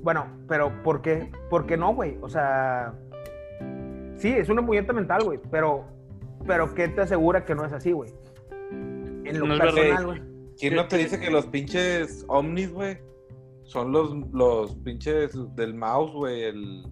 Bueno, 0.04 0.26
pero 0.48 0.72
¿por 0.84 1.02
qué? 1.02 1.32
¿Por 1.50 1.66
qué 1.66 1.76
no, 1.76 1.94
güey? 1.94 2.18
O 2.22 2.30
sea, 2.30 2.94
sí, 4.16 4.30
es 4.30 4.50
una 4.50 4.66
puñeta 4.66 4.94
mental, 4.94 5.24
güey, 5.24 5.40
pero, 5.52 5.86
pero 6.46 6.74
¿qué 6.74 6.88
te 6.88 7.02
asegura 7.02 7.44
que 7.44 7.56
no 7.56 7.66
es 7.66 7.74
así, 7.74 7.92
güey? 7.92 8.12
En 8.72 9.40
lo 9.40 9.48
No 9.48 9.58
personal, 9.58 10.06
güey. 10.06 10.22
¿Quién 10.58 10.76
no 10.76 10.88
te 10.88 10.98
dice 10.98 11.20
que 11.20 11.30
los 11.30 11.46
pinches 11.48 12.26
ovnis, 12.28 12.72
güey? 12.72 12.98
Son 13.64 13.92
los, 13.92 14.16
los 14.32 14.76
pinches 14.78 15.32
del 15.56 15.74
mouse, 15.74 16.12
güey. 16.14 16.44
El, 16.44 16.84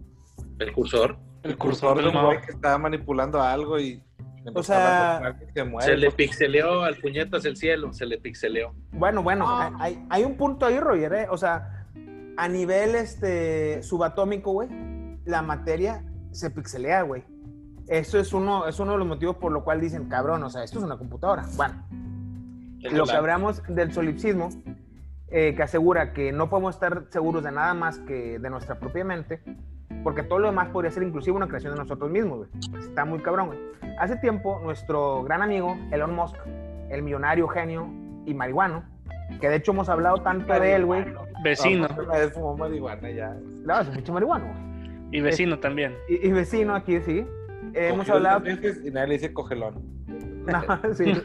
El 0.60 0.74
cursor 0.74 1.18
el 1.44 1.58
cursor 1.58 1.98
de 1.98 2.04
del 2.04 2.16
un 2.16 2.22
güey 2.22 2.36
mouse. 2.36 2.46
que 2.46 2.52
estaba 2.52 2.78
manipulando 2.78 3.40
algo 3.42 3.80
y... 3.80 4.02
empezó 4.50 4.64
sea, 4.74 5.36
muere. 5.66 5.88
se 5.88 5.98
le 5.98 6.12
pixeleó 6.12 6.84
al 6.84 6.96
puñetas 6.98 7.46
el 7.46 7.58
cielo, 7.58 7.94
se 7.94 8.06
le 8.06 8.18
pixeleó. 8.18 8.74
Bueno, 8.92 9.24
bueno, 9.24 9.46
Ah. 9.48 9.72
hay, 9.80 10.06
hay 10.10 10.24
un 10.24 10.36
punto 10.38 10.66
ahí, 10.66 10.80
Roger, 10.80 11.14
¿eh? 11.14 11.28
O 11.30 11.38
sea, 11.38 11.86
a 12.38 12.48
nivel 12.48 12.96
este, 12.96 13.82
subatómico, 13.84 14.52
güey, 14.52 14.70
la 15.26 15.42
materia 15.42 16.04
se 16.32 16.50
pixelea, 16.50 17.02
güey. 17.04 17.24
Eso 17.88 18.20
es 18.20 18.34
uno, 18.34 18.68
es 18.68 18.80
uno 18.80 18.94
de 18.94 18.98
los 18.98 19.08
motivos 19.08 19.36
por 19.38 19.52
lo 19.52 19.64
cual 19.64 19.80
dicen, 19.80 20.10
cabrón, 20.10 20.44
o 20.44 20.50
sea, 20.50 20.64
esto 20.64 20.80
es 20.80 20.86
una 20.86 20.98
computadora. 20.98 21.46
Bueno, 21.56 21.86
lo 22.92 23.06
que 23.06 23.12
hablamos 23.14 23.62
del 23.68 23.94
solipsismo, 23.94 24.50
eh, 25.30 25.54
que 25.56 25.64
asegura 25.64 26.14
que 26.14 26.32
no 26.32 26.50
podemos 26.50 26.76
estar 26.76 27.06
seguros 27.10 27.44
de 27.44 27.52
nada 27.52 27.74
más 27.74 28.00
que 28.00 28.40
de 28.40 28.50
nuestra 28.50 28.80
propia 28.80 29.04
mente, 29.06 29.42
porque 30.04 30.24
todo 30.24 30.40
lo 30.40 30.48
demás 30.48 30.70
podría 30.70 30.92
ser 30.92 31.04
inclusive 31.04 31.36
una 31.36 31.48
creación 31.48 31.74
de 31.74 31.80
nosotros 31.80 32.10
mismos, 32.10 32.40
güey. 32.40 32.84
Está 32.84 33.06
muy 33.06 33.20
cabrón, 33.20 33.48
güey. 33.48 33.60
Hace 34.00 34.18
tiempo, 34.18 34.60
nuestro 34.64 35.24
gran 35.24 35.42
amigo 35.42 35.78
Elon 35.92 36.14
Musk, 36.14 36.36
el 36.90 37.02
millonario 37.02 37.48
genio 37.48 37.88
y 38.26 38.34
marihuano, 38.34 38.84
que 39.40 39.50
de 39.50 39.56
hecho 39.56 39.72
hemos 39.72 39.90
hablado 39.90 40.18
tanto 40.18 40.54
de 40.60 40.76
él, 40.76 40.86
güey. 40.86 41.06
Vecino. 41.44 41.88
No, 41.88 42.30
fumó 42.34 42.58
marihuana 42.58 43.12
ya. 43.12 43.36
No, 43.64 43.80
es 43.80 43.94
mucho 43.94 44.14
marihuano, 44.14 44.46
güey. 44.46 44.66
Y 45.12 45.22
vecino 45.22 45.60
también. 45.60 45.96
Y, 46.10 46.28
y 46.28 46.32
vecino 46.32 46.76
aquí, 46.76 47.00
sí. 47.02 47.26
Eh, 47.74 47.90
hemos 47.90 48.10
hablado... 48.10 48.42
veces 48.42 48.82
Y 48.84 48.92
nadie 48.92 49.08
le 49.08 49.14
dice 49.16 49.34
cogelón. 49.34 49.76
No, 50.08 50.62
sí. 50.94 51.14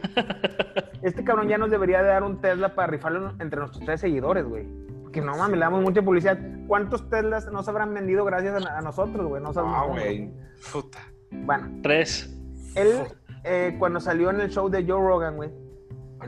Este 1.01 1.23
cabrón 1.23 1.47
ya 1.47 1.57
nos 1.57 1.71
debería 1.71 2.03
de 2.03 2.09
dar 2.09 2.21
un 2.21 2.41
Tesla 2.41 2.75
para 2.75 2.87
rifarlo 2.87 3.33
entre 3.39 3.59
nuestros 3.59 3.83
tres 3.83 4.01
seguidores, 4.01 4.45
güey. 4.45 4.67
Que 5.11 5.21
no 5.21 5.35
mames, 5.37 5.57
le 5.59 5.65
damos 5.65 5.81
mucha 5.81 6.01
publicidad. 6.01 6.37
¿Cuántos 6.67 7.09
Teslas 7.09 7.51
no 7.51 7.61
se 7.63 7.69
habrán 7.69 7.93
vendido 7.93 8.23
gracias 8.25 8.65
a, 8.65 8.77
a 8.77 8.81
nosotros, 8.81 9.27
güey? 9.27 9.41
No 9.43 9.51
sabemos 9.53 9.77
Ah, 9.79 9.85
güey. 9.87 10.31
Puta. 10.71 10.99
Bueno, 11.31 11.69
Tres. 11.83 12.33
él, 12.75 12.99
eh, 13.43 13.75
cuando 13.79 13.99
salió 13.99 14.29
en 14.29 14.39
el 14.41 14.49
show 14.49 14.69
de 14.69 14.83
Joe 14.85 14.99
Rogan, 15.05 15.35
güey, 15.35 15.49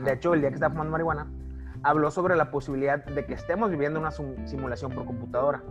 de 0.02 0.12
hecho, 0.12 0.34
el 0.34 0.40
día 0.40 0.50
que 0.50 0.54
estaba 0.56 0.72
fumando 0.72 0.92
marihuana, 0.92 1.30
habló 1.82 2.10
sobre 2.10 2.36
la 2.36 2.50
posibilidad 2.50 3.04
de 3.04 3.24
que 3.26 3.34
estemos 3.34 3.70
viviendo 3.70 4.00
una 4.00 4.10
sim- 4.10 4.46
simulación 4.46 4.92
por 4.92 5.04
computadora. 5.06 5.62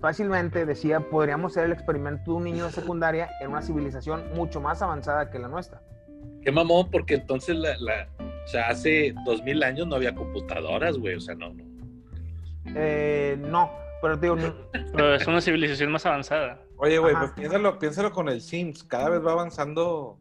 Fácilmente, 0.00 0.66
decía, 0.66 1.00
podríamos 1.00 1.54
ser 1.54 1.64
el 1.64 1.72
experimento 1.72 2.30
de 2.32 2.36
un 2.36 2.44
niño 2.44 2.66
de 2.66 2.72
secundaria 2.72 3.28
en 3.40 3.50
una 3.50 3.62
civilización 3.62 4.22
mucho 4.34 4.60
más 4.60 4.82
avanzada 4.82 5.30
que 5.30 5.38
la 5.38 5.48
nuestra. 5.48 5.80
Qué 6.42 6.52
mamón, 6.52 6.90
porque 6.90 7.14
entonces 7.14 7.56
la, 7.56 7.76
la- 7.78 8.08
o 8.44 8.46
sea, 8.48 8.68
hace 8.68 9.14
dos 9.24 9.42
mil 9.42 9.62
años 9.62 9.86
no 9.86 9.96
había 9.96 10.14
computadoras, 10.14 10.96
güey. 10.98 11.14
O 11.16 11.20
sea, 11.20 11.34
no, 11.34 11.52
no. 11.52 11.64
Eh, 12.80 13.36
no, 13.40 13.70
pero 14.00 14.16
digo, 14.16 14.36
no- 14.36 14.54
Pero 14.92 15.14
es 15.14 15.26
una 15.26 15.40
civilización 15.40 15.90
más 15.90 16.06
avanzada. 16.06 16.60
Oye, 16.76 16.98
güey, 16.98 17.14
pues 17.16 17.32
piénsalo, 17.32 17.78
piénsalo 17.78 18.12
con 18.12 18.28
el 18.28 18.40
Sims. 18.40 18.84
Cada 18.84 19.08
vez 19.08 19.24
va 19.26 19.32
avanzando. 19.32 20.18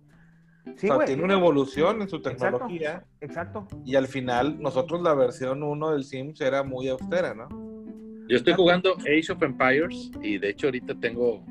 sí, 0.65 0.71
o 0.73 0.79
sea, 0.87 0.95
güey. 0.95 1.07
tiene 1.07 1.23
una 1.23 1.35
evolución 1.35 2.01
en 2.01 2.09
su 2.09 2.15
Exacto. 2.17 2.45
tecnología. 2.45 3.05
Exacto. 3.21 3.67
Y 3.85 3.95
al 3.95 4.07
final, 4.07 4.59
nosotros 4.59 5.01
la 5.01 5.13
versión 5.13 5.61
1 5.61 5.91
del 5.91 6.03
Sims 6.03 6.41
era 6.41 6.63
muy 6.63 6.87
austera, 6.89 7.33
¿no? 7.35 7.47
Yo 8.27 8.35
estoy 8.37 8.53
jugando 8.55 8.95
Age 8.99 9.31
of 9.31 9.41
Empires 9.41 10.11
y 10.21 10.37
de 10.37 10.49
hecho 10.49 10.67
ahorita 10.67 10.95
tengo 10.99 11.43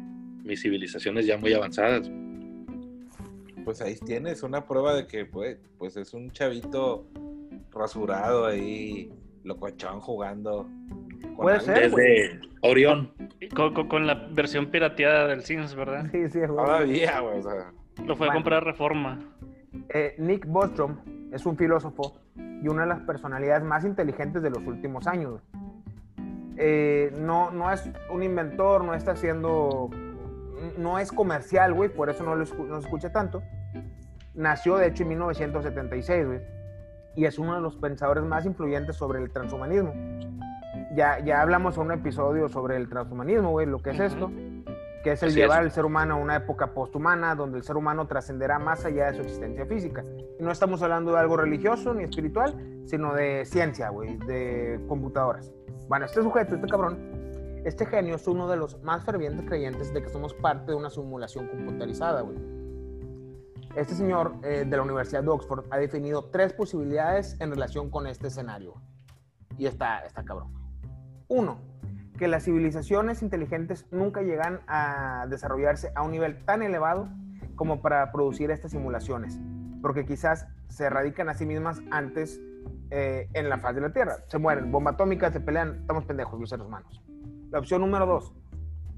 mis 0.45 0.61
civilizaciones 0.61 1.25
ya 1.27 1.39
muy 1.39 1.53
avanzadas. 1.55 2.11
Pues 3.65 3.81
ahí 3.81 3.97
tienes 4.05 4.43
una 4.43 4.67
prueba 4.67 4.95
de 4.95 5.07
que, 5.07 5.25
pues, 5.25 5.59
pues 5.79 5.97
es 5.97 6.13
un 6.15 6.31
chavito 6.31 7.07
rasurado 7.73 8.47
ahí, 8.47 9.11
locochón 9.47 10.01
jugando. 10.01 10.67
con 11.23 11.37
Puede 11.37 11.57
algo. 11.57 11.67
ser. 11.67 11.91
güey. 11.91 12.07
Desde 12.07 12.41
Orión. 12.63 13.13
Con, 13.55 13.75
con- 13.75 13.89
con 13.89 14.07
la 14.07 14.15
versión 14.33 14.67
pirateada 14.67 15.27
del 15.29 15.43
Sims, 15.43 15.75
¿verdad? 15.75 16.07
Sí, 16.11 16.29
sí, 16.29 16.39
güey. 16.41 16.49
Todavía, 16.49 17.21
güey, 17.21 17.39
o 17.39 17.43
sea. 17.43 17.73
Lo 18.05 18.17
fue 18.17 18.29
a 18.29 18.33
comprar 18.33 18.65
Reforma. 18.65 19.19
Eh, 19.91 20.15
Nick 20.19 20.47
Bostrom 20.47 20.99
es 21.33 21.45
un 21.47 21.57
filósofo 21.57 22.19
y 22.37 22.69
una 22.69 22.83
de 22.83 22.89
las 22.89 23.01
personalidades 23.01 23.63
más 23.65 23.85
inteligentes 23.85 24.43
de 24.43 24.51
los 24.51 24.67
últimos 24.67 25.07
años. 25.07 25.41
Eh, 26.59 27.13
no, 27.19 27.51
no 27.51 27.71
es 27.71 27.89
un 28.11 28.23
inventor, 28.23 28.83
no 28.85 28.95
está 28.95 29.13
haciendo, 29.13 29.91
no 30.79 30.99
es 30.99 31.13
comercial, 31.13 31.75
güey, 31.75 31.91
por 31.91 32.09
eso 32.09 32.25
no 32.25 32.35
lo 32.35 32.45
escu- 32.45 32.67
no 32.67 32.81
se 32.81 32.87
escucha 32.87 33.13
tanto. 33.13 33.43
Nació, 34.35 34.77
de 34.77 34.89
hecho, 34.89 35.03
en 35.03 35.11
1976, 35.11 36.27
güey, 36.27 36.41
y 37.17 37.25
es 37.25 37.39
uno 37.39 37.55
de 37.55 37.61
los 37.61 37.77
pensadores 37.77 38.25
más 38.25 38.45
influyentes 38.47 38.97
sobre 38.97 39.23
el 39.23 39.31
transhumanismo. 39.31 39.93
Ya, 40.95 41.19
ya 41.25 41.41
hablamos 41.41 41.77
en 41.77 41.85
un 41.85 41.93
episodio 41.93 42.49
sobre 42.49 42.77
el 42.77 42.89
transhumanismo, 42.89 43.51
güey, 43.51 43.67
lo 43.67 43.81
que 43.81 43.91
es 43.91 44.01
esto, 44.01 44.31
que 45.03 45.13
es 45.13 45.23
el 45.23 45.31
Así 45.31 45.39
llevar 45.39 45.61
es. 45.61 45.67
al 45.67 45.71
ser 45.73 45.85
humano 45.85 46.15
a 46.15 46.17
una 46.19 46.37
época 46.37 46.73
posthumana 46.73 47.35
donde 47.35 47.59
el 47.59 47.65
ser 47.65 47.77
humano 47.77 48.07
trascenderá 48.07 48.59
más 48.59 48.85
allá 48.85 49.07
de 49.07 49.15
su 49.15 49.23
existencia 49.23 49.67
física. 49.67 50.05
Y 50.39 50.43
no 50.43 50.51
estamos 50.51 50.83
hablando 50.83 51.13
de 51.13 51.19
algo 51.19 51.37
religioso 51.37 51.95
ni 51.95 52.05
espiritual, 52.05 52.55
sino 52.85 53.15
de 53.15 53.45
ciencia, 53.45 53.89
güey, 53.89 54.17
de 54.27 54.81
computadoras. 54.89 55.53
Bueno, 55.89 56.05
este 56.07 56.23
sujeto, 56.23 56.55
este 56.55 56.67
cabrón, 56.67 56.99
este 57.65 57.87
genio 57.87 58.17
es 58.17 58.27
uno 58.29 58.49
de 58.49 58.57
los 58.57 58.83
más 58.83 59.05
fervientes 59.05 59.47
creyentes 59.47 59.93
de 59.93 60.03
que 60.03 60.09
somos 60.09 60.35
parte 60.35 60.73
de 60.73 60.77
una 60.77 60.91
simulación 60.91 61.47
computarizada, 61.49 62.21
güey. 62.21 62.37
Este 63.77 63.95
señor 63.95 64.37
eh, 64.43 64.65
de 64.67 64.75
la 64.75 64.83
Universidad 64.83 65.23
de 65.23 65.29
Oxford 65.29 65.67
ha 65.71 65.77
definido 65.77 66.31
tres 66.31 66.55
posibilidades 66.55 67.39
en 67.41 67.51
relación 67.51 67.91
con 67.91 68.07
este 68.07 68.29
escenario. 68.29 68.73
Y 69.59 69.67
está, 69.67 69.99
está 69.99 70.25
cabrón. 70.25 70.51
Uno, 71.29 71.59
que 72.17 72.27
las 72.27 72.45
civilizaciones 72.45 73.21
inteligentes 73.21 73.87
nunca 73.91 74.23
llegan 74.23 74.61
a 74.67 75.27
desarrollarse 75.29 75.93
a 75.95 76.03
un 76.03 76.13
nivel 76.13 76.43
tan 76.47 76.63
elevado 76.63 77.11
como 77.55 77.83
para 77.83 78.11
producir 78.13 78.51
estas 78.51 78.71
simulaciones, 78.71 79.39
porque 79.83 80.07
quizás 80.07 80.47
se 80.69 80.89
radican 80.89 81.29
a 81.29 81.35
sí 81.35 81.45
mismas 81.45 81.83
antes 81.91 82.41
eh, 82.91 83.29
en 83.35 83.51
la 83.51 83.59
faz 83.59 83.75
de 83.75 83.83
la 83.83 83.93
Tierra. 83.93 84.17
Se 84.29 84.39
mueren, 84.39 84.73
bomba 84.73 84.93
atómica, 84.93 85.31
se 85.31 85.41
pelean, 85.41 85.81
estamos 85.81 86.07
pendejos 86.07 86.41
los 86.41 86.49
seres 86.49 86.65
humanos. 86.65 87.03
La 87.51 87.59
opción 87.59 87.83
número 87.83 88.07
dos. 88.07 88.35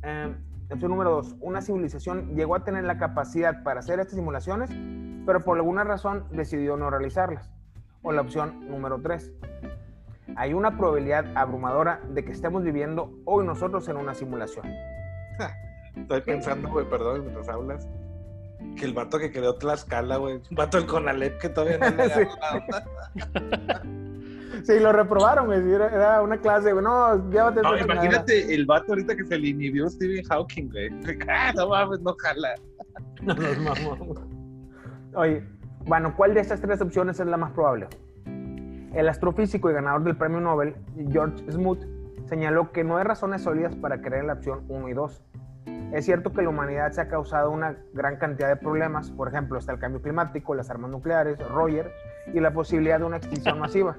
la 0.02 0.36
opción 0.74 0.90
número 0.90 1.10
dos. 1.10 1.36
Una 1.40 1.62
civilización 1.62 2.34
llegó 2.34 2.54
a 2.54 2.64
tener 2.64 2.84
la 2.84 2.98
capacidad 2.98 3.62
para 3.62 3.80
hacer 3.80 4.00
estas 4.00 4.16
simulaciones, 4.16 4.70
pero 5.26 5.44
por 5.44 5.56
alguna 5.58 5.84
razón 5.84 6.24
decidió 6.30 6.76
no 6.76 6.90
realizarlas. 6.90 7.50
O 8.02 8.12
la 8.12 8.22
opción 8.22 8.68
número 8.68 9.00
tres. 9.02 9.32
Hay 10.36 10.52
una 10.54 10.76
probabilidad 10.76 11.24
abrumadora 11.36 12.00
de 12.10 12.24
que 12.24 12.32
estemos 12.32 12.62
viviendo 12.62 13.12
hoy 13.24 13.44
nosotros 13.46 13.88
en 13.88 13.96
una 13.96 14.14
simulación. 14.14 14.66
Estoy 15.96 16.20
pensando, 16.20 16.68
güey, 16.68 16.88
perdón, 16.88 17.22
mientras 17.22 17.48
hablas, 17.48 17.88
que 18.76 18.84
el 18.84 18.92
vato 18.92 19.18
que 19.18 19.32
creó 19.32 19.54
Tlaxcala, 19.56 20.16
güey, 20.16 20.36
un 20.36 20.56
vato 20.56 20.78
del 20.78 20.86
Conalep 20.86 21.38
que 21.38 21.48
todavía 21.48 21.78
no 21.78 21.96
le 21.96 22.08
Sí. 22.14 24.07
Sí, 24.62 24.78
lo 24.80 24.92
reprobaron, 24.92 25.46
güey. 25.46 25.70
Era, 25.70 25.88
era 25.88 26.22
una 26.22 26.38
clase, 26.38 26.72
güey. 26.72 26.84
No, 26.84 27.30
llévate 27.30 27.62
No, 27.62 27.76
imagínate 27.76 28.54
el 28.54 28.66
vato 28.66 28.92
ahorita 28.92 29.16
que 29.16 29.24
se 29.24 29.38
le 29.38 29.48
inhibió 29.48 29.88
Stephen 29.88 30.24
Hawking, 30.24 30.70
güey. 30.70 30.90
Ah, 31.28 31.52
no 31.54 31.68
mames, 31.68 32.00
no 32.00 32.14
jala. 32.18 32.54
No 33.22 33.34
nos 33.34 33.58
mamamos. 33.58 34.18
Oye, 35.14 35.42
bueno, 35.86 36.14
¿cuál 36.16 36.34
de 36.34 36.40
estas 36.40 36.60
tres 36.60 36.80
opciones 36.80 37.20
es 37.20 37.26
la 37.26 37.36
más 37.36 37.52
probable? 37.52 37.88
El 38.94 39.08
astrofísico 39.08 39.70
y 39.70 39.74
ganador 39.74 40.02
del 40.04 40.16
premio 40.16 40.40
Nobel, 40.40 40.74
George 41.10 41.50
Smoot, 41.50 41.84
señaló 42.26 42.72
que 42.72 42.84
no 42.84 42.96
hay 42.96 43.04
razones 43.04 43.42
sólidas 43.42 43.74
para 43.76 44.00
creer 44.00 44.22
en 44.22 44.26
la 44.28 44.34
opción 44.34 44.64
1 44.68 44.88
y 44.88 44.92
2. 44.94 45.22
Es 45.92 46.04
cierto 46.04 46.32
que 46.32 46.42
la 46.42 46.50
humanidad 46.50 46.90
se 46.92 47.00
ha 47.00 47.08
causado 47.08 47.50
una 47.50 47.76
gran 47.92 48.16
cantidad 48.16 48.48
de 48.48 48.56
problemas, 48.56 49.10
por 49.10 49.28
ejemplo, 49.28 49.58
está 49.58 49.72
el 49.72 49.78
cambio 49.78 50.02
climático, 50.02 50.54
las 50.54 50.70
armas 50.70 50.90
nucleares, 50.90 51.38
Roger 51.48 51.90
y 52.34 52.40
la 52.40 52.52
posibilidad 52.52 52.98
de 52.98 53.04
una 53.04 53.16
extinción 53.16 53.58
masiva. 53.60 53.96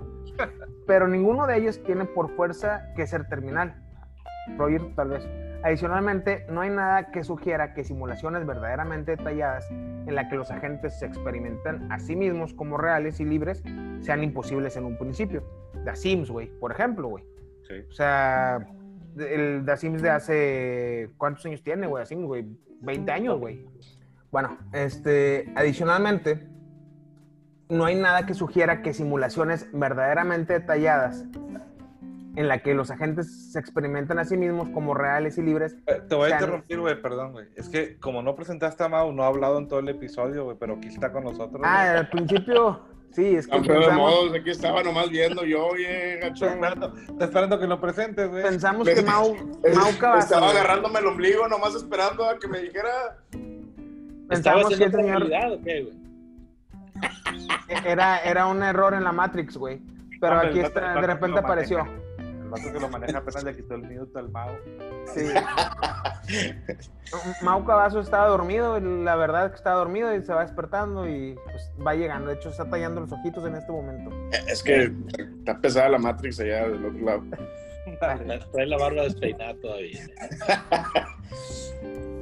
Pero 0.87 1.07
ninguno 1.07 1.47
de 1.47 1.57
ellos 1.57 1.81
tiene 1.83 2.05
por 2.05 2.35
fuerza 2.35 2.91
que 2.95 3.05
ser 3.05 3.27
terminal. 3.27 3.75
Roger 4.57 4.81
tal 4.95 5.09
vez. 5.09 5.27
Adicionalmente, 5.61 6.45
no 6.49 6.61
hay 6.61 6.69
nada 6.69 7.11
que 7.11 7.23
sugiera 7.23 7.73
que 7.73 7.83
simulaciones 7.83 8.45
verdaderamente 8.45 9.17
detalladas 9.17 9.69
en 9.69 10.15
la 10.15 10.29
que 10.29 10.35
los 10.35 10.49
agentes 10.51 10.97
se 10.97 11.05
experimentan 11.05 11.91
a 11.91 11.99
sí 11.99 12.15
mismos 12.15 12.53
como 12.53 12.77
reales 12.77 13.19
y 13.19 13.25
libres 13.25 13.61
sean 13.99 14.23
imposibles 14.23 14.77
en 14.77 14.85
un 14.85 14.97
principio. 14.97 15.43
The 15.83 15.95
Sims, 15.95 16.31
güey, 16.31 16.47
por 16.59 16.71
ejemplo, 16.71 17.09
güey. 17.09 17.25
Sí. 17.67 17.73
O 17.89 17.91
sea, 17.91 18.65
el 19.17 19.63
The 19.65 19.77
Sims 19.77 20.01
de 20.01 20.09
hace... 20.09 21.09
¿Cuántos 21.17 21.45
años 21.45 21.61
tiene, 21.61 21.87
güey? 21.87 22.03
The 22.03 22.07
Sims, 22.07 22.25
güey. 22.25 22.45
20 22.81 23.11
años, 23.11 23.37
güey. 23.37 23.65
Bueno, 24.31 24.57
este, 24.71 25.51
adicionalmente, 25.55 26.47
no 27.69 27.85
hay 27.85 27.95
nada 27.95 28.25
que 28.25 28.33
sugiera 28.33 28.81
que 28.81 28.93
simulaciones 28.93 29.67
verdaderamente 29.71 30.53
detalladas 30.53 31.23
en 32.35 32.47
la 32.47 32.59
que 32.59 32.73
los 32.73 32.89
agentes 32.89 33.51
se 33.51 33.59
experimentan 33.59 34.17
a 34.19 34.25
sí 34.25 34.37
mismos 34.37 34.69
como 34.69 34.93
reales 34.93 35.37
y 35.37 35.41
libres 35.41 35.75
Eh, 35.87 36.01
Te 36.07 36.15
voy 36.15 36.25
a 36.27 36.29
Sean- 36.29 36.41
interrumpir, 36.41 36.79
güey, 36.79 37.01
perdón, 37.01 37.31
güey. 37.33 37.47
Es 37.55 37.69
que 37.69 37.97
como 37.99 38.21
no 38.21 38.35
presentaste 38.35 38.83
a 38.83 38.87
Mau, 38.89 39.11
no 39.11 39.23
ha 39.23 39.27
hablado 39.27 39.57
en 39.57 39.67
todo 39.67 39.79
el 39.79 39.89
episodio, 39.89 40.45
güey, 40.45 40.57
pero 40.59 40.75
aquí 40.75 40.87
está 40.87 41.11
con 41.11 41.23
nosotros. 41.23 41.61
Ah, 41.65 41.91
al 41.91 42.09
principio, 42.09 42.81
sí, 43.11 43.35
es 43.35 43.45
que 43.45 43.51
Campeón 43.51 43.79
de 43.81 43.85
pensamos, 43.87 44.11
modos, 44.11 44.33
aquí 44.39 44.49
estaba 44.51 44.83
nomás 44.83 45.09
viendo 45.09 45.43
yo, 45.43 45.65
oye, 45.67 46.17
gacho. 46.21 46.45
Está 46.45 46.53
esperando, 46.55 46.93
está 46.97 47.25
esperando 47.25 47.59
que 47.59 47.67
lo 47.67 47.81
presentes, 47.81 48.29
güey. 48.29 48.43
pensamos 48.43 48.87
que 48.87 49.01
Mau, 49.01 49.35
Mau 49.75 50.17
Estaba 50.17 50.49
agarrándome 50.51 50.99
el 50.99 51.07
ombligo 51.07 51.47
nomás 51.47 51.75
esperando 51.75 52.23
a 52.25 52.37
que 52.39 52.47
me 52.47 52.59
dijera. 52.61 53.17
¿Estabas 54.29 54.65
pensamos 54.67 54.71
en 54.73 54.79
que 54.79 54.91
señor 54.97 55.27
realidad 55.27 55.53
o 55.53 55.61
qué, 55.61 55.83
güey? 55.83 56.08
Era, 57.85 58.19
era 58.19 58.47
un 58.47 58.61
error 58.63 58.93
en 58.93 59.03
la 59.03 59.11
Matrix, 59.11 59.57
güey. 59.57 59.81
Pero 60.19 60.33
Hombre, 60.33 60.49
aquí 60.49 60.59
está, 60.59 60.95
de 60.95 61.07
repente 61.07 61.39
apareció. 61.39 61.87
El 62.19 62.49
vato 62.49 62.73
que 62.73 62.79
lo 62.79 62.89
maneja 62.89 63.19
apenas 63.19 63.43
le 63.43 63.55
quitó 63.55 63.75
el 63.75 63.83
minuto 63.83 64.17
al 64.19 64.29
Mau. 64.29 64.49
Sí. 65.13 65.27
Mau 67.41 67.63
Cavazos 67.65 68.05
estaba 68.05 68.27
dormido, 68.27 68.79
la 68.79 69.15
verdad 69.15 69.45
es 69.45 69.51
que 69.51 69.57
estaba 69.57 69.77
dormido 69.77 70.13
y 70.15 70.21
se 70.23 70.33
va 70.33 70.41
despertando 70.41 71.07
y 71.07 71.35
pues 71.45 71.71
va 71.85 71.93
llegando. 71.95 72.27
De 72.29 72.35
hecho, 72.35 72.49
está 72.49 72.69
tallando 72.69 73.01
los 73.01 73.11
ojitos 73.11 73.45
en 73.45 73.55
este 73.55 73.71
momento. 73.71 74.11
Es 74.47 74.61
que 74.63 74.91
está 75.39 75.59
pesada 75.59 75.89
la 75.89 75.97
Matrix 75.99 76.39
allá 76.39 76.67
del 76.69 76.85
otro 76.85 76.99
lado. 77.05 77.23
Trae 78.51 78.65
la 78.67 78.77
barba 78.77 79.03
despeinada 79.03 79.55
todavía. 79.61 79.99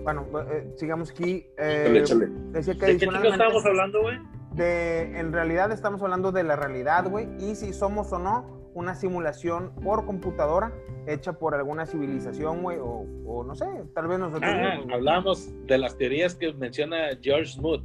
Bueno, 0.04 0.26
eh, 0.52 0.74
sigamos 0.78 1.10
aquí. 1.12 1.46
Échale, 1.58 2.00
Eh, 2.00 2.02
échale. 2.02 2.28
decía 2.52 2.74
que 2.76 2.86
¿De 2.86 2.98
qué 2.98 3.28
estábamos 3.28 3.66
hablando, 3.66 4.02
güey? 4.02 4.18
De, 4.58 5.20
en 5.20 5.32
realidad 5.32 5.72
estamos 5.72 6.02
hablando 6.02 6.32
de 6.32 6.44
la 6.44 6.56
realidad, 6.56 7.08
güey, 7.10 7.28
y 7.40 7.56
si 7.56 7.72
somos 7.74 8.12
o 8.12 8.20
no 8.20 8.58
una 8.74 8.94
simulación 8.96 9.74
por 9.84 10.06
computadora 10.06 10.72
hecha 11.08 11.34
por 11.34 11.56
alguna 11.56 11.86
civilización, 11.86 12.62
güey, 12.62 12.78
o, 12.80 13.06
o 13.26 13.44
no 13.44 13.56
sé, 13.56 13.66
tal 13.96 14.08
vez 14.08 14.20
nosotros 14.20 14.52
Ah, 14.54 14.80
hablamos 14.94 15.50
de 15.68 15.78
las 15.78 15.98
teorías 15.98 16.36
que 16.36 16.54
menciona 16.54 17.08
George 17.22 17.54
Smoot. 17.54 17.84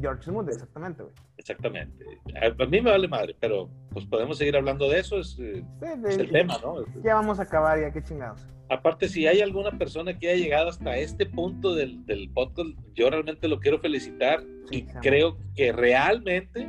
George 0.00 0.24
Smoot, 0.24 0.48
exactamente, 0.48 1.02
güey. 1.04 1.14
Exactamente. 1.38 2.04
A, 2.42 2.66
mí 2.66 2.80
me 2.82 2.90
vale 2.90 3.08
madre, 3.08 3.36
pero 3.40 3.70
pues 3.92 4.04
podemos 4.06 4.36
seguir 4.36 4.56
hablando 4.56 4.90
de 4.90 4.98
eso, 4.98 5.18
es, 5.18 5.38
eh, 5.38 5.64
Sí, 5.80 5.86
es 5.86 6.02
de- 6.02 6.22
el 6.24 6.30
tema, 6.32 6.54
¿no? 6.62 6.84
Ya 7.02 7.14
vamos 7.14 7.38
a 7.38 7.42
acabar, 7.44 7.80
ya, 7.80 7.90
qué 7.92 8.02
chingados. 8.02 8.46
Aparte, 8.68 9.08
si 9.08 9.26
hay 9.26 9.40
alguna 9.40 9.70
persona 9.78 10.18
que 10.18 10.28
haya 10.30 10.42
llegado 10.42 10.68
hasta 10.68 10.96
este 10.96 11.26
punto 11.26 11.74
del, 11.74 12.04
del 12.06 12.30
podcast, 12.30 12.70
yo 12.94 13.08
realmente 13.10 13.46
lo 13.48 13.60
quiero 13.60 13.78
felicitar 13.78 14.42
Sí, 14.70 14.78
y 14.78 14.82
mamó. 14.84 15.00
creo 15.00 15.36
que 15.54 15.72
realmente 15.72 16.68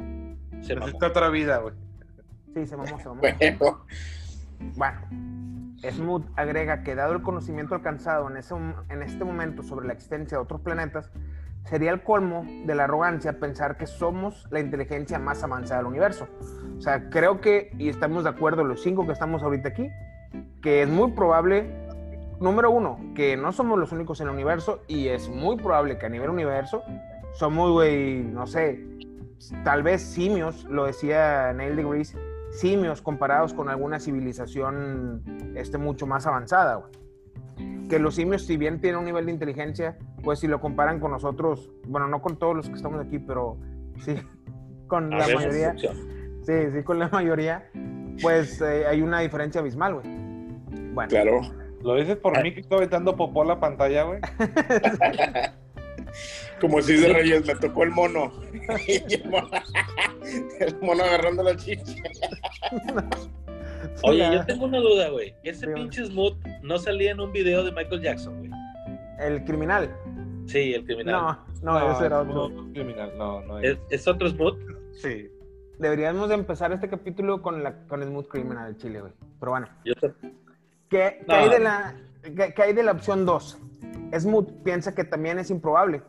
se 0.62 0.76
mamó. 0.76 0.88
esta 0.88 1.08
otra 1.08 1.30
vida, 1.30 1.58
güey. 1.58 1.74
Sí, 2.54 2.66
se 2.68 2.78
mamó, 2.78 3.00
se 3.00 3.06
mamó. 3.10 3.22
Bueno, 3.22 3.86
Bueno, 4.76 5.00
Smoot 5.92 6.26
agrega 6.36 6.84
que 6.84 6.96
dado 6.96 7.14
el 7.14 7.22
conocimiento 7.22 7.76
alcanzado 7.76 8.30
en, 8.30 8.38
ese, 8.38 8.56
en 8.90 9.02
este 9.04 9.24
momento 9.24 9.64
sobre 9.64 9.88
la 9.88 9.94
existencia 9.94 10.38
de 10.38 10.44
otros 10.44 10.62
planetas, 10.62 11.12
sería 11.66 11.92
el 11.92 12.02
colmo 12.02 12.46
de 12.66 12.74
la 12.76 12.86
arrogancia 12.86 13.40
pensar 13.40 13.78
que 13.78 13.86
somos 13.88 14.46
la 14.52 14.60
inteligencia 14.60 15.20
más 15.20 15.44
avanzada 15.44 15.80
del 15.82 15.88
universo. 15.88 16.28
O 16.78 16.82
sea, 16.82 17.10
creo 17.10 17.42
que, 17.42 17.72
y 17.78 17.90
estamos 17.90 18.24
de 18.24 18.30
acuerdo 18.30 18.64
los 18.64 18.82
cinco 18.82 19.06
que 19.06 19.14
estamos 19.14 19.44
ahorita 19.44 19.70
aquí, 19.70 19.88
que 20.62 20.82
es 20.84 20.90
muy 20.90 21.12
probable, 21.12 21.87
número 22.40 22.72
uno, 22.72 23.00
que 23.16 23.38
no 23.38 23.52
somos 23.52 23.80
los 23.80 23.92
únicos 23.92 24.22
en 24.22 24.28
el 24.28 24.34
universo 24.34 24.82
y 24.88 25.08
es 25.08 25.30
muy 25.30 25.58
probable 25.58 25.98
que 25.98 26.06
a 26.06 26.10
nivel 26.10 26.30
universo 26.30 26.84
somos, 27.34 27.72
güey, 27.72 28.24
no 28.24 28.48
sé, 28.48 28.84
tal 29.64 29.84
vez 29.84 30.02
simios, 30.02 30.66
lo 30.66 30.86
decía 30.86 31.54
Neil 31.54 31.76
deGrasse, 31.76 32.18
simios 32.52 33.02
comparados 33.02 33.54
con 33.54 33.70
alguna 33.70 34.00
civilización 34.00 35.24
este, 35.56 35.78
mucho 35.78 36.08
más 36.08 36.26
avanzada. 36.26 36.76
güey. 36.76 37.88
Que 37.88 38.00
los 38.00 38.16
simios, 38.16 38.46
si 38.46 38.58
bien 38.58 38.82
tienen 38.82 39.00
un 39.00 39.06
nivel 39.06 39.28
de 39.28 39.32
inteligencia, 39.32 39.98
pues 40.24 40.40
si 40.40 40.48
lo 40.48 40.60
comparan 40.60 41.00
con 41.00 41.12
nosotros, 41.12 41.72
bueno, 41.88 42.08
no 42.08 42.22
con 42.22 42.38
todos 42.38 42.56
los 42.56 42.70
que 42.70 42.76
estamos 42.76 43.00
aquí, 43.06 43.20
pero 43.20 43.58
sí, 44.00 44.16
con 44.88 45.10
la 45.10 45.24
Habemos 45.24 45.46
mayoría, 45.46 45.76
sí, 45.78 46.54
sí, 46.74 46.84
con 46.84 47.00
la 47.00 47.10
mayoría, 47.10 47.70
pues 48.22 48.62
eh, 48.62 48.86
hay 48.88 49.02
una 49.02 49.20
diferencia 49.20 49.62
abismal, 49.62 49.96
güey. 49.96 50.08
Bueno, 50.94 51.10
claro. 51.10 51.42
Lo 51.88 51.96
dices 51.96 52.18
por 52.18 52.44
mí 52.44 52.54
que 52.54 52.60
estoy 52.60 52.80
aventando 52.80 53.16
popó 53.16 53.44
a 53.44 53.46
la 53.46 53.60
pantalla, 53.62 54.04
güey. 54.04 54.20
Como 56.60 56.82
si 56.82 56.98
de 56.98 57.14
Reyes 57.14 57.48
me 57.48 57.56
tocó 57.56 57.84
el 57.84 57.92
mono. 57.92 58.34
El 58.88 59.30
mono, 59.30 59.50
el 60.60 60.76
mono 60.82 61.04
agarrando 61.04 61.44
la 61.44 61.56
chicha. 61.56 61.94
Oye, 64.04 64.30
yo 64.34 64.46
tengo 64.46 64.66
una 64.66 64.80
duda, 64.80 65.08
güey. 65.10 65.34
Ese 65.44 65.66
pinche 65.68 66.06
Smoot 66.06 66.36
no 66.62 66.78
salía 66.78 67.12
en 67.12 67.22
un 67.22 67.32
video 67.32 67.64
de 67.64 67.72
Michael 67.72 68.02
Jackson, 68.02 68.38
güey. 68.40 68.52
el 69.20 69.46
criminal. 69.46 69.90
Sí, 70.46 70.74
el 70.74 70.84
criminal. 70.84 71.40
No, 71.64 71.80
no, 71.80 71.92
ese 71.94 72.08
era 72.08 72.22
es 72.22 72.28
otro. 72.28 72.66
criminal. 72.74 73.14
No, 73.18 73.42
no 73.44 73.60
¿Es, 73.60 73.78
es 73.90 74.06
otro 74.10 74.28
Smoot? 74.28 74.60
Sí. 74.92 75.32
Deberíamos 75.80 76.28
de 76.28 76.36
empezar 76.36 76.74
este 76.74 76.90
capítulo 76.90 77.42
con, 77.42 77.64
la, 77.64 77.88
con 77.88 78.02
el 78.02 78.10
Smooth 78.10 78.28
Criminal 78.28 78.74
de 78.74 78.78
Chile, 78.78 79.00
güey. 79.00 79.14
Pero 79.40 79.52
bueno. 79.54 79.70
Yo 79.86 79.94
¿Qué, 80.90 81.24
hay, 81.28 81.50
de 81.50 81.60
la, 81.60 81.96
qué- 82.24 82.54
qué 82.56 82.62
hay 82.64 82.74
de 82.74 82.84
la 82.84 82.92
opción 82.94 83.26
2? 83.26 83.58
Smooth 84.18 84.64
piensa 84.64 84.96
que 84.96 85.04
también 85.04 85.40
es 85.40 85.50
improbable. 85.52 86.02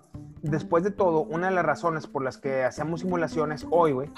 Después 0.43 0.85
de 0.85 0.91
todo, 0.93 1.23
una 1.23 1.49
de 1.49 1.55
las 1.55 1.65
razones 1.65 2.07
por 2.07 2.23
las 2.23 2.39
que 2.39 2.63
hacemos 2.65 3.01
simulaciones 3.01 3.67
hoy, 3.71 3.93
güey, 3.93 4.11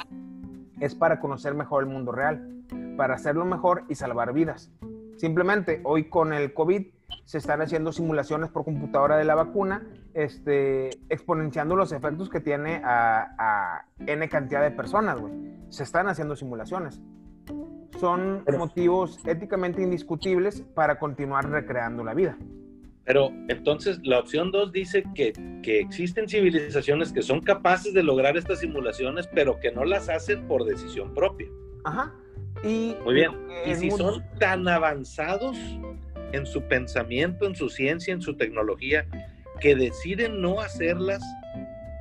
es 0.81 0.95
para 0.95 1.19
conocer 1.19 1.55
mejor 1.55 1.83
el 1.85 1.89
mundo 1.89 2.13
real, 2.13 2.63
para 2.97 3.15
hacerlo 3.15 3.45
mejor 3.47 3.85
y 3.89 3.95
salvar 3.95 4.33
vidas. 4.35 4.71
Simplemente, 5.17 5.81
hoy 5.85 6.09
con 6.09 6.33
el 6.33 6.53
COVID 6.53 6.87
se 7.25 7.39
están 7.39 7.61
haciendo 7.63 7.93
simulaciones 7.93 8.51
por 8.51 8.65
computadora 8.65 9.17
de 9.17 9.25
la 9.25 9.35
vacuna, 9.35 9.87
este, 10.15 10.91
exponenciando 11.09 11.75
los 11.77 11.93
efectos 11.93 12.29
que 12.29 12.41
tiene 12.41 12.83
a, 12.85 13.35
a 13.39 13.85
N 14.07 14.29
cantidad 14.29 14.63
de 14.63 14.71
personas, 14.71 15.19
güey. 15.21 15.33
Se 15.71 15.83
están 15.85 16.09
haciendo 16.09 16.37
simulaciones 16.37 17.01
son 18.01 18.43
Pero- 18.45 18.59
motivos 18.59 19.19
éticamente 19.27 19.83
indiscutibles 19.83 20.63
para 20.75 20.99
continuar 20.99 21.49
recreando 21.49 22.03
la 22.03 22.15
vida. 22.15 22.37
Pero 23.05 23.31
entonces 23.49 23.99
la 24.05 24.21
opción 24.21 24.51
2 24.53 24.73
dice 24.73 25.05
que, 25.15 25.33
que 25.63 25.81
existen 25.81 26.29
civilizaciones 26.29 27.13
que 27.13 27.23
son 27.23 27.41
capaces 27.41 27.93
de 27.93 28.03
lograr 28.03 28.37
estas 28.37 28.61
simulaciones, 28.61 29.29
pero 29.35 29.59
que 29.59 29.73
no 29.73 29.85
las 29.85 30.09
hacen 30.09 30.47
por 30.47 30.65
decisión 30.65 31.13
propia. 31.15 31.49
Ajá. 31.85 32.15
Y, 32.63 32.95
Muy 33.05 33.15
bien. 33.15 33.33
Y 33.67 33.75
si 33.75 33.91
son 33.91 34.23
tan 34.39 34.69
avanzados 34.69 35.57
en 36.33 36.47
su 36.47 36.63
pensamiento, 36.63 37.47
en 37.47 37.57
su 37.57 37.69
ciencia, 37.69 38.15
en 38.15 38.23
su 38.23 38.37
tecnología, 38.37 39.07
que 39.61 39.75
deciden 39.75 40.41
no 40.41 40.61
hacerlas 40.61 41.23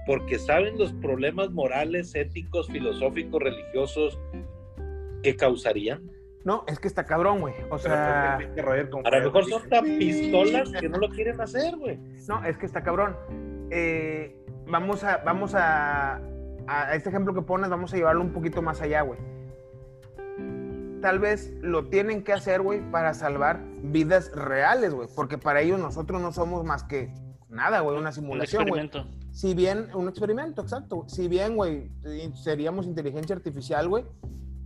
porque 0.05 0.37
saben 0.37 0.77
los 0.77 0.93
problemas 0.93 1.49
morales, 1.51 2.13
éticos, 2.15 2.67
filosóficos, 2.67 3.41
religiosos 3.41 4.19
que 5.23 5.35
causarían. 5.35 6.09
No, 6.45 6.63
es 6.67 6.79
que 6.79 6.87
está 6.87 7.05
cabrón, 7.05 7.41
güey. 7.41 7.53
O 7.69 7.77
sea, 7.77 8.37
A 8.37 8.39
lo 8.39 9.23
mejor 9.25 9.45
son 9.45 9.69
tan 9.69 9.83
pistolas 9.83 10.71
que 10.71 10.87
no 10.87 10.97
lo 10.97 11.09
quieren 11.09 11.39
hacer, 11.41 11.75
güey. 11.75 11.97
no, 12.27 12.43
es 12.45 12.57
que 12.57 12.65
está 12.65 12.81
cabrón. 12.81 13.15
Eh, 13.71 14.35
vamos 14.67 15.03
a, 15.03 15.17
vamos 15.17 15.53
a, 15.53 16.21
a 16.67 16.95
este 16.95 17.09
ejemplo 17.09 17.33
que 17.33 17.41
pones, 17.41 17.69
vamos 17.69 17.93
a 17.93 17.97
llevarlo 17.97 18.21
un 18.21 18.31
poquito 18.31 18.61
más 18.61 18.81
allá, 18.81 19.01
güey. 19.01 19.19
Tal 21.01 21.19
vez 21.19 21.53
lo 21.61 21.87
tienen 21.87 22.23
que 22.23 22.33
hacer, 22.33 22.61
güey, 22.61 22.81
para 22.91 23.13
salvar 23.13 23.61
vidas 23.83 24.31
reales, 24.35 24.93
güey. 24.93 25.07
Porque 25.15 25.37
para 25.37 25.61
ellos 25.61 25.79
nosotros 25.79 26.21
no 26.21 26.31
somos 26.31 26.65
más 26.65 26.83
que 26.83 27.13
nada, 27.49 27.79
güey, 27.81 27.97
una 27.97 28.09
Un 28.09 28.13
simulación, 28.13 28.67
güey. 28.67 28.85
experimento. 28.85 29.19
Si 29.31 29.53
bien, 29.53 29.87
un 29.93 30.09
experimento, 30.09 30.61
exacto. 30.61 31.03
Si 31.07 31.27
bien, 31.27 31.55
güey, 31.55 31.89
seríamos 32.35 32.85
inteligencia 32.85 33.35
artificial, 33.35 33.87
güey, 33.87 34.05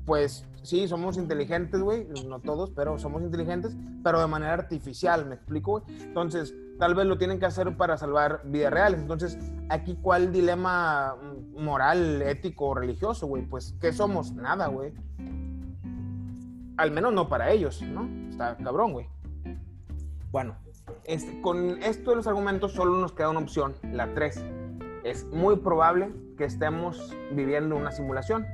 pues 0.06 0.46
sí, 0.64 0.88
somos 0.88 1.18
inteligentes, 1.18 1.82
güey, 1.82 2.08
no 2.28 2.40
todos, 2.40 2.72
pero 2.72 2.98
somos 2.98 3.22
inteligentes, 3.22 3.76
pero 4.04 4.20
de 4.20 4.28
manera 4.28 4.54
artificial, 4.54 5.26
¿me 5.26 5.36
explico? 5.36 5.84
Entonces, 5.88 6.56
tal 6.80 6.96
vez 6.96 7.06
lo 7.06 7.18
tienen 7.18 7.40
que 7.40 7.46
hacer 7.46 7.76
para 7.78 7.98
salvar 7.98 8.42
vidas 8.46 8.74
reales. 8.74 9.00
Entonces, 9.00 9.38
aquí, 9.70 9.98
¿cuál 10.02 10.32
dilema 10.32 11.16
mm, 11.16 11.64
moral, 11.64 12.22
ético 12.22 12.68
o 12.68 12.76
religioso, 12.76 13.28
güey? 13.28 13.44
Pues, 13.44 13.76
¿qué 13.80 13.94
somos? 13.94 14.34
Nada, 14.34 14.68
güey. 14.68 14.94
Al 16.78 16.92
menos 16.92 17.14
no 17.14 17.30
para 17.30 17.52
ellos, 17.52 17.82
¿no? 17.82 18.10
Está 18.30 18.58
cabrón, 18.58 18.94
güey. 18.94 19.08
Bueno, 20.32 20.56
este, 21.06 21.40
con 21.42 21.84
esto 21.84 22.12
de 22.12 22.18
los 22.18 22.28
argumentos 22.28 22.74
solo 22.74 22.98
nos 22.98 23.12
queda 23.12 23.30
una 23.30 23.40
opción, 23.40 23.76
la 23.92 24.14
3. 24.14 24.44
Es 25.04 25.26
muy 25.26 25.58
probable 25.58 26.12
que 26.38 26.46
estemos 26.46 27.16
viviendo 27.32 27.76
una 27.76 27.92
simulación. 27.92 28.48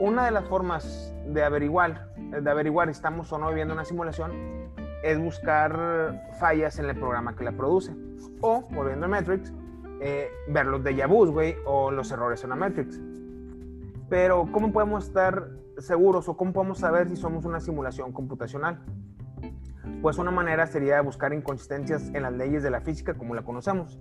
Una 0.00 0.24
de 0.26 0.30
las 0.30 0.44
formas 0.44 1.12
de 1.26 1.42
averiguar, 1.42 2.12
de 2.16 2.48
averiguar 2.48 2.86
si 2.86 2.92
estamos 2.92 3.32
o 3.32 3.38
no 3.38 3.48
viviendo 3.48 3.74
una 3.74 3.84
simulación 3.84 4.30
es 5.02 5.18
buscar 5.18 6.28
fallas 6.38 6.78
en 6.78 6.84
el 6.84 6.96
programa 6.96 7.34
que 7.34 7.42
la 7.42 7.50
produce. 7.50 7.96
O, 8.40 8.62
volviendo 8.70 9.06
a 9.06 9.08
Matrix, 9.08 9.52
eh, 10.00 10.28
ver 10.48 10.66
los 10.66 10.82
déjà 10.82 11.08
vus, 11.08 11.30
güey, 11.30 11.56
o 11.66 11.90
los 11.90 12.12
errores 12.12 12.44
en 12.44 12.50
la 12.50 12.56
Matrix. 12.56 13.00
Pero, 14.08 14.48
¿cómo 14.52 14.72
podemos 14.72 15.06
estar 15.06 15.48
seguros 15.78 16.28
o 16.28 16.36
cómo 16.36 16.52
podemos 16.52 16.78
saber 16.78 17.08
si 17.08 17.16
somos 17.16 17.44
una 17.44 17.58
simulación 17.58 18.12
computacional? 18.12 18.78
Pues 20.00 20.18
una 20.18 20.30
manera 20.30 20.68
sería 20.68 21.00
buscar 21.00 21.32
inconsistencias 21.32 22.08
en 22.14 22.22
las 22.22 22.32
leyes 22.32 22.62
de 22.62 22.70
la 22.70 22.80
física 22.80 23.14
como 23.14 23.34
la 23.34 23.42
conocemos. 23.42 23.98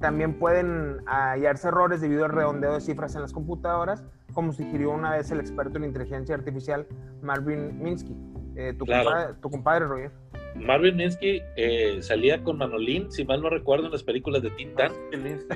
También 0.00 0.38
pueden 0.38 1.02
hallarse 1.06 1.68
errores 1.68 2.00
debido 2.00 2.24
al 2.24 2.32
redondeo 2.32 2.72
de 2.72 2.80
cifras 2.80 3.14
en 3.16 3.22
las 3.22 3.34
computadoras, 3.34 4.02
como 4.36 4.52
sugirió 4.52 4.90
una 4.90 5.12
vez 5.12 5.30
el 5.30 5.40
experto 5.40 5.78
en 5.78 5.84
inteligencia 5.84 6.34
artificial 6.34 6.86
Marvin 7.22 7.82
Minsky. 7.82 8.14
Eh, 8.54 8.74
tu, 8.78 8.84
Claro. 8.84 9.04
compadre, 9.10 9.34
tu 9.40 9.50
compadre, 9.50 9.86
Roger. 9.86 10.10
Marvin 10.56 10.94
Minsky 10.96 11.40
eh, 11.56 12.02
salía 12.02 12.42
con 12.44 12.58
Manolín, 12.58 13.10
si 13.10 13.24
mal 13.24 13.40
no 13.40 13.48
recuerdo, 13.48 13.86
en 13.86 13.92
las 13.92 14.02
películas 14.02 14.42
de 14.42 14.50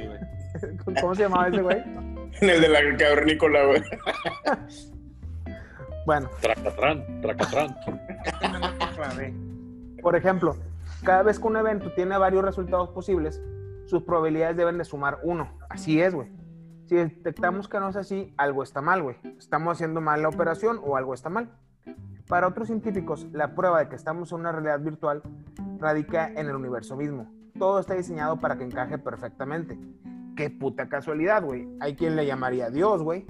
güey. 0.06 0.18
¿Cómo 1.02 1.14
se 1.14 1.24
llamaba 1.24 1.48
ese 1.48 1.60
güey? 1.60 1.76
En 2.40 2.48
el 2.48 2.60
de 2.62 2.68
la 2.68 2.80
cavernícola, 2.96 3.66
güey. 3.66 3.82
Bueno, 6.06 6.30
Tracatrán, 6.40 7.20
tracatrán. 7.20 7.76
Por 10.02 10.16
ejemplo, 10.16 10.56
cada 11.04 11.22
vez 11.22 11.38
que 11.38 11.46
un 11.46 11.58
evento 11.58 11.92
tiene 11.92 12.16
varios 12.16 12.42
resultados 12.42 12.88
posibles, 12.88 13.40
sus 13.84 14.02
probabilidades 14.02 14.56
deben 14.56 14.78
de 14.78 14.84
sumar 14.86 15.18
uno. 15.22 15.52
Así 15.68 16.00
es, 16.00 16.14
güey. 16.14 16.28
Si 16.90 16.96
detectamos 16.96 17.68
que 17.68 17.78
no 17.78 17.88
es 17.90 17.94
así, 17.94 18.34
algo 18.36 18.64
está 18.64 18.80
mal, 18.80 19.00
güey. 19.00 19.14
Estamos 19.38 19.74
haciendo 19.74 20.00
mal 20.00 20.22
la 20.22 20.28
operación 20.28 20.80
o 20.82 20.96
algo 20.96 21.14
está 21.14 21.28
mal. 21.30 21.48
Para 22.26 22.48
otros 22.48 22.66
científicos, 22.66 23.28
la 23.30 23.54
prueba 23.54 23.78
de 23.78 23.88
que 23.88 23.94
estamos 23.94 24.32
en 24.32 24.40
una 24.40 24.50
realidad 24.50 24.80
virtual 24.80 25.22
radica 25.78 26.26
en 26.32 26.48
el 26.48 26.56
universo 26.56 26.96
mismo. 26.96 27.30
Todo 27.60 27.78
está 27.78 27.94
diseñado 27.94 28.40
para 28.40 28.58
que 28.58 28.64
encaje 28.64 28.98
perfectamente. 28.98 29.78
qué 30.34 30.50
puta 30.50 30.88
casualidad, 30.88 31.44
güey. 31.44 31.68
Hay 31.78 31.94
quien 31.94 32.16
le 32.16 32.26
llamaría 32.26 32.70
Dios, 32.70 33.04
güey. 33.04 33.24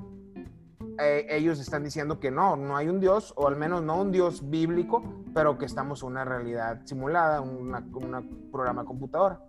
Eh, 0.99 1.27
ellos 1.29 1.61
están 1.61 1.85
diciendo 1.85 2.19
que 2.19 2.31
no, 2.31 2.57
no 2.57 2.79
hay 2.79 2.89
un 2.89 2.99
Dios, 2.99 3.35
o 3.37 3.47
al 3.47 3.57
menos 3.57 3.83
no 3.83 4.01
un 4.01 4.11
Dios 4.11 4.49
bíblico, 4.49 5.03
pero 5.35 5.59
que 5.59 5.67
estamos 5.67 6.03
en 6.03 6.09
una 6.09 6.25
realidad 6.25 6.81
simulada, 6.85 7.43
una 7.43 7.85
programa 8.51 8.87
computadora. 8.87 9.41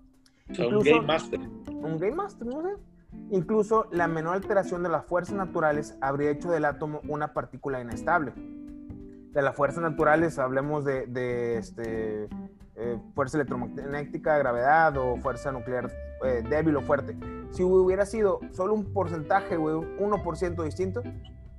O 0.50 0.54
sea, 0.54 0.68
un 0.68 0.74
Incluso- 0.76 0.96
Game 0.98 1.08
Master. 1.08 1.40
un 1.40 1.98
Game 1.98 2.16
Master, 2.16 2.46
no 2.48 2.62
sé. 2.62 2.91
Incluso 3.30 3.88
la 3.92 4.08
menor 4.08 4.36
alteración 4.36 4.84
de 4.84 4.90
las 4.90 5.06
fuerzas 5.06 5.36
naturales 5.36 5.98
habría 6.02 6.32
hecho 6.32 6.52
del 6.52 6.66
átomo 6.66 7.02
una 7.08 7.34
partícula 7.34 7.80
inestable. 7.80 8.34
De 8.36 9.42
las 9.42 9.56
fuerzas 9.56 9.82
naturales 9.82 10.38
hablemos 10.38 10.84
de, 10.84 11.08
de, 11.08 11.58
este, 11.58 12.28
eh, 12.76 13.00
fuerza 13.14 13.38
electromagnética, 13.38 14.38
gravedad 14.38 14.98
o 14.98 15.18
fuerza 15.18 15.52
nuclear 15.52 15.90
eh, 16.24 16.44
débil 16.50 16.76
o 16.78 16.82
fuerte. 16.82 17.16
Si 17.52 17.64
hubiera 17.64 18.06
sido 18.06 18.40
solo 18.52 18.74
un 18.74 18.94
porcentaje, 18.94 19.58
güey, 19.58 19.76
un 19.76 20.12
1% 20.12 20.64
distinto, 20.64 21.02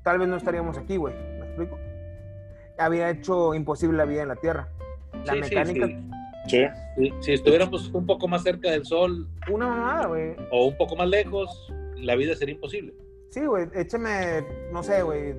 tal 0.03 0.19
vez 0.19 0.29
no 0.29 0.37
estaríamos 0.37 0.77
aquí, 0.79 0.97
güey. 0.97 1.15
¿Me 1.15 1.47
explico? 1.47 1.79
Había 2.79 3.11
hecho 3.11 3.55
imposible 3.55 3.97
la 3.97 4.05
vida 4.05 4.23
en 4.23 4.29
la 4.29 4.37
Tierra. 4.37 4.69
La 5.25 5.35
Sí, 5.35 5.43
sí, 5.43 5.55
mecánica, 5.55 5.87
sí. 6.47 6.65
Sí. 6.97 7.13
Si, 7.21 7.33
estuviéramos 7.33 7.89
un 7.93 8.05
poco 8.07 8.29
más 8.29 8.43
cerca 8.43 8.71
del 8.71 8.85
Sol 8.85 9.27
una 9.51 9.67
mamada, 9.67 10.07
güey. 10.07 10.37
o 10.51 10.67
un 10.67 10.77
poco 10.77 10.95
más 10.97 11.09
lejos, 11.09 11.49
la 11.97 12.15
vida 12.17 12.35
sería 12.37 12.55
imposible. 12.55 12.93
Sí, 13.31 13.45
güey, 13.47 13.67
échame, 13.75 14.45
no 14.73 14.83
sé, 14.83 15.03
güey, 15.03 15.35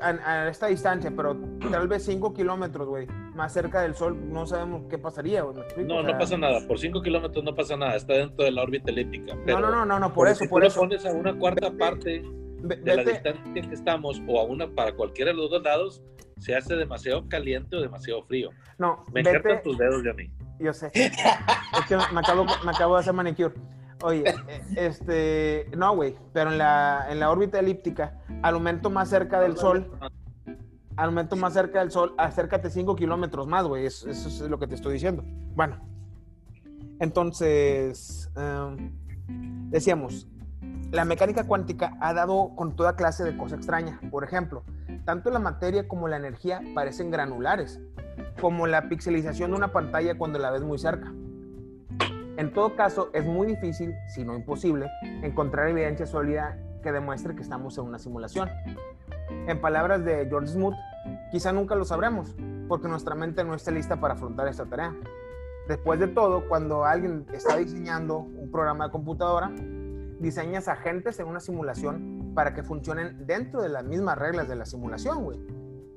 a, 0.00 0.08
a 0.10 0.48
esta 0.48 0.66
distancia, 0.68 1.12
pero 1.16 1.36
tal 1.70 1.88
vez 1.88 2.04
5 2.04 2.32
kilómetros, 2.34 2.86
güey, 2.86 3.06
más 3.34 3.52
cerca 3.52 3.82
del 3.82 3.94
Sol, 3.94 4.16
no 4.32 4.46
sabemos 4.46 4.82
qué 4.88 4.98
pasaría, 4.98 5.42
güey. 5.42 5.56
No, 5.84 5.96
O 5.98 6.02
no 6.02 6.08
sea, 6.10 6.18
pasa 6.18 6.36
nada. 6.36 6.60
Por 6.66 6.78
5 6.78 7.02
kilómetros 7.02 7.44
no 7.44 7.54
pasa 7.54 7.76
nada. 7.76 7.96
Está 7.96 8.14
dentro 8.14 8.44
de 8.44 8.50
la 8.52 8.62
órbita 8.62 8.90
elíptica. 8.90 9.36
Pero, 9.44 9.60
No, 9.60 9.66
no, 9.70 9.76
no, 9.78 9.86
no, 9.86 9.98
no, 10.00 10.12
por 10.14 10.28
eso, 10.28 10.40
si 10.44 10.48
por 10.48 10.60
tú 10.60 10.62
lo 10.64 10.68
eso. 10.68 10.80
pones 10.80 11.04
a 11.06 11.12
una 11.12 11.36
cuarta 11.36 11.70
parte 11.72 12.22
Ve- 12.60 12.76
de 12.76 12.96
la 12.96 13.02
vete- 13.02 13.12
distancia 13.12 13.62
que 13.68 13.74
estamos 13.74 14.20
o 14.28 14.40
a 14.40 14.44
una 14.44 14.68
para 14.68 14.92
cualquiera 14.94 15.30
de 15.32 15.36
los 15.36 15.50
dos 15.50 15.62
lados, 15.62 16.02
se 16.38 16.54
hace 16.56 16.74
demasiado 16.76 17.28
caliente 17.28 17.76
o 17.76 17.80
demasiado 17.80 18.22
frío. 18.24 18.50
no, 18.78 19.04
Me 19.12 19.22
vete, 19.22 19.30
encantan 19.30 19.62
tus 19.62 19.78
dedos 19.78 20.02
mí. 20.14 20.30
yo 20.60 20.72
sé. 20.72 20.90
Es 20.94 21.12
que 21.88 21.96
me 22.12 22.20
acabo, 22.20 22.44
me 22.64 22.70
acabo 22.70 22.94
de 22.94 23.00
hacer 23.00 23.12
manicure. 23.12 23.54
Oye, 24.02 24.22
eh, 24.48 24.62
este, 24.76 25.66
no, 25.76 25.94
güey, 25.96 26.14
pero 26.32 26.52
en 26.52 26.58
la, 26.58 27.06
en 27.10 27.18
la 27.18 27.30
órbita 27.30 27.58
elíptica, 27.58 28.20
al 28.42 28.54
momento 28.54 28.90
más 28.90 29.08
cerca 29.10 29.40
del 29.40 29.56
Sol, 29.56 29.90
al 30.96 31.10
momento 31.10 31.34
más 31.36 31.52
cerca 31.54 31.80
del 31.80 31.90
Sol, 31.90 32.14
acércate 32.16 32.70
5 32.70 32.94
kilómetros 32.94 33.46
más, 33.48 33.66
güey. 33.66 33.86
es- 33.86 34.04
Eso, 34.04 34.28
es 34.28 34.40
lo 34.42 34.58
que 34.60 34.68
te 34.68 34.76
estoy 34.76 34.92
diciendo. 34.94 35.24
Bueno, 35.56 35.80
entonces, 37.00 38.30
em, 38.36 38.92
decíamos, 39.70 40.28
la 40.90 41.04
mecánica 41.04 41.44
cuántica 41.46 41.96
ha 42.00 42.14
dado 42.14 42.52
con 42.56 42.76
toda 42.76 42.96
clase 42.96 43.24
de 43.24 43.36
cosas 43.36 43.58
extrañas. 43.58 43.98
Por 44.10 44.24
ejemplo, 44.24 44.64
tanto 45.08 45.30
la 45.30 45.38
materia 45.38 45.88
como 45.88 46.06
la 46.06 46.18
energía 46.18 46.60
parecen 46.74 47.10
granulares, 47.10 47.80
como 48.42 48.66
la 48.66 48.90
pixelización 48.90 49.52
de 49.52 49.56
una 49.56 49.72
pantalla 49.72 50.18
cuando 50.18 50.38
la 50.38 50.50
ves 50.50 50.60
muy 50.60 50.78
cerca. 50.78 51.10
En 52.36 52.52
todo 52.52 52.76
caso, 52.76 53.08
es 53.14 53.24
muy 53.24 53.46
difícil, 53.46 53.94
si 54.14 54.22
no 54.22 54.36
imposible, 54.36 54.90
encontrar 55.22 55.70
evidencia 55.70 56.04
sólida 56.04 56.58
que 56.82 56.92
demuestre 56.92 57.34
que 57.34 57.40
estamos 57.40 57.78
en 57.78 57.84
una 57.84 57.98
simulación. 57.98 58.50
En 59.46 59.58
palabras 59.62 60.04
de 60.04 60.26
George 60.28 60.48
Smoot, 60.48 60.74
quizá 61.32 61.52
nunca 61.52 61.74
lo 61.74 61.86
sabremos, 61.86 62.36
porque 62.68 62.86
nuestra 62.86 63.14
mente 63.14 63.44
no 63.44 63.54
está 63.54 63.70
lista 63.70 63.98
para 63.98 64.12
afrontar 64.12 64.46
esta 64.46 64.66
tarea. 64.66 64.94
Después 65.68 66.00
de 66.00 66.08
todo, 66.08 66.46
cuando 66.50 66.84
alguien 66.84 67.24
está 67.32 67.56
diseñando 67.56 68.18
un 68.18 68.50
programa 68.50 68.84
de 68.84 68.90
computadora, 68.90 69.50
diseñas 70.20 70.68
agentes 70.68 71.18
en 71.18 71.28
una 71.28 71.40
simulación 71.40 72.17
para 72.34 72.54
que 72.54 72.62
funcionen 72.62 73.26
dentro 73.26 73.62
de 73.62 73.68
las 73.68 73.84
mismas 73.84 74.16
reglas 74.18 74.48
de 74.48 74.56
la 74.56 74.64
simulación, 74.66 75.24
güey. 75.24 75.38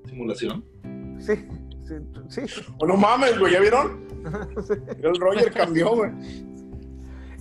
Simulación. 0.08 0.66
Sí, 1.20 1.48
sí, 2.30 2.48
sí. 2.48 2.62
Oh, 2.80 2.88
no 2.88 2.98
mames, 2.98 3.38
güey, 3.40 3.54
¿ya 3.54 3.60
vieron? 3.60 4.10
Sí. 4.68 4.74
El 5.02 5.16
Roger 5.20 5.52
cambió, 5.52 5.96
güey. 5.96 6.12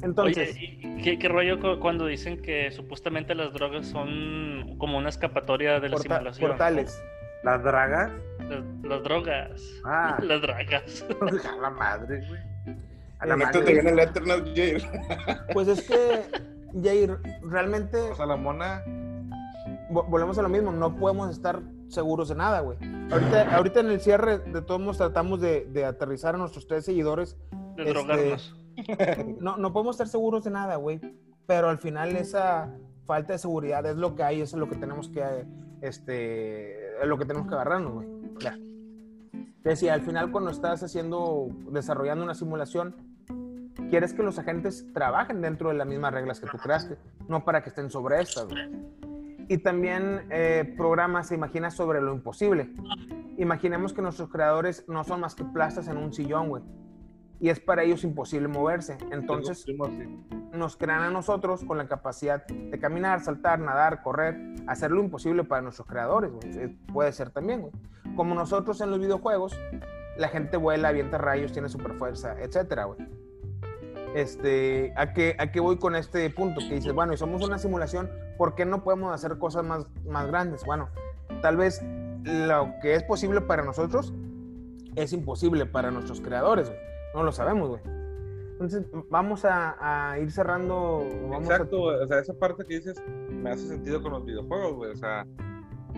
Entonces, 0.03 0.57
Oye, 0.57 0.78
¿y 0.80 1.03
¿qué, 1.03 1.18
qué 1.18 1.28
rollo 1.28 1.61
cu- 1.61 1.78
cuando 1.78 2.07
dicen 2.07 2.41
que 2.41 2.70
supuestamente 2.70 3.34
las 3.34 3.53
drogas 3.53 3.86
son 3.86 4.76
como 4.78 4.97
una 4.97 5.11
escapatoria 5.11 5.78
de 5.78 5.91
la 5.91 5.97
porta- 5.97 6.14
simulación? 6.14 6.49
portales. 6.51 7.03
Las 7.45 7.62
dragas. 7.62 8.11
Las, 8.49 8.64
las 8.82 9.03
drogas. 9.03 9.62
Ah. 9.84 10.18
Las 10.22 10.41
dragas. 10.41 11.05
A 11.53 11.57
la 11.61 11.70
madre, 11.70 12.26
güey. 12.26 12.41
A 13.18 13.26
la 13.26 13.36
madre. 13.36 13.61
bien 13.72 13.86
en 13.86 13.88
el 13.88 13.99
Ethernet, 13.99 14.45
Jair. 14.57 14.82
Pues 15.53 15.68
es 15.68 15.82
que, 15.82 16.22
Jair, 16.82 17.18
realmente 17.42 17.98
O 18.10 18.14
sea, 18.14 18.26
la 18.26 18.36
mona. 18.36 18.82
vo- 19.90 20.06
volvemos 20.08 20.38
a 20.38 20.42
lo 20.42 20.48
mismo, 20.48 20.70
no 20.72 20.96
podemos 20.96 21.30
estar 21.30 21.60
seguros 21.88 22.28
de 22.28 22.34
nada, 22.36 22.60
güey. 22.60 22.78
Ahorita, 23.10 23.56
ahorita 23.56 23.80
en 23.80 23.86
el 23.90 24.00
cierre, 24.00 24.38
de 24.38 24.62
todos 24.62 24.80
modos, 24.80 24.98
tratamos 24.98 25.40
de, 25.40 25.66
de 25.66 25.84
aterrizar 25.84 26.34
a 26.34 26.38
nuestros 26.38 26.66
tres 26.66 26.84
seguidores. 26.84 27.36
De 27.76 27.82
Este, 27.82 27.92
drogarnos. 27.92 28.56
No, 29.40 29.56
no 29.58 29.72
podemos 29.72 29.96
estar 29.96 30.08
seguros 30.08 30.44
de 30.44 30.50
nada, 30.50 30.76
güey. 30.76 31.00
Pero 31.46 31.68
al 31.68 31.78
final 31.78 32.16
esa 32.16 32.70
falta 33.04 33.32
de 33.34 33.38
seguridad 33.38 33.84
es 33.84 33.96
lo 33.96 34.14
que 34.14 34.22
hay, 34.22 34.40
eso 34.40 34.56
es 34.56 34.60
lo 34.60 34.68
que 34.70 34.76
tenemos 34.76 35.08
que, 35.08 35.22
este, 35.82 36.96
es 37.02 37.06
lo 37.06 37.18
que 37.18 37.24
tenemos 37.26 37.48
que 37.48 37.54
agarrarnos, 37.54 37.92
güey. 37.92 38.08
Ya. 38.38 38.56
Decía, 39.64 39.92
al 39.94 40.00
final 40.02 40.30
cuando 40.32 40.50
estás 40.50 40.82
haciendo, 40.82 41.48
desarrollando 41.70 42.24
una 42.24 42.34
simulación, 42.34 42.94
quieres 43.89 44.12
que 44.12 44.22
los 44.22 44.39
agentes 44.39 44.87
trabajen 44.93 45.41
dentro 45.41 45.70
de 45.70 45.76
las 45.76 45.87
mismas 45.87 46.12
reglas 46.12 46.41
que 46.41 46.47
tú 46.47 46.59
creaste, 46.59 46.97
no 47.28 47.45
para 47.45 47.62
que 47.62 47.70
estén 47.70 47.91
sobre 47.91 48.20
estas. 48.20 48.47
Y 49.49 49.59
también 49.59 50.26
eh, 50.31 50.74
programas 50.76 51.28
se 51.28 51.35
imagina 51.35 51.70
sobre 51.70 52.01
lo 52.01 52.14
imposible. 52.14 52.72
Imaginemos 53.37 53.93
que 53.93 54.03
nuestros 54.03 54.28
creadores 54.28 54.85
no 54.87 55.03
son 55.03 55.20
más 55.20 55.35
que 55.35 55.45
plastas 55.45 55.89
en 55.89 55.97
un 55.97 56.12
sillón, 56.12 56.49
güey. 56.49 56.62
Y 57.41 57.49
es 57.49 57.59
para 57.59 57.83
ellos 57.83 58.05
imposible 58.05 58.49
moverse. 58.49 58.99
Entonces 59.11 59.64
nos 60.53 60.76
crean 60.76 61.03
a 61.03 61.11
nosotros 61.11 61.64
con 61.64 61.78
la 61.78 61.89
capacidad 61.89 62.47
de 62.47 62.78
caminar, 62.78 63.20
saltar, 63.20 63.59
nadar, 63.59 64.03
correr, 64.03 64.39
hacer 64.66 64.91
lo 64.91 65.03
imposible 65.03 65.43
para 65.43 65.62
nuestros 65.62 65.89
creadores, 65.89 66.31
güey. 66.31 66.59
Eh, 66.59 66.76
Puede 66.93 67.12
ser 67.12 67.31
también, 67.31 67.62
güey. 67.62 67.72
Como 68.14 68.35
nosotros 68.35 68.81
en 68.83 68.91
los 68.91 69.01
videojuegos, 69.01 69.59
la 70.16 70.28
gente 70.28 70.57
vuela, 70.59 70.89
avienta 70.89 71.18
rayos, 71.18 71.53
tiene 71.53 71.68
super 71.68 71.95
fuerza, 71.95 72.37
etcétera, 72.41 72.85
güey. 72.85 72.99
Este, 74.14 74.92
¿a 74.96 75.12
qué, 75.12 75.36
¿a 75.38 75.52
qué 75.52 75.61
voy 75.61 75.78
con 75.78 75.94
este 75.94 76.28
punto? 76.30 76.61
Que 76.61 76.74
dices, 76.76 76.92
bueno, 76.92 77.12
y 77.12 77.16
somos 77.16 77.46
una 77.46 77.58
simulación, 77.58 78.11
¿por 78.36 78.54
qué 78.54 78.64
no 78.64 78.82
podemos 78.82 79.14
hacer 79.14 79.38
cosas 79.38 79.64
más, 79.64 79.86
más 80.04 80.26
grandes? 80.26 80.64
Bueno, 80.64 80.88
tal 81.42 81.56
vez 81.56 81.80
lo 82.24 82.74
que 82.82 82.94
es 82.94 83.02
posible 83.04 83.40
para 83.40 83.64
nosotros 83.64 84.12
es 84.96 85.12
imposible 85.12 85.66
para 85.66 85.90
nuestros 85.90 86.20
creadores. 86.20 86.72
No 87.14 87.22
lo 87.22 87.32
sabemos, 87.32 87.68
güey. 87.68 87.80
Entonces, 88.52 88.84
vamos 89.08 89.44
a, 89.44 90.18
ir 90.20 90.30
cerrando. 90.30 91.02
Exacto, 91.32 91.82
o 91.82 92.06
sea, 92.06 92.18
esa 92.18 92.34
parte 92.34 92.64
que 92.66 92.74
dices 92.74 93.02
me 93.30 93.50
hace 93.50 93.66
sentido 93.66 94.02
con 94.02 94.12
los 94.12 94.24
videojuegos, 94.24 94.74
güey. 94.74 94.90
O 94.90 94.96
sea, 94.96 95.26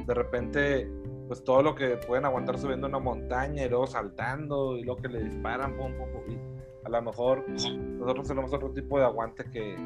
de 0.07 0.15
repente, 0.15 0.89
pues 1.27 1.43
todo 1.43 1.63
lo 1.63 1.75
que 1.75 1.97
pueden 1.97 2.25
aguantar 2.25 2.59
subiendo 2.59 2.87
una 2.87 3.01
montaña 3.01 3.65
y 3.65 3.69
luego 3.69 3.87
saltando 3.89 4.77
y 4.77 4.85
luego 4.85 5.03
que 5.03 5.09
le 5.09 5.25
disparan, 5.25 5.77
pum, 5.77 5.93
pum, 5.97 6.07
pum. 6.13 6.62
A 6.85 6.89
lo 6.89 7.03
mejor 7.03 7.45
nosotros 7.49 8.29
tenemos 8.29 8.53
otro 8.53 8.71
tipo 8.73 8.99
de 8.99 9.05
aguante 9.05 9.45
que, 9.51 9.77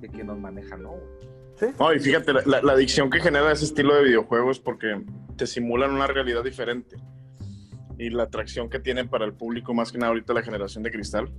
que 0.00 0.08
quien 0.08 0.26
nos 0.26 0.38
maneja, 0.38 0.76
¿no? 0.76 0.90
güey? 0.90 1.72
No, 1.78 1.92
y 1.92 2.00
fíjate, 2.00 2.32
la, 2.32 2.62
la- 2.62 2.72
adicción 2.72 3.10
que 3.10 3.20
genera 3.20 3.52
ese 3.52 3.66
estilo 3.66 3.94
de 3.94 4.04
videojuegos 4.04 4.58
porque 4.60 5.02
te 5.36 5.46
simulan 5.46 5.92
una 5.92 6.06
realidad 6.06 6.42
diferente. 6.42 6.96
Y 7.98 8.08
la 8.08 8.22
atracción 8.24 8.70
que 8.70 8.78
tienen 8.80 9.08
para 9.08 9.26
el 9.26 9.34
público, 9.34 9.74
más 9.74 9.92
que 9.92 9.98
nada 9.98 10.08
ahorita 10.08 10.32
la 10.32 10.42
generación 10.42 10.82
de 10.82 10.90
cristal, 10.90 11.30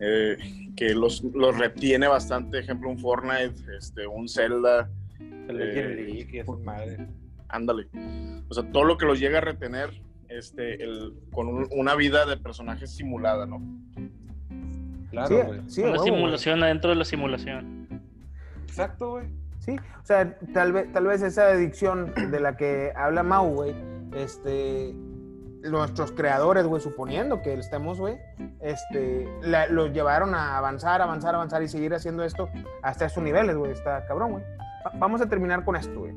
eh, 0.00 0.36
que 0.76 0.94
los, 0.94 1.24
los 1.24 1.56
retiene 1.58 2.06
bastante. 2.08 2.58
Ejemplo, 2.58 2.90
un 2.90 2.98
Fortnite, 2.98 3.54
este, 3.78 4.06
un 4.06 4.28
Zelda, 4.28 4.90
El 5.18 5.56
League 5.56 6.28
y 6.30 6.38
esas 6.38 6.60
madres. 6.60 7.00
ándale. 7.48 7.88
O 8.50 8.54
sea, 8.54 8.70
todo 8.70 8.84
lo 8.84 8.98
que 8.98 9.06
los 9.06 9.18
llega 9.18 9.38
a 9.38 9.40
retener 9.40 9.90
este, 10.28 10.84
el, 10.84 11.14
con 11.32 11.48
un- 11.48 11.68
una 11.70 11.94
vida 11.94 12.26
de 12.26 12.36
personaje 12.36 12.86
simulada, 12.86 13.46
¿no? 13.46 13.62
Claro, 15.10 15.28
Sí, 15.28 15.34
güey. 15.46 15.60
sí, 15.68 15.82
Una 15.82 15.98
simulación 16.00 16.62
adentro 16.62 16.90
de 16.90 16.96
la 16.96 17.04
simulación. 17.04 17.88
Exacto, 18.66 19.10
güey. 19.12 19.26
Sí, 19.58 19.76
o 20.02 20.04
sea, 20.06 20.38
tal 20.54 20.72
vez, 20.72 20.90
tal 20.92 21.06
vez 21.06 21.22
esa 21.22 21.48
adicción 21.48 22.12
de 22.30 22.40
la 22.40 22.56
que 22.56 22.92
habla 22.96 23.22
Mau, 23.22 23.48
güey, 23.54 23.74
este, 24.14 24.94
nuestros 25.62 26.12
creadores, 26.12 26.64
güey, 26.66 26.80
suponiendo 26.80 27.42
que 27.42 27.52
estemos, 27.54 27.98
güey, 27.98 28.16
este, 28.60 29.28
la- 29.42 29.66
los 29.66 29.92
llevaron 29.92 30.34
a 30.34 30.56
avanzar, 30.56 31.02
avanzar, 31.02 31.34
avanzar 31.34 31.62
y 31.62 31.68
seguir 31.68 31.92
haciendo 31.94 32.22
esto 32.24 32.48
hasta 32.82 33.06
esos 33.06 33.22
niveles, 33.22 33.56
güey, 33.56 33.72
está 33.72 34.04
cabrón, 34.06 34.32
güey. 34.32 34.44
Va- 34.86 34.92
Vamos 34.94 35.20
a 35.20 35.28
terminar 35.28 35.64
con 35.64 35.76
esto, 35.76 36.00
güey. 36.00 36.14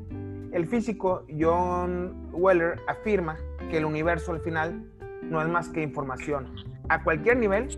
El 0.52 0.66
físico 0.66 1.26
John 1.38 2.28
Weller 2.32 2.78
afirma 2.86 3.36
que 3.70 3.78
el 3.78 3.84
universo 3.84 4.32
al 4.32 4.40
final 4.40 4.84
no 5.22 5.42
es 5.42 5.48
más 5.48 5.68
que 5.68 5.82
información, 5.82 6.54
a 6.88 7.02
cualquier 7.02 7.36
nivel, 7.38 7.68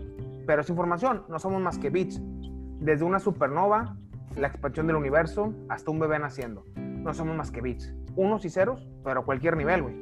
pero 0.45 0.61
es 0.61 0.69
información, 0.69 1.23
no 1.29 1.39
somos 1.39 1.61
más 1.61 1.77
que 1.77 1.89
bits, 1.89 2.21
desde 2.79 3.03
una 3.03 3.19
supernova 3.19 3.97
la 4.35 4.47
expansión 4.47 4.87
del 4.87 4.97
universo, 4.97 5.53
hasta 5.69 5.91
un 5.91 5.99
bebé 5.99 6.19
naciendo. 6.19 6.65
No 6.75 7.13
somos 7.13 7.35
más 7.35 7.51
que 7.51 7.61
bits, 7.61 7.93
unos 8.15 8.43
y 8.45 8.49
ceros, 8.49 8.87
pero 9.03 9.21
a 9.21 9.25
cualquier 9.25 9.55
nivel, 9.55 9.83
güey. 9.83 9.99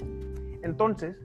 Entonces, 0.64 1.18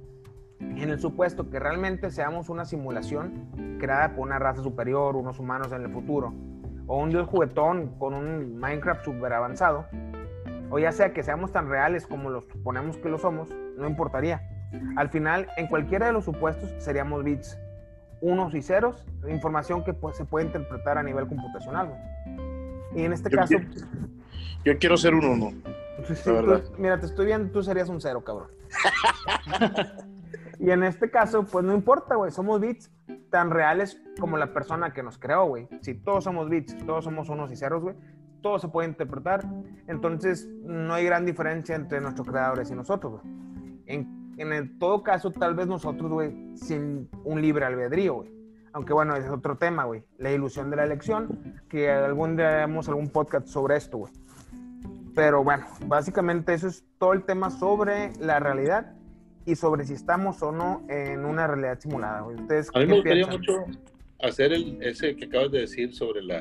en 0.61 0.91
el 0.91 0.99
supuesto 0.99 1.49
que 1.49 1.59
realmente 1.59 2.11
seamos 2.11 2.49
una 2.49 2.65
simulación 2.65 3.77
creada 3.79 4.15
por 4.15 4.27
una 4.27 4.39
raza 4.39 4.63
superior, 4.63 5.17
unos 5.17 5.39
humanos 5.39 5.73
en 5.73 5.83
el 5.83 5.91
futuro, 5.91 6.35
o 6.87 6.99
un 6.99 7.11
dios 7.11 7.29
juguetón 7.29 7.99
con 7.99 8.15
un 8.15 8.59
Minecraft 8.59 9.05
super 9.05 9.33
avanzado, 9.33 9.87
o 10.71 10.79
ya 10.79 10.93
sea 10.93 11.13
que 11.13 11.23
seamos 11.23 11.53
tan 11.53 11.69
reales 11.69 12.07
como 12.07 12.29
los 12.29 12.45
suponemos 12.47 12.99
que 12.99 13.09
lo 13.09 13.19
somos, 13.19 13.49
no 13.77 13.87
importaría. 13.89 14.43
Al 14.97 15.09
final, 15.09 15.49
en 15.57 15.67
cualquiera 15.67 16.07
de 16.07 16.13
los 16.13 16.25
supuestos 16.25 16.75
seríamos 16.79 17.25
bits, 17.25 17.59
unos 18.21 18.55
y 18.55 18.63
ceros, 18.63 19.05
información 19.29 19.85
que 19.85 19.95
pues, 19.95 20.17
se 20.17 20.25
puede 20.25 20.47
interpretar 20.47 20.99
a 20.99 21.03
nivel 21.03 21.27
computacional. 21.27 21.93
Y 22.95 23.03
en 23.05 23.13
este 23.13 23.31
Yo 23.31 23.37
caso, 23.39 23.49
quiero- 23.57 23.71
Yo 24.65 24.79
quiero 24.79 24.97
ser 24.97 25.15
un 25.15 25.25
uno. 25.25 25.53
Sí, 26.07 26.15
tú- 26.25 26.63
mira, 26.79 26.99
te 26.99 27.07
estoy 27.07 27.27
viendo, 27.27 27.51
tú 27.53 27.63
serías 27.63 27.89
un 27.89 28.01
cero, 28.01 28.23
cabrón. 28.25 28.49
y 30.59 30.71
en 30.71 30.83
este 30.83 31.11
caso, 31.11 31.45
pues 31.45 31.65
no 31.65 31.75
importa, 31.75 32.17
güey, 32.17 32.31
somos 32.31 32.61
bits 32.61 32.91
tan 33.31 33.51
reales 33.51 34.01
como 34.21 34.37
la 34.37 34.53
persona 34.53 34.93
que 34.93 35.03
nos 35.03 35.19
creó, 35.19 35.47
güey. 35.47 35.69
Si 35.81 35.95
todos 35.95 36.25
somos 36.25 36.49
bits, 36.49 36.77
todos 36.87 37.05
somos 37.05 37.29
unos 37.29 37.51
y 37.53 37.57
ceros, 37.57 37.83
güey, 37.83 37.95
todo 38.43 38.59
se 38.59 38.69
puede 38.69 38.89
interpretar. 38.89 39.45
Entonces, 39.87 40.49
no 40.63 40.95
hay 40.95 41.05
gran 41.05 41.25
diferencia 41.27 41.75
entre 41.77 42.01
nuestros 42.01 42.27
creadores 42.29 42.71
y 42.71 42.75
nosotros, 42.75 43.21
güey. 43.21 43.35
En, 43.87 44.18
en 44.39 44.53
el 44.53 44.79
todo 44.79 45.03
caso, 45.03 45.31
tal 45.31 45.55
vez 45.55 45.67
nosotros, 45.67 46.11
güey, 46.11 46.33
sin 46.57 47.09
un 47.25 47.41
libre 47.43 47.65
albedrío, 47.65 48.15
güey. 48.15 48.31
Aunque 48.73 48.93
bueno, 48.93 49.17
ese 49.17 49.27
es 49.27 49.33
otro 49.33 49.57
tema, 49.57 49.85
güey. 49.85 50.05
La 50.19 50.31
ilusión 50.31 50.71
de 50.71 50.77
la 50.77 50.85
elección, 50.85 51.61
que 51.69 51.91
algún 51.91 52.37
día 52.37 52.49
haremos 52.63 52.89
algún 52.89 53.09
podcast 53.09 53.49
sobre 53.49 53.77
esto, 53.77 53.99
güey. 53.99 54.13
Pero 55.15 55.43
bueno, 55.43 55.67
básicamente 55.87 56.55
eso 56.55 56.69
es 56.69 56.85
todo 56.99 57.13
el 57.13 57.25
tema 57.25 57.51
sobre 57.51 58.13
la 58.21 58.39
realidad 58.39 58.93
y 59.47 59.57
sobre 59.57 59.85
si 59.85 59.95
estamos 59.95 60.43
o 60.43 60.53
no 60.53 60.83
en 60.89 61.25
una 61.25 61.47
realidad 61.47 61.81
simulada. 61.81 62.21
güey. 62.21 62.37
¿Ustedes 62.37 62.71
A 62.75 62.79
mí 62.79 62.85
qué 62.85 62.91
me 62.91 62.95
gustaría 62.97 63.27
piensan? 63.29 63.41
mucho 63.59 63.81
hacer 64.21 64.53
el, 64.53 64.83
ese 64.83 65.17
que 65.17 65.25
acabas 65.25 65.51
de 65.51 65.61
decir 65.61 65.95
sobre 65.95 66.23
la, 66.23 66.41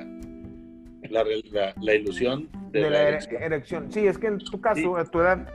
la, 1.09 1.23
la- 1.51 1.73
la 1.81 1.93
ilusión 1.95 2.49
de, 2.71 2.81
de 2.81 2.89
la, 2.89 2.89
la 2.89 2.99
ere- 3.03 3.07
erección. 3.09 3.41
erección. 3.43 3.91
Sí, 3.91 4.05
es 4.05 4.17
que 4.17 4.27
en 4.27 4.37
tu 4.39 4.59
caso, 4.61 4.97
a 4.97 5.05
tu 5.05 5.21
edad, 5.21 5.47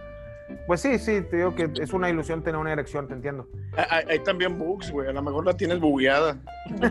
pues 0.67 0.81
sí, 0.81 0.99
sí, 0.99 1.23
te 1.23 1.37
digo 1.39 1.55
que 1.55 1.71
es 1.81 1.93
una 1.93 2.09
ilusión 2.11 2.43
tener 2.43 2.61
una 2.61 2.73
erección, 2.73 3.07
te 3.09 3.15
entiendo. 3.15 3.49
Hay, 3.77 3.85
hay- 3.91 4.05
hay 4.11 4.19
también 4.21 4.59
bugs, 4.59 4.91
güey. 4.91 5.09
A 5.09 5.13
lo 5.13 5.23
mejor 5.23 5.45
la 5.47 5.57
tienes 5.57 5.81
bugueada. 5.81 6.37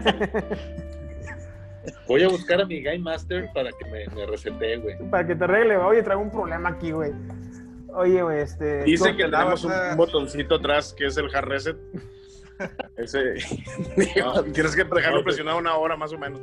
Voy 2.07 2.21
a 2.23 2.27
buscar 2.29 2.61
a 2.61 2.65
mi 2.65 2.81
Game 2.81 2.99
Master 2.99 3.49
para 3.53 3.69
que 3.71 3.85
me, 3.89 4.05
me 4.15 4.25
recete, 4.27 4.77
güey. 4.77 4.97
Para 5.09 5.25
que 5.25 5.35
te 5.35 5.43
arregle, 5.45 5.77
güey. 5.77 5.87
oye, 5.87 6.03
traigo 6.03 6.21
un 6.21 6.29
problema 6.31 6.69
aquí, 6.69 6.91
güey. 6.91 7.11
Oye, 7.93 8.21
güey, 8.21 8.41
este... 8.41 8.83
Dice 8.83 9.09
¿tú- 9.11 9.17
que 9.17 9.23
tenemos 9.23 9.63
un, 9.63 9.71
a- 9.71 9.91
un 9.91 9.97
botoncito 9.97 10.55
atrás 10.55 10.93
que 10.95 11.07
es 11.07 11.17
el 11.17 11.33
hard 11.33 11.45
reset. 11.47 11.77
Ese. 12.97 13.19
No. 14.19 14.43
Tienes 14.43 14.75
que 14.75 14.83
dejarlo 14.83 15.17
No, 15.19 15.23
pues- 15.23 15.35
presionado 15.35 15.57
una 15.57 15.75
hora 15.75 15.95
más 15.97 16.13
o 16.13 16.17
menos. 16.19 16.39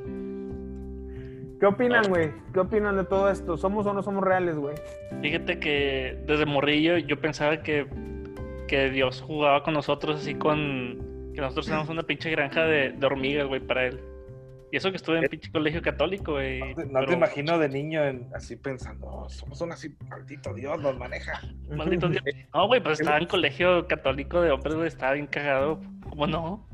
¿Qué 1.60 1.66
opinan, 1.66 2.04
güey? 2.08 2.30
¿Qué 2.52 2.60
opinan 2.60 2.96
de 2.96 3.04
todo 3.04 3.30
esto? 3.30 3.56
¿Somos 3.56 3.86
o 3.86 3.92
no 3.92 4.02
somos 4.02 4.22
reales, 4.22 4.56
güey? 4.56 4.76
Fíjate 5.22 5.58
que 5.58 6.16
desde 6.26 6.46
morrillo 6.46 6.98
yo 6.98 7.20
pensaba 7.20 7.62
que, 7.62 7.86
que 8.68 8.90
Dios 8.90 9.20
jugaba 9.20 9.62
con 9.62 9.74
nosotros 9.74 10.20
así 10.20 10.34
con... 10.34 11.32
Que 11.34 11.40
nosotros 11.40 11.68
éramos 11.68 11.88
una 11.88 12.02
pinche 12.02 12.30
granja 12.30 12.64
de, 12.64 12.90
de 12.92 13.06
hormigas, 13.06 13.46
güey, 13.46 13.60
para 13.60 13.86
él. 13.86 14.00
Y 14.70 14.76
eso 14.76 14.90
que 14.90 14.96
estuve 14.98 15.18
en 15.18 15.28
pinche 15.28 15.50
colegio 15.50 15.80
católico, 15.82 16.32
güey. 16.32 16.60
No 16.60 16.74
te, 16.74 16.86
no 16.86 17.06
te 17.06 17.12
imagino 17.14 17.58
de 17.58 17.68
niño 17.70 18.04
en- 18.04 18.28
así 18.34 18.54
pensando, 18.54 19.06
"Oh, 19.06 19.28
somos 19.30 19.60
un 19.62 19.72
así, 19.72 19.96
maldito 20.08 20.52
Dios, 20.52 20.80
nos 20.82 20.96
maneja. 20.98 21.40
Maldito 21.74 22.08
Dios. 22.08 22.22
No, 22.54 22.66
güey, 22.66 22.82
pues 22.82 23.00
estaba 23.00 23.18
en 23.18 23.26
colegio 23.26 23.86
católico 23.88 24.40
de 24.42 24.50
hombres, 24.50 24.74
güey, 24.74 24.88
estaba 24.88 25.12
bien 25.14 25.26
cagado. 25.26 25.80
¿Cómo 26.10 26.26
no? 26.26 26.68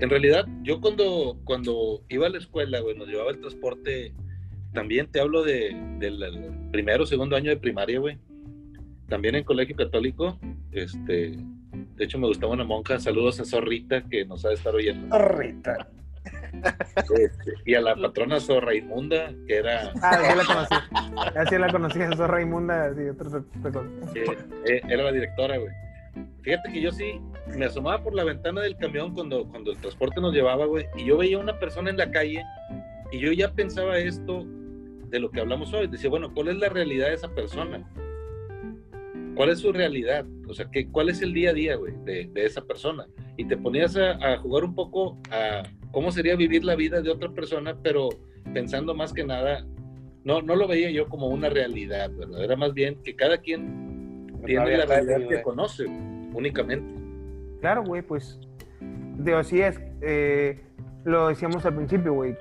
En 0.00 0.10
realidad, 0.10 0.46
yo 0.62 0.80
cuando, 0.80 1.38
cuando 1.44 2.02
iba 2.08 2.26
a 2.26 2.30
la 2.30 2.38
escuela, 2.38 2.80
güey, 2.80 2.96
nos 2.96 3.08
llevaba 3.08 3.30
el 3.30 3.40
transporte, 3.40 4.12
también 4.74 5.06
te 5.10 5.20
hablo 5.20 5.42
de, 5.42 5.74
del 5.98 6.22
el 6.22 6.70
primero, 6.70 7.06
segundo 7.06 7.34
año 7.36 7.50
de 7.50 7.56
primaria, 7.56 7.98
güey. 7.98 8.18
También 9.08 9.36
en 9.36 9.44
colegio 9.44 9.74
católico, 9.76 10.38
este, 10.72 11.36
de 11.96 12.04
hecho 12.04 12.18
me 12.18 12.26
gustaba 12.26 12.52
una 12.52 12.64
monja, 12.64 12.98
saludos 12.98 13.40
a 13.40 13.44
Zorrita, 13.44 14.02
que 14.02 14.26
nos 14.26 14.44
ha 14.44 14.48
de 14.48 14.54
estar 14.56 14.74
oyendo, 14.74 15.16
Rita. 15.18 15.88
Este, 16.96 17.52
y 17.64 17.74
a 17.74 17.80
la 17.80 17.94
patrona 17.94 18.40
Zorra 18.40 18.74
Inmunda, 18.74 19.32
que 19.46 19.56
era, 19.58 19.92
Ah, 20.02 20.18
sí 20.18 20.36
la 20.36 20.44
conocí. 20.44 21.38
Así 21.38 21.58
la 21.58 21.68
conocí, 21.70 22.00
esa 22.00 22.26
Raimunda, 22.26 22.86
así, 22.86 23.02
otra 23.02 23.28
otra 23.28 23.72
cosa. 23.72 24.12
que, 24.12 24.22
eh, 24.74 24.82
era 24.88 25.04
la 25.04 25.12
directora, 25.12 25.56
güey. 25.58 25.70
Fíjate 26.46 26.70
que 26.72 26.80
yo 26.80 26.92
sí 26.92 27.20
me 27.58 27.64
asomaba 27.64 28.04
por 28.04 28.14
la 28.14 28.22
ventana 28.22 28.60
del 28.60 28.76
camión 28.76 29.12
cuando, 29.12 29.48
cuando 29.48 29.72
el 29.72 29.78
transporte 29.78 30.20
nos 30.20 30.32
llevaba, 30.32 30.64
güey, 30.66 30.86
y 30.96 31.04
yo 31.04 31.16
veía 31.16 31.40
una 31.40 31.58
persona 31.58 31.90
en 31.90 31.96
la 31.96 32.08
calle 32.12 32.40
y 33.10 33.18
yo 33.18 33.32
ya 33.32 33.52
pensaba 33.52 33.98
esto 33.98 34.46
de 35.08 35.18
lo 35.18 35.28
que 35.28 35.40
hablamos 35.40 35.74
hoy. 35.74 35.88
Decía, 35.88 36.08
bueno, 36.08 36.32
¿cuál 36.32 36.46
es 36.46 36.58
la 36.58 36.68
realidad 36.68 37.08
de 37.08 37.14
esa 37.14 37.34
persona? 37.34 37.90
¿Cuál 39.34 39.48
es 39.48 39.58
su 39.58 39.72
realidad? 39.72 40.24
O 40.46 40.54
sea, 40.54 40.70
¿qué, 40.70 40.88
¿cuál 40.88 41.08
es 41.08 41.20
el 41.20 41.32
día 41.32 41.50
a 41.50 41.52
día, 41.52 41.74
güey, 41.74 41.94
de, 42.04 42.30
de 42.32 42.44
esa 42.46 42.64
persona? 42.64 43.08
Y 43.36 43.46
te 43.46 43.56
ponías 43.56 43.96
a, 43.96 44.12
a 44.12 44.38
jugar 44.38 44.62
un 44.62 44.76
poco 44.76 45.18
a 45.32 45.64
cómo 45.90 46.12
sería 46.12 46.36
vivir 46.36 46.64
la 46.64 46.76
vida 46.76 47.02
de 47.02 47.10
otra 47.10 47.28
persona, 47.30 47.76
pero 47.82 48.08
pensando 48.54 48.94
más 48.94 49.12
que 49.12 49.24
nada, 49.24 49.66
no, 50.22 50.42
no 50.42 50.54
lo 50.54 50.68
veía 50.68 50.92
yo 50.92 51.08
como 51.08 51.26
una 51.26 51.48
realidad, 51.48 52.08
¿verdad? 52.16 52.44
Era 52.44 52.54
más 52.54 52.72
bien 52.72 53.02
que 53.02 53.16
cada 53.16 53.38
quien 53.38 54.28
tiene 54.46 54.76
la 54.76 54.86
realidad 54.86 55.18
que 55.18 55.24
güey. 55.24 55.42
conoce, 55.42 55.86
únicamente. 56.36 56.86
Claro, 57.60 57.82
güey, 57.84 58.02
pues. 58.02 58.38
Digo, 59.18 59.42
sí 59.42 59.60
es. 59.60 59.80
eh, 60.02 60.60
lo 61.04 61.28
decíamos 61.28 61.64
al 61.64 61.74
principio, 61.74 62.12
güey. 62.14 62.36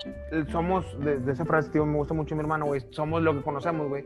Somos, 0.50 1.00
de, 1.00 1.20
de 1.20 1.32
esa 1.32 1.46
frase, 1.46 1.70
tío, 1.70 1.86
me 1.86 1.98
gusta 1.98 2.14
mucho 2.16 2.36
mi 2.36 2.42
hermano, 2.42 2.66
güey. 2.66 2.82
Somos 2.90 3.22
lo 3.22 3.34
que 3.36 3.44
conocemos, 3.44 3.88
güey. 3.88 4.04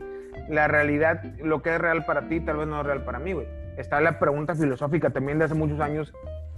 La 0.50 0.68
realidad, 0.68 1.22
lo 1.42 1.62
que 1.62 1.74
es 1.74 1.80
real 1.80 2.04
para 2.04 2.28
ti, 2.28 2.40
tal 2.40 2.58
vez 2.58 2.66
no 2.68 2.80
es 2.80 2.86
real 2.86 3.04
para 3.04 3.18
mí, 3.18 3.32
güey. 3.32 3.46
Está 3.78 4.00
la 4.02 4.18
pregunta 4.18 4.54
filosófica 4.54 5.10
también 5.10 5.38
de 5.38 5.46
hace 5.46 5.54
muchos 5.54 5.80
años. 5.80 6.12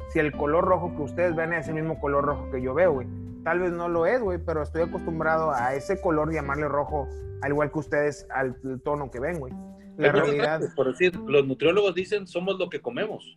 Si 0.08 0.18
el 0.18 0.32
color 0.32 0.64
rojo 0.64 0.94
que 0.96 1.02
ustedes 1.02 1.36
ven 1.36 1.52
es 1.52 1.68
el 1.68 1.74
mismo 1.74 2.00
color 2.00 2.24
rojo 2.24 2.50
que 2.50 2.60
yo 2.60 2.74
veo, 2.74 2.92
güey. 2.92 3.06
Tal 3.44 3.60
vez 3.60 3.72
no 3.72 3.88
lo 3.88 4.04
es, 4.06 4.20
güey, 4.20 4.38
pero 4.38 4.62
estoy 4.62 4.82
acostumbrado 4.82 5.52
a 5.52 5.74
ese 5.74 6.00
color 6.00 6.32
llamarle 6.32 6.68
rojo, 6.68 7.08
al 7.40 7.50
igual 7.52 7.70
que 7.70 7.78
ustedes, 7.78 8.26
al 8.30 8.56
tono 8.82 9.10
que 9.10 9.20
ven, 9.20 9.38
güey. 9.38 9.52
La. 9.99 10.61
Por 10.74 10.88
decir, 10.88 11.14
los 11.16 11.47
nutriólogos 11.47 11.95
dicen 11.95 12.26
somos 12.26 12.59
lo 12.59 12.68
que 12.68 12.80
comemos. 12.80 13.36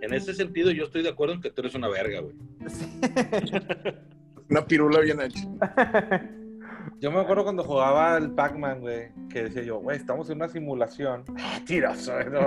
En 0.00 0.12
ese 0.14 0.34
sentido, 0.34 0.70
yo 0.72 0.84
estoy 0.84 1.02
de 1.02 1.10
acuerdo 1.10 1.34
en 1.34 1.40
que 1.40 1.50
tú 1.50 1.60
eres 1.62 1.74
una 1.74 1.88
verga, 1.88 2.20
güey. 2.20 2.34
Una 4.50 4.66
pirula 4.66 5.00
bien 5.00 5.20
hecha. 5.20 5.48
Yo 7.00 7.10
me 7.10 7.20
acuerdo 7.20 7.42
cuando 7.42 7.64
jugaba 7.64 8.16
el 8.16 8.30
Pac-Man, 8.30 8.80
güey, 8.80 9.10
que 9.28 9.44
decía 9.44 9.62
yo, 9.62 9.78
güey, 9.78 9.96
estamos 9.96 10.30
en 10.30 10.36
una 10.36 10.48
simulación. 10.48 11.24
Tiroso, 11.66 12.12
güey, 12.12 12.30
no. 12.30 12.40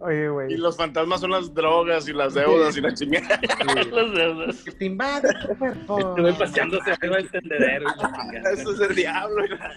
Oye, 0.00 0.28
güey. 0.28 0.52
Y 0.52 0.56
los 0.56 0.76
fantasmas 0.76 1.20
son 1.20 1.30
las 1.32 1.52
drogas 1.52 2.08
y 2.08 2.12
las 2.12 2.34
deudas 2.34 2.76
y 2.76 2.80
la 2.80 2.94
chingada. 2.94 3.40
Las 3.92 4.12
deudas. 4.12 4.62
Que 4.64 4.70
te 4.72 4.84
invade 4.84 5.28
tu 5.46 5.56
cuerpo. 5.58 5.98
Estuve 5.98 6.32
paseándose 6.34 6.92
arriba 6.92 7.16
del 7.16 7.30
tendedero. 7.30 7.88
Eso 8.52 8.72
es 8.74 8.80
el 8.90 8.94
diablo. 8.94 9.44
y 9.44 9.48
la- 9.48 9.74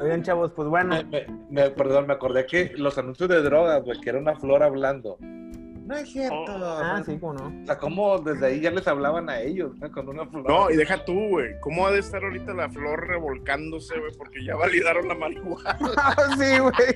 Oigan, 0.00 0.22
chavos, 0.22 0.52
pues 0.52 0.68
bueno. 0.68 0.96
Me, 0.96 1.04
me- 1.04 1.26
me- 1.50 1.70
perdón, 1.70 2.06
me 2.06 2.12
acordé 2.14 2.46
que 2.46 2.72
los 2.76 2.96
anuncios 2.98 3.28
de 3.28 3.42
drogas, 3.42 3.82
güey, 3.84 4.00
que 4.00 4.10
era 4.10 4.18
una 4.18 4.36
flor 4.36 4.62
hablando. 4.62 5.16
No 5.20 5.96
es 5.96 6.08
cierto. 6.12 6.44
Ah, 6.48 7.02
sí, 7.04 7.18
cómo 7.18 7.32
no. 7.34 7.62
O 7.62 7.66
sea, 7.66 7.76
como 7.78 8.18
desde 8.20 8.46
ahí 8.46 8.60
ya 8.60 8.70
les 8.70 8.86
hablaban 8.86 9.28
a 9.28 9.40
ellos, 9.40 9.76
¿no? 9.78 9.90
Con 9.90 10.08
una 10.08 10.24
flor. 10.24 10.48
No, 10.48 10.70
y 10.70 10.76
deja 10.76 11.04
tú, 11.04 11.14
güey. 11.30 11.58
¿Cómo 11.60 11.84
ha 11.86 11.90
de 11.90 11.98
estar 11.98 12.22
ahorita 12.22 12.54
la 12.54 12.70
flor 12.70 13.08
revolcándose, 13.08 13.98
güey? 13.98 14.12
Porque 14.16 14.44
ya 14.44 14.54
validaron 14.54 15.08
la 15.08 15.16
marihuana. 15.16 15.76
sí, 16.38 16.58
güey. 16.60 16.94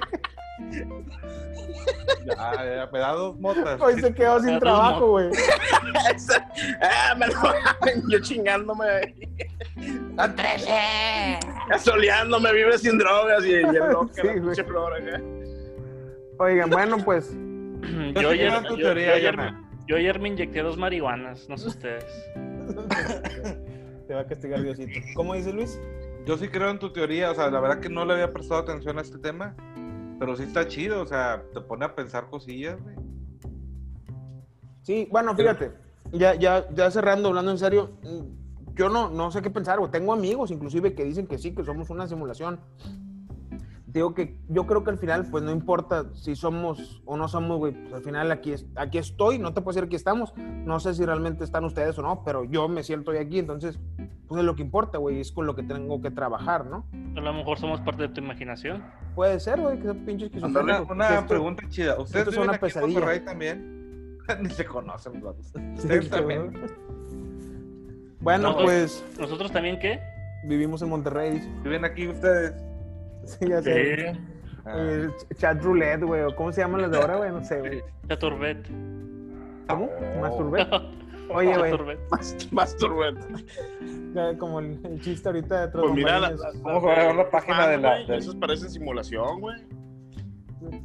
Ya, 2.26 2.64
ya, 2.76 2.88
me 2.92 2.98
da 2.98 3.12
dos 3.12 3.38
motas. 3.38 3.80
Hoy 3.80 4.00
se 4.00 4.14
quedó 4.14 4.40
sin 4.40 4.58
trabajo, 4.58 5.10
güey. 5.10 5.30
ah, 6.80 7.14
me 7.18 7.26
lo 7.26 7.34
Yo 8.10 8.18
chingándome. 8.20 8.84
¡A 10.16 10.28
13! 10.32 11.78
Soleándome, 11.78 12.52
vive 12.52 12.78
sin 12.78 12.98
drogas 12.98 13.44
y, 13.44 13.50
y 13.50 13.54
el 13.54 13.72
loco, 13.92 14.10
Sí, 14.14 14.22
la 14.24 14.32
pinche 14.34 14.64
flor 14.64 14.94
acá. 14.94 15.20
Oigan, 16.38 16.70
bueno, 16.70 16.98
pues. 17.04 17.36
Yo 18.20 18.30
ayer, 18.30 18.52
yo- 18.68 18.76
teoría, 18.76 19.18
yo 19.18 19.28
ayer- 19.30 19.54
yo 19.86 19.96
ayer 19.96 20.18
me 20.18 20.28
inyecté 20.28 20.62
dos 20.62 20.78
marihuanas, 20.78 21.46
no 21.48 21.58
sé 21.58 21.68
ustedes. 21.68 22.04
Te 24.08 24.14
va 24.14 24.20
a 24.20 24.26
castigar 24.26 24.62
Diosito. 24.62 25.00
¿Cómo 25.14 25.34
dice 25.34 25.52
Luis? 25.52 25.78
Yo 26.26 26.38
sí 26.38 26.48
creo 26.48 26.70
en 26.70 26.78
tu 26.78 26.90
teoría, 26.90 27.30
o 27.30 27.34
sea, 27.34 27.50
la 27.50 27.60
verdad 27.60 27.80
que 27.80 27.90
no 27.90 28.04
le 28.06 28.14
había 28.14 28.32
prestado 28.32 28.62
atención 28.62 28.98
a 28.98 29.02
este 29.02 29.18
tema, 29.18 29.54
pero 30.18 30.36
sí 30.36 30.44
está 30.44 30.66
chido, 30.68 31.02
o 31.02 31.06
sea, 31.06 31.42
te 31.52 31.60
pone 31.60 31.84
a 31.84 31.94
pensar 31.94 32.28
cosillas, 32.30 32.80
güey. 32.82 32.96
Sí, 34.82 35.08
bueno, 35.10 35.34
fíjate. 35.34 35.72
Ya, 36.12 36.34
ya, 36.34 36.68
ya 36.74 36.90
cerrando, 36.90 37.28
hablando 37.28 37.50
en 37.50 37.58
serio. 37.58 37.92
mm, 38.02 38.74
yo 38.74 38.88
no, 38.88 39.08
no 39.08 39.30
sé 39.30 39.40
qué 39.40 39.50
pensar, 39.50 39.78
güey. 39.78 39.90
Tengo 39.90 40.12
amigos 40.12 40.50
inclusive 40.50 40.94
que 40.94 41.04
dicen 41.04 41.26
que 41.26 41.38
sí, 41.38 41.54
que 41.54 41.64
somos 41.64 41.90
una 41.90 42.06
simulación. 42.08 42.60
Digo 43.94 44.12
que 44.12 44.36
yo 44.48 44.66
creo 44.66 44.82
que 44.82 44.90
al 44.90 44.98
final, 44.98 45.26
pues 45.30 45.44
no 45.44 45.52
importa 45.52 46.06
si 46.14 46.34
somos 46.34 47.00
o 47.06 47.16
no 47.16 47.28
somos, 47.28 47.58
güey. 47.58 47.72
Pues 47.72 47.94
al 47.94 48.02
final 48.02 48.32
aquí, 48.32 48.50
es- 48.52 48.66
aquí 48.74 48.98
estoy, 48.98 49.38
no 49.38 49.54
te 49.54 49.60
puedo 49.62 49.72
decir 49.76 49.88
que 49.88 49.94
estamos. 49.94 50.34
No 50.36 50.80
sé 50.80 50.94
si 50.94 51.04
realmente 51.06 51.44
están 51.44 51.64
ustedes 51.64 51.96
o 51.98 52.02
no, 52.02 52.24
pero 52.24 52.42
yo 52.42 52.66
me 52.68 52.82
siento 52.82 53.12
hoy 53.12 53.18
aquí, 53.18 53.38
entonces, 53.38 53.78
pues 54.26 54.40
es 54.40 54.44
lo 54.44 54.56
que 54.56 54.62
importa, 54.62 54.98
güey. 54.98 55.20
Es 55.20 55.30
con 55.30 55.46
lo 55.46 55.54
que 55.54 55.62
tengo 55.62 56.02
que 56.02 56.10
trabajar, 56.10 56.66
¿no? 56.66 56.86
A 57.16 57.20
lo 57.20 57.32
mejor 57.32 57.56
somos 57.58 57.80
parte 57.82 58.02
de 58.02 58.08
tu 58.08 58.20
imaginación. 58.20 58.82
Puede 59.14 59.38
ser, 59.38 59.60
güey, 59.60 59.76
que 59.78 59.84
sea 59.84 59.94
pinche 59.94 60.26
Una, 60.26 60.36
esquizofrénico. 60.48 60.92
una 60.92 61.08
Que 61.08 61.14
esto- 61.14 61.26
pregunta 61.28 61.62
chida. 61.68 62.00
¿Ustedes 62.00 62.26
viven 62.30 62.42
una 62.42 62.52
aquí 62.54 62.56
en 62.56 62.60
pesadilla. 62.72 62.98
Monterrey 62.98 63.24
también? 63.24 64.18
Ni 64.42 64.50
se 64.50 64.64
conocen. 64.64 65.12
Sí, 65.22 65.58
Ustedes 65.76 66.10
también 66.10 66.50
Bueno, 68.20 68.42
Nosotros- 68.48 68.64
pues 68.70 69.04
¿Nosotros 69.20 69.52
también 69.52 69.78
qué? 69.78 70.00
vivimos 70.48 70.82
en 70.82 70.88
Monterrey. 70.88 71.30
dice. 71.34 71.48
viven 71.62 71.84
aquí 71.84 72.08
ustedes. 72.08 72.54
Sí, 73.26 73.48
ya 73.48 73.62
sé. 73.62 74.12
Ah, 74.66 74.76
Eh, 74.78 75.08
ch- 75.08 75.36
chat 75.36 75.62
roulette, 75.62 76.02
güey. 76.04 76.22
o 76.22 76.34
¿Cómo 76.34 76.52
se 76.52 76.60
llaman 76.62 76.82
las 76.82 76.90
de 76.90 76.98
ahora, 76.98 77.16
güey? 77.16 77.30
No 77.30 77.44
sé, 77.44 77.58
güey. 77.60 77.82
Chaturbet. 78.08 78.66
¿Cómo? 79.68 79.90
Oh. 80.16 80.20
Masturbet. 80.20 80.68
Oye, 81.30 81.56
güey. 81.56 81.72
Ya 84.14 84.38
Como 84.38 84.60
el, 84.60 84.78
el 84.84 85.00
chiste 85.00 85.28
ahorita 85.28 85.66
de 85.66 85.72
Pues 85.72 85.92
mira, 85.92 86.20
la-. 86.20 86.34
Vamos 86.62 86.84
a 86.84 86.86
ver 86.86 87.14
la 87.16 87.30
página 87.30 87.66
de 87.68 87.78
la. 87.78 87.94
Güey, 87.94 88.06
de- 88.06 88.16
Esos 88.18 88.36
parecen 88.36 88.70
simulación, 88.70 89.40
güey. 89.40 89.56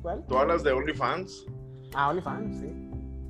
¿Cuál? 0.02 0.26
Tú 0.28 0.38
hablas 0.38 0.64
de 0.64 0.72
OnlyFans. 0.72 1.46
Ah, 1.94 2.10
OnlyFans, 2.10 2.60
sí. 2.60 2.68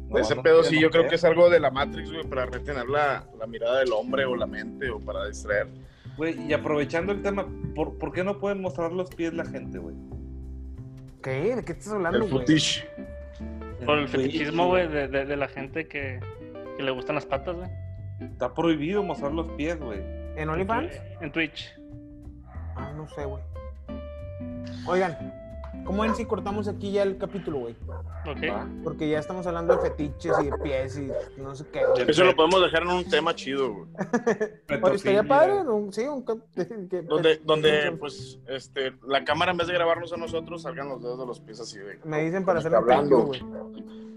No, 0.10 0.18
Ese 0.18 0.36
no 0.36 0.41
pedo 0.41 0.64
sí, 0.64 0.76
no 0.76 0.82
yo 0.82 0.89
creo 0.89 1.07
que 1.07 1.16
es 1.16 1.24
algo 1.24 1.49
de 1.51 1.60
la 1.60 1.70
Matrix, 1.70 2.12
güey, 2.12 2.24
para 2.28 2.47
retener 2.47 2.89
la, 2.89 3.28
la 3.38 3.45
mirada 3.45 3.80
del 3.80 3.91
hombre 3.93 4.26
o 4.26 4.36
la 4.36 4.47
mente 4.47 4.89
o 4.89 4.99
para 4.99 5.28
distraer. 5.28 5.68
Güey, 6.20 6.36
y 6.49 6.51
aprovechando 6.51 7.13
el 7.13 7.22
tema, 7.22 7.47
¿por, 7.74 7.97
por 7.97 8.11
qué 8.11 8.26
no 8.26 8.39
pueden 8.39 8.61
mostrar 8.61 8.91
los 8.91 9.09
pies 9.09 9.34
la 9.34 9.45
gente, 9.45 9.78
güey? 9.78 9.95
¿Qué? 11.24 11.55
¿De 11.55 11.63
qué 11.63 11.72
estás 11.72 11.93
hablando, 11.93 12.26
El 12.26 12.30
güey? 12.30 12.45
Por 13.86 13.97
el 13.97 14.03
En 14.03 14.09
fetichismo, 14.09 14.67
güey, 14.67 14.89
de, 14.89 15.07
de, 15.07 15.26
de 15.26 15.38
la 15.38 15.47
gente 15.47 15.88
que, 15.88 16.20
que 16.76 16.84
le 16.84 16.91
gustan 16.91 17.15
las 17.15 17.26
patas, 17.26 17.55
güey. 17.55 17.70
Está 18.20 18.53
prohibido 18.53 19.01
mostrar 19.01 19.32
los 19.32 19.47
pies, 19.51 19.80
güey. 19.80 20.01
¿En 20.36 20.49
OnlyFans? 20.49 20.91
En 21.22 21.32
Twitch. 21.32 21.74
Ah, 22.76 22.91
no 22.97 23.07
sé, 23.07 23.24
güey. 23.24 23.41
Oigan, 24.88 25.17
¿cómo 25.86 26.06
en 26.06 26.16
si 26.16 26.26
cortamos 26.26 26.68
aquí 26.68 26.92
ya 26.92 27.04
el 27.04 27.18
capítulo, 27.18 27.60
güey? 27.60 27.76
¿Ok? 28.28 28.84
Porque 28.84 29.10
ya 29.10 29.20
estamos 29.20 29.46
hablando 29.48 29.76
de 29.76 29.82
fetiches 29.82 30.34
y 30.42 30.46
de 30.50 30.58
pies 30.58 30.98
y 30.98 31.12
no 31.42 31.56
sé 31.56 31.66
qué. 31.72 31.86
güey. 31.86 32.10
Eso 32.10 32.24
lo 32.26 32.36
podemos 32.36 32.62
dejar 32.62 32.84
en 32.84 32.90
un 32.90 33.10
tema 33.10 33.34
chido, 33.36 33.74
güey. 33.74 33.90
Oye, 34.82 34.96
estaría 34.96 35.24
padre, 35.24 35.54
sí, 35.92 36.04
un 36.08 36.26
Donde, 37.08 37.38
donde 37.44 37.92
pues, 38.00 38.40
este, 38.48 38.94
la 39.08 39.24
cámara 39.24 39.52
en 39.52 39.58
vez 39.58 39.68
de 39.68 39.74
grabarnos 39.74 40.14
a 40.14 40.18
nosotros, 40.18 40.62
salgan 40.64 40.90
los 40.90 41.02
dedos 41.02 41.20
de 41.20 41.26
los 41.26 41.40
pies 41.40 41.60
así 41.60 41.80
de. 41.80 42.00
Me 42.04 42.24
dicen 42.24 42.46
para 42.46 42.60
hacer 42.60 42.76
hablando. 42.76 43.26
güey. 43.26 43.42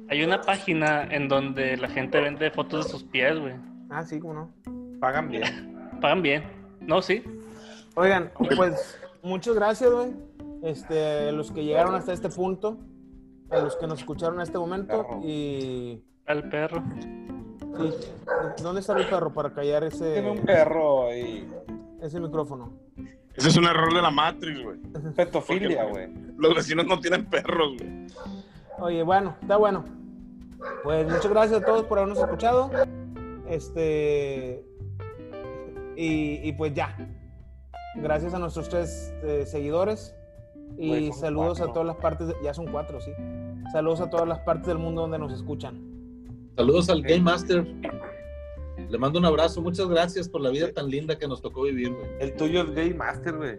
Hay 0.09 0.23
una 0.23 0.43
página 0.43 1.05
en 1.05 1.29
donde 1.29 1.77
la 1.79 1.89
gente 1.89 2.21
vende 2.21 2.51
fotos 2.51 2.85
de 2.85 2.91
sus 2.91 3.03
pies, 3.05 3.39
güey. 3.39 3.55
Ah, 3.89 4.05
sí, 4.05 4.21
cómo 4.21 4.35
no. 4.35 4.99
Pagan 5.01 5.31
bien. 5.31 5.91
Pagan 6.01 6.23
bien. 6.23 6.45
No, 6.81 7.01
sí. 7.01 7.23
Oigan, 7.95 8.31
pues 8.57 8.99
muchas 9.23 9.55
gracias, 9.55 9.91
güey. 9.91 10.13
Este, 10.63 11.29
a 11.29 11.33
los 11.33 11.51
que 11.51 11.65
llegaron 11.65 11.95
hasta 11.95 12.13
este 12.13 12.29
punto, 12.29 12.79
a 13.51 13.59
los 13.59 13.77
que 13.77 13.87
nos 13.87 13.99
escucharon 14.01 14.37
en 14.37 14.43
este 14.43 14.59
momento 14.59 15.03
Perro. 15.07 15.21
y 15.25 16.03
Al 16.27 16.49
perro. 16.49 16.83
sí, 17.79 18.63
¿dónde 18.63 18.81
está 18.81 18.97
el 18.97 19.07
perro 19.09 19.33
para 19.33 19.53
callar 19.53 19.89
Tiene 19.91 20.31
un 20.31 20.39
ese, 20.39 20.47
perro 20.47 21.15
y 21.15 21.49
ese 22.01 22.21
micrófono? 22.21 22.73
Ese 23.35 23.49
es 23.49 23.57
un 23.57 23.65
error 23.65 23.93
de 23.93 24.03
la 24.03 24.11
Matrix, 24.11 24.63
güey. 24.63 24.79
petofilia, 25.17 25.85
güey. 25.85 26.09
Los 26.37 26.55
vecinos 26.55 26.87
no 26.87 27.01
tienen 27.01 27.27
perros, 27.27 27.77
güey. 27.79 28.07
Oye, 28.79 29.03
bueno, 29.03 29.35
está 29.41 29.57
bueno. 29.57 29.85
Pues 30.85 31.07
muchas 31.07 31.29
gracias 31.29 31.61
a 31.63 31.65
todos 31.65 31.85
por 31.87 31.99
habernos 31.99 32.19
escuchado. 32.19 32.71
Este 33.49 34.65
y, 35.97 36.41
y 36.49 36.53
pues 36.53 36.73
ya. 36.73 36.97
Gracias 37.97 38.33
a 38.33 38.39
nuestros 38.39 38.69
tres 38.69 39.13
eh, 39.23 39.45
seguidores. 39.47 40.15
Y 40.79 41.13
saludos 41.13 41.61
a 41.61 41.67
todas 41.73 41.87
las 41.87 41.97
partes, 41.97 42.29
de- 42.29 42.35
ya 42.43 42.53
son 42.55 42.67
cuatro, 42.67 43.01
sí. 43.01 43.13
Saludos 43.73 44.01
a 44.01 44.11
todas 44.11 44.27
las 44.29 44.41
partes 44.41 44.67
del 44.67 44.79
mundo 44.79 45.03
donde 45.03 45.19
nos 45.19 45.33
escuchan. 45.33 45.81
Saludos 46.57 46.89
al 46.91 47.03
Game 47.03 47.21
Master. 47.23 47.67
Le 48.89 48.99
mando 48.99 49.19
un 49.19 49.25
abrazo. 49.25 49.61
Muchas 49.63 49.87
gracias 49.89 50.29
por 50.29 50.41
la 50.41 50.51
vida 50.51 50.73
tan 50.73 50.89
linda 50.89 51.17
que 51.17 51.29
nos 51.29 51.41
tocó 51.41 51.63
vivir, 51.63 51.93
güey. 51.95 52.07
El 52.21 52.35
tuyo 52.37 52.63
es 52.63 52.75
Gay 52.75 52.93
Master, 52.95 53.37
güey. 53.37 53.59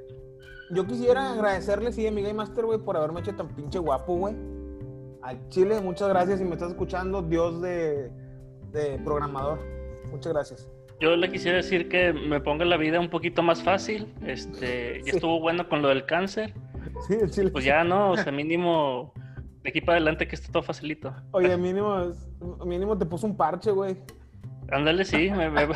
Yo 0.72 0.86
quisiera 0.86 1.34
agradecerle, 1.34 1.92
sí, 1.92 2.06
a 2.08 2.12
mi 2.12 2.22
Game 2.22 2.34
Master, 2.36 2.66
güey, 2.66 2.80
por 2.80 2.98
haberme 2.98 3.20
hecho 3.22 3.36
tan 3.36 3.48
pinche 3.56 3.80
guapo, 3.80 4.16
güey. 4.16 4.36
Al 5.22 5.48
Chile, 5.50 5.80
muchas 5.82 6.10
gracias. 6.10 6.40
Si 6.40 6.46
me 6.46 6.54
estás 6.54 6.72
escuchando, 6.72 7.22
Dios 7.22 7.62
de, 7.62 8.12
de 8.72 9.00
programador. 9.04 9.60
Muchas 10.12 10.34
gracias. 10.34 10.70
Yo 11.00 11.16
le 11.16 11.30
quisiera 11.30 11.58
decir 11.58 11.90
que 11.90 12.14
me 12.14 12.40
ponga 12.40 12.66
la 12.66 12.78
vida 12.78 13.00
un 13.00 13.10
poquito 13.10 13.42
más 13.42 13.62
fácil. 13.64 14.14
Este, 14.26 15.02
ya 15.06 15.12
estuvo 15.14 15.40
bueno 15.40 15.68
con 15.70 15.82
lo 15.82 15.90
del 15.90 16.06
cáncer. 16.06 16.54
Sí, 17.08 17.14
el 17.22 17.32
Chile. 17.32 17.50
Pues 17.52 17.66
ya 17.66 17.84
no, 17.84 18.12
o 18.12 18.18
sea, 18.18 18.32
mínimo 18.32 19.14
de 19.64 19.70
aquí 19.70 19.82
para 19.82 19.98
adelante 19.98 20.28
que 20.28 20.36
esté 20.36 20.52
todo 20.52 20.64
facilito. 20.64 21.14
Oye, 21.32 21.56
mínimo, 21.58 22.12
mínimo 22.66 22.98
te 22.98 23.06
puso 23.06 23.28
un 23.28 23.36
parche, 23.38 23.72
güey. 23.72 23.98
Ándale, 24.72 25.04
sí, 25.06 25.30
me, 25.32 25.50
me, 25.50 25.68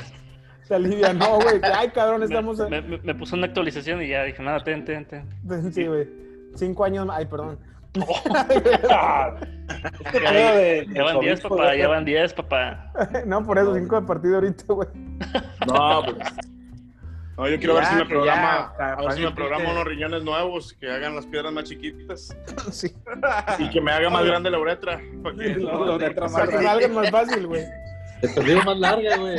Te 0.68 0.76
alivianó, 0.76 1.36
güey. 1.40 1.60
Ay, 1.76 1.90
cabrón, 1.90 2.24
estamos. 2.24 2.58
me- 2.70 2.82
me- 2.82 2.98
me 3.00 3.16
puso 3.16 3.36
una 3.36 3.46
actualización 3.48 4.02
y 4.02 4.08
ya 4.10 4.24
dije, 4.24 4.42
nada, 4.44 4.64
ten, 4.64 4.84
ten, 4.86 5.06
ten. 5.06 5.74
Sí, 5.74 5.86
güey. 5.88 6.08
Cinco 6.56 6.84
años 6.86 7.06
más. 7.06 7.18
Ay, 7.20 7.26
perdón. 7.26 7.60
Pedo 10.12 10.56
de- 10.56 10.88
Ya 10.94 11.04
van 11.04 11.14
del 11.16 11.22
10, 11.22 11.32
obispo 11.34 11.50
papá, 11.50 11.76
ya 11.76 11.88
van 11.88 12.06
10, 12.06 12.34
papá. 12.34 12.92
no, 13.26 13.44
por 13.46 13.58
eso, 13.58 13.74
cinco 13.76 14.00
de 14.02 14.08
partido 14.08 14.36
ahorita, 14.36 14.64
güey. 14.74 14.88
No, 15.68 16.04
pues. 16.04 16.18
No, 17.38 17.48
yo 17.48 17.58
quiero 17.60 17.76
ver 17.76 17.84
Ya, 17.84 17.90
si 17.92 17.96
me 17.98 18.06
programa, 18.06 18.74
ya, 18.80 18.94
a 18.94 19.02
ver 19.02 19.12
si 19.14 19.22
me 19.22 19.32
programa 19.32 19.70
unos 19.72 19.86
riñones 19.86 20.24
nuevos 20.24 20.74
que 20.74 20.90
hagan 20.90 21.16
las 21.16 21.26
piedras 21.28 21.54
más 21.54 21.66
chiquitas 21.66 22.36
Sí. 22.72 22.92
y 23.60 23.70
que 23.70 23.80
me 23.80 23.92
haga 23.92 24.10
más 24.10 24.26
grande 24.26 24.50
la 24.50 24.58
uretra. 24.60 25.00
para 25.22 25.36
que- 25.36 25.50
No, 25.58 25.86
la 25.98 26.10
más 26.28 26.50
que 26.50 26.58
salga 26.64 26.88
más 26.88 27.12
fácil, 27.12 27.46
güey. 27.48 27.64
Te 28.22 28.30
perdió 28.30 28.64
más 28.64 28.78
larga, 28.80 29.18
güey. 29.18 29.38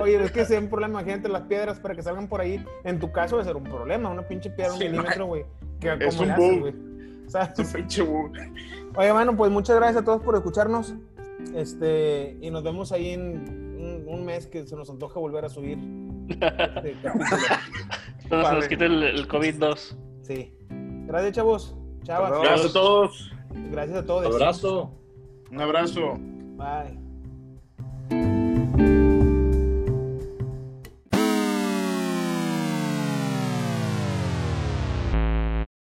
Oye, 0.00 0.22
es 0.24 0.30
que 0.30 0.40
es 0.42 0.50
un 0.50 0.68
problema. 0.68 1.00
Imagínate 1.00 1.28
las 1.28 1.42
piedras 1.42 1.80
para 1.80 1.94
que 1.96 2.02
salgan 2.02 2.28
por 2.28 2.40
ahí. 2.40 2.64
En 2.84 3.00
tu 3.00 3.10
caso, 3.10 3.36
va 3.36 3.42
a 3.42 3.44
ser 3.44 3.56
un 3.56 3.64
problema. 3.64 4.08
Una 4.10 4.22
pinche 4.22 4.50
piedra, 4.50 4.72
un 4.72 4.78
Sí, 4.78 4.84
milímetro, 4.88 5.26
güey. 5.26 5.44
Que 5.80 5.96
Es 6.00 6.14
¿cómo 6.16 6.30
un 6.30 6.36
bug. 6.36 6.60
güey? 6.60 6.74
O 7.26 7.30
sea, 7.30 7.42
Es 7.52 7.58
un 7.58 7.72
pinche 7.72 8.02
bug. 8.02 8.32
Oye, 8.96 9.10
bueno, 9.12 9.36
pues 9.36 9.50
muchas 9.50 9.74
gracias 9.76 10.02
a 10.02 10.04
todos 10.04 10.22
por 10.22 10.36
escucharnos. 10.36 10.94
Este, 11.54 12.36
y 12.40 12.50
nos 12.50 12.62
vemos 12.62 12.92
ahí 12.92 13.10
en 13.10 13.74
un, 13.78 14.04
un 14.06 14.24
mes 14.24 14.46
que 14.46 14.64
se 14.66 14.76
nos 14.76 14.88
antoja 14.90 15.18
volver 15.18 15.44
a 15.44 15.48
subir. 15.48 15.78
Este. 16.28 17.08
Entonces 18.22 18.48
se 18.48 18.54
nos 18.54 18.68
quita 18.68 18.84
el, 18.86 19.02
el 19.02 19.28
COVID-2. 19.28 19.96
Sí. 20.22 20.52
Gracias, 21.06 21.32
chavos. 21.32 21.76
Chavas. 22.04 22.32
Gracias 22.40 22.70
a 22.70 22.72
todos. 22.72 23.32
Gracias 23.70 23.98
a 23.98 24.06
todos. 24.06 24.26
Abrazo. 24.26 24.90
Un 25.50 25.60
abrazo. 25.60 26.18
Bye. 26.56 27.03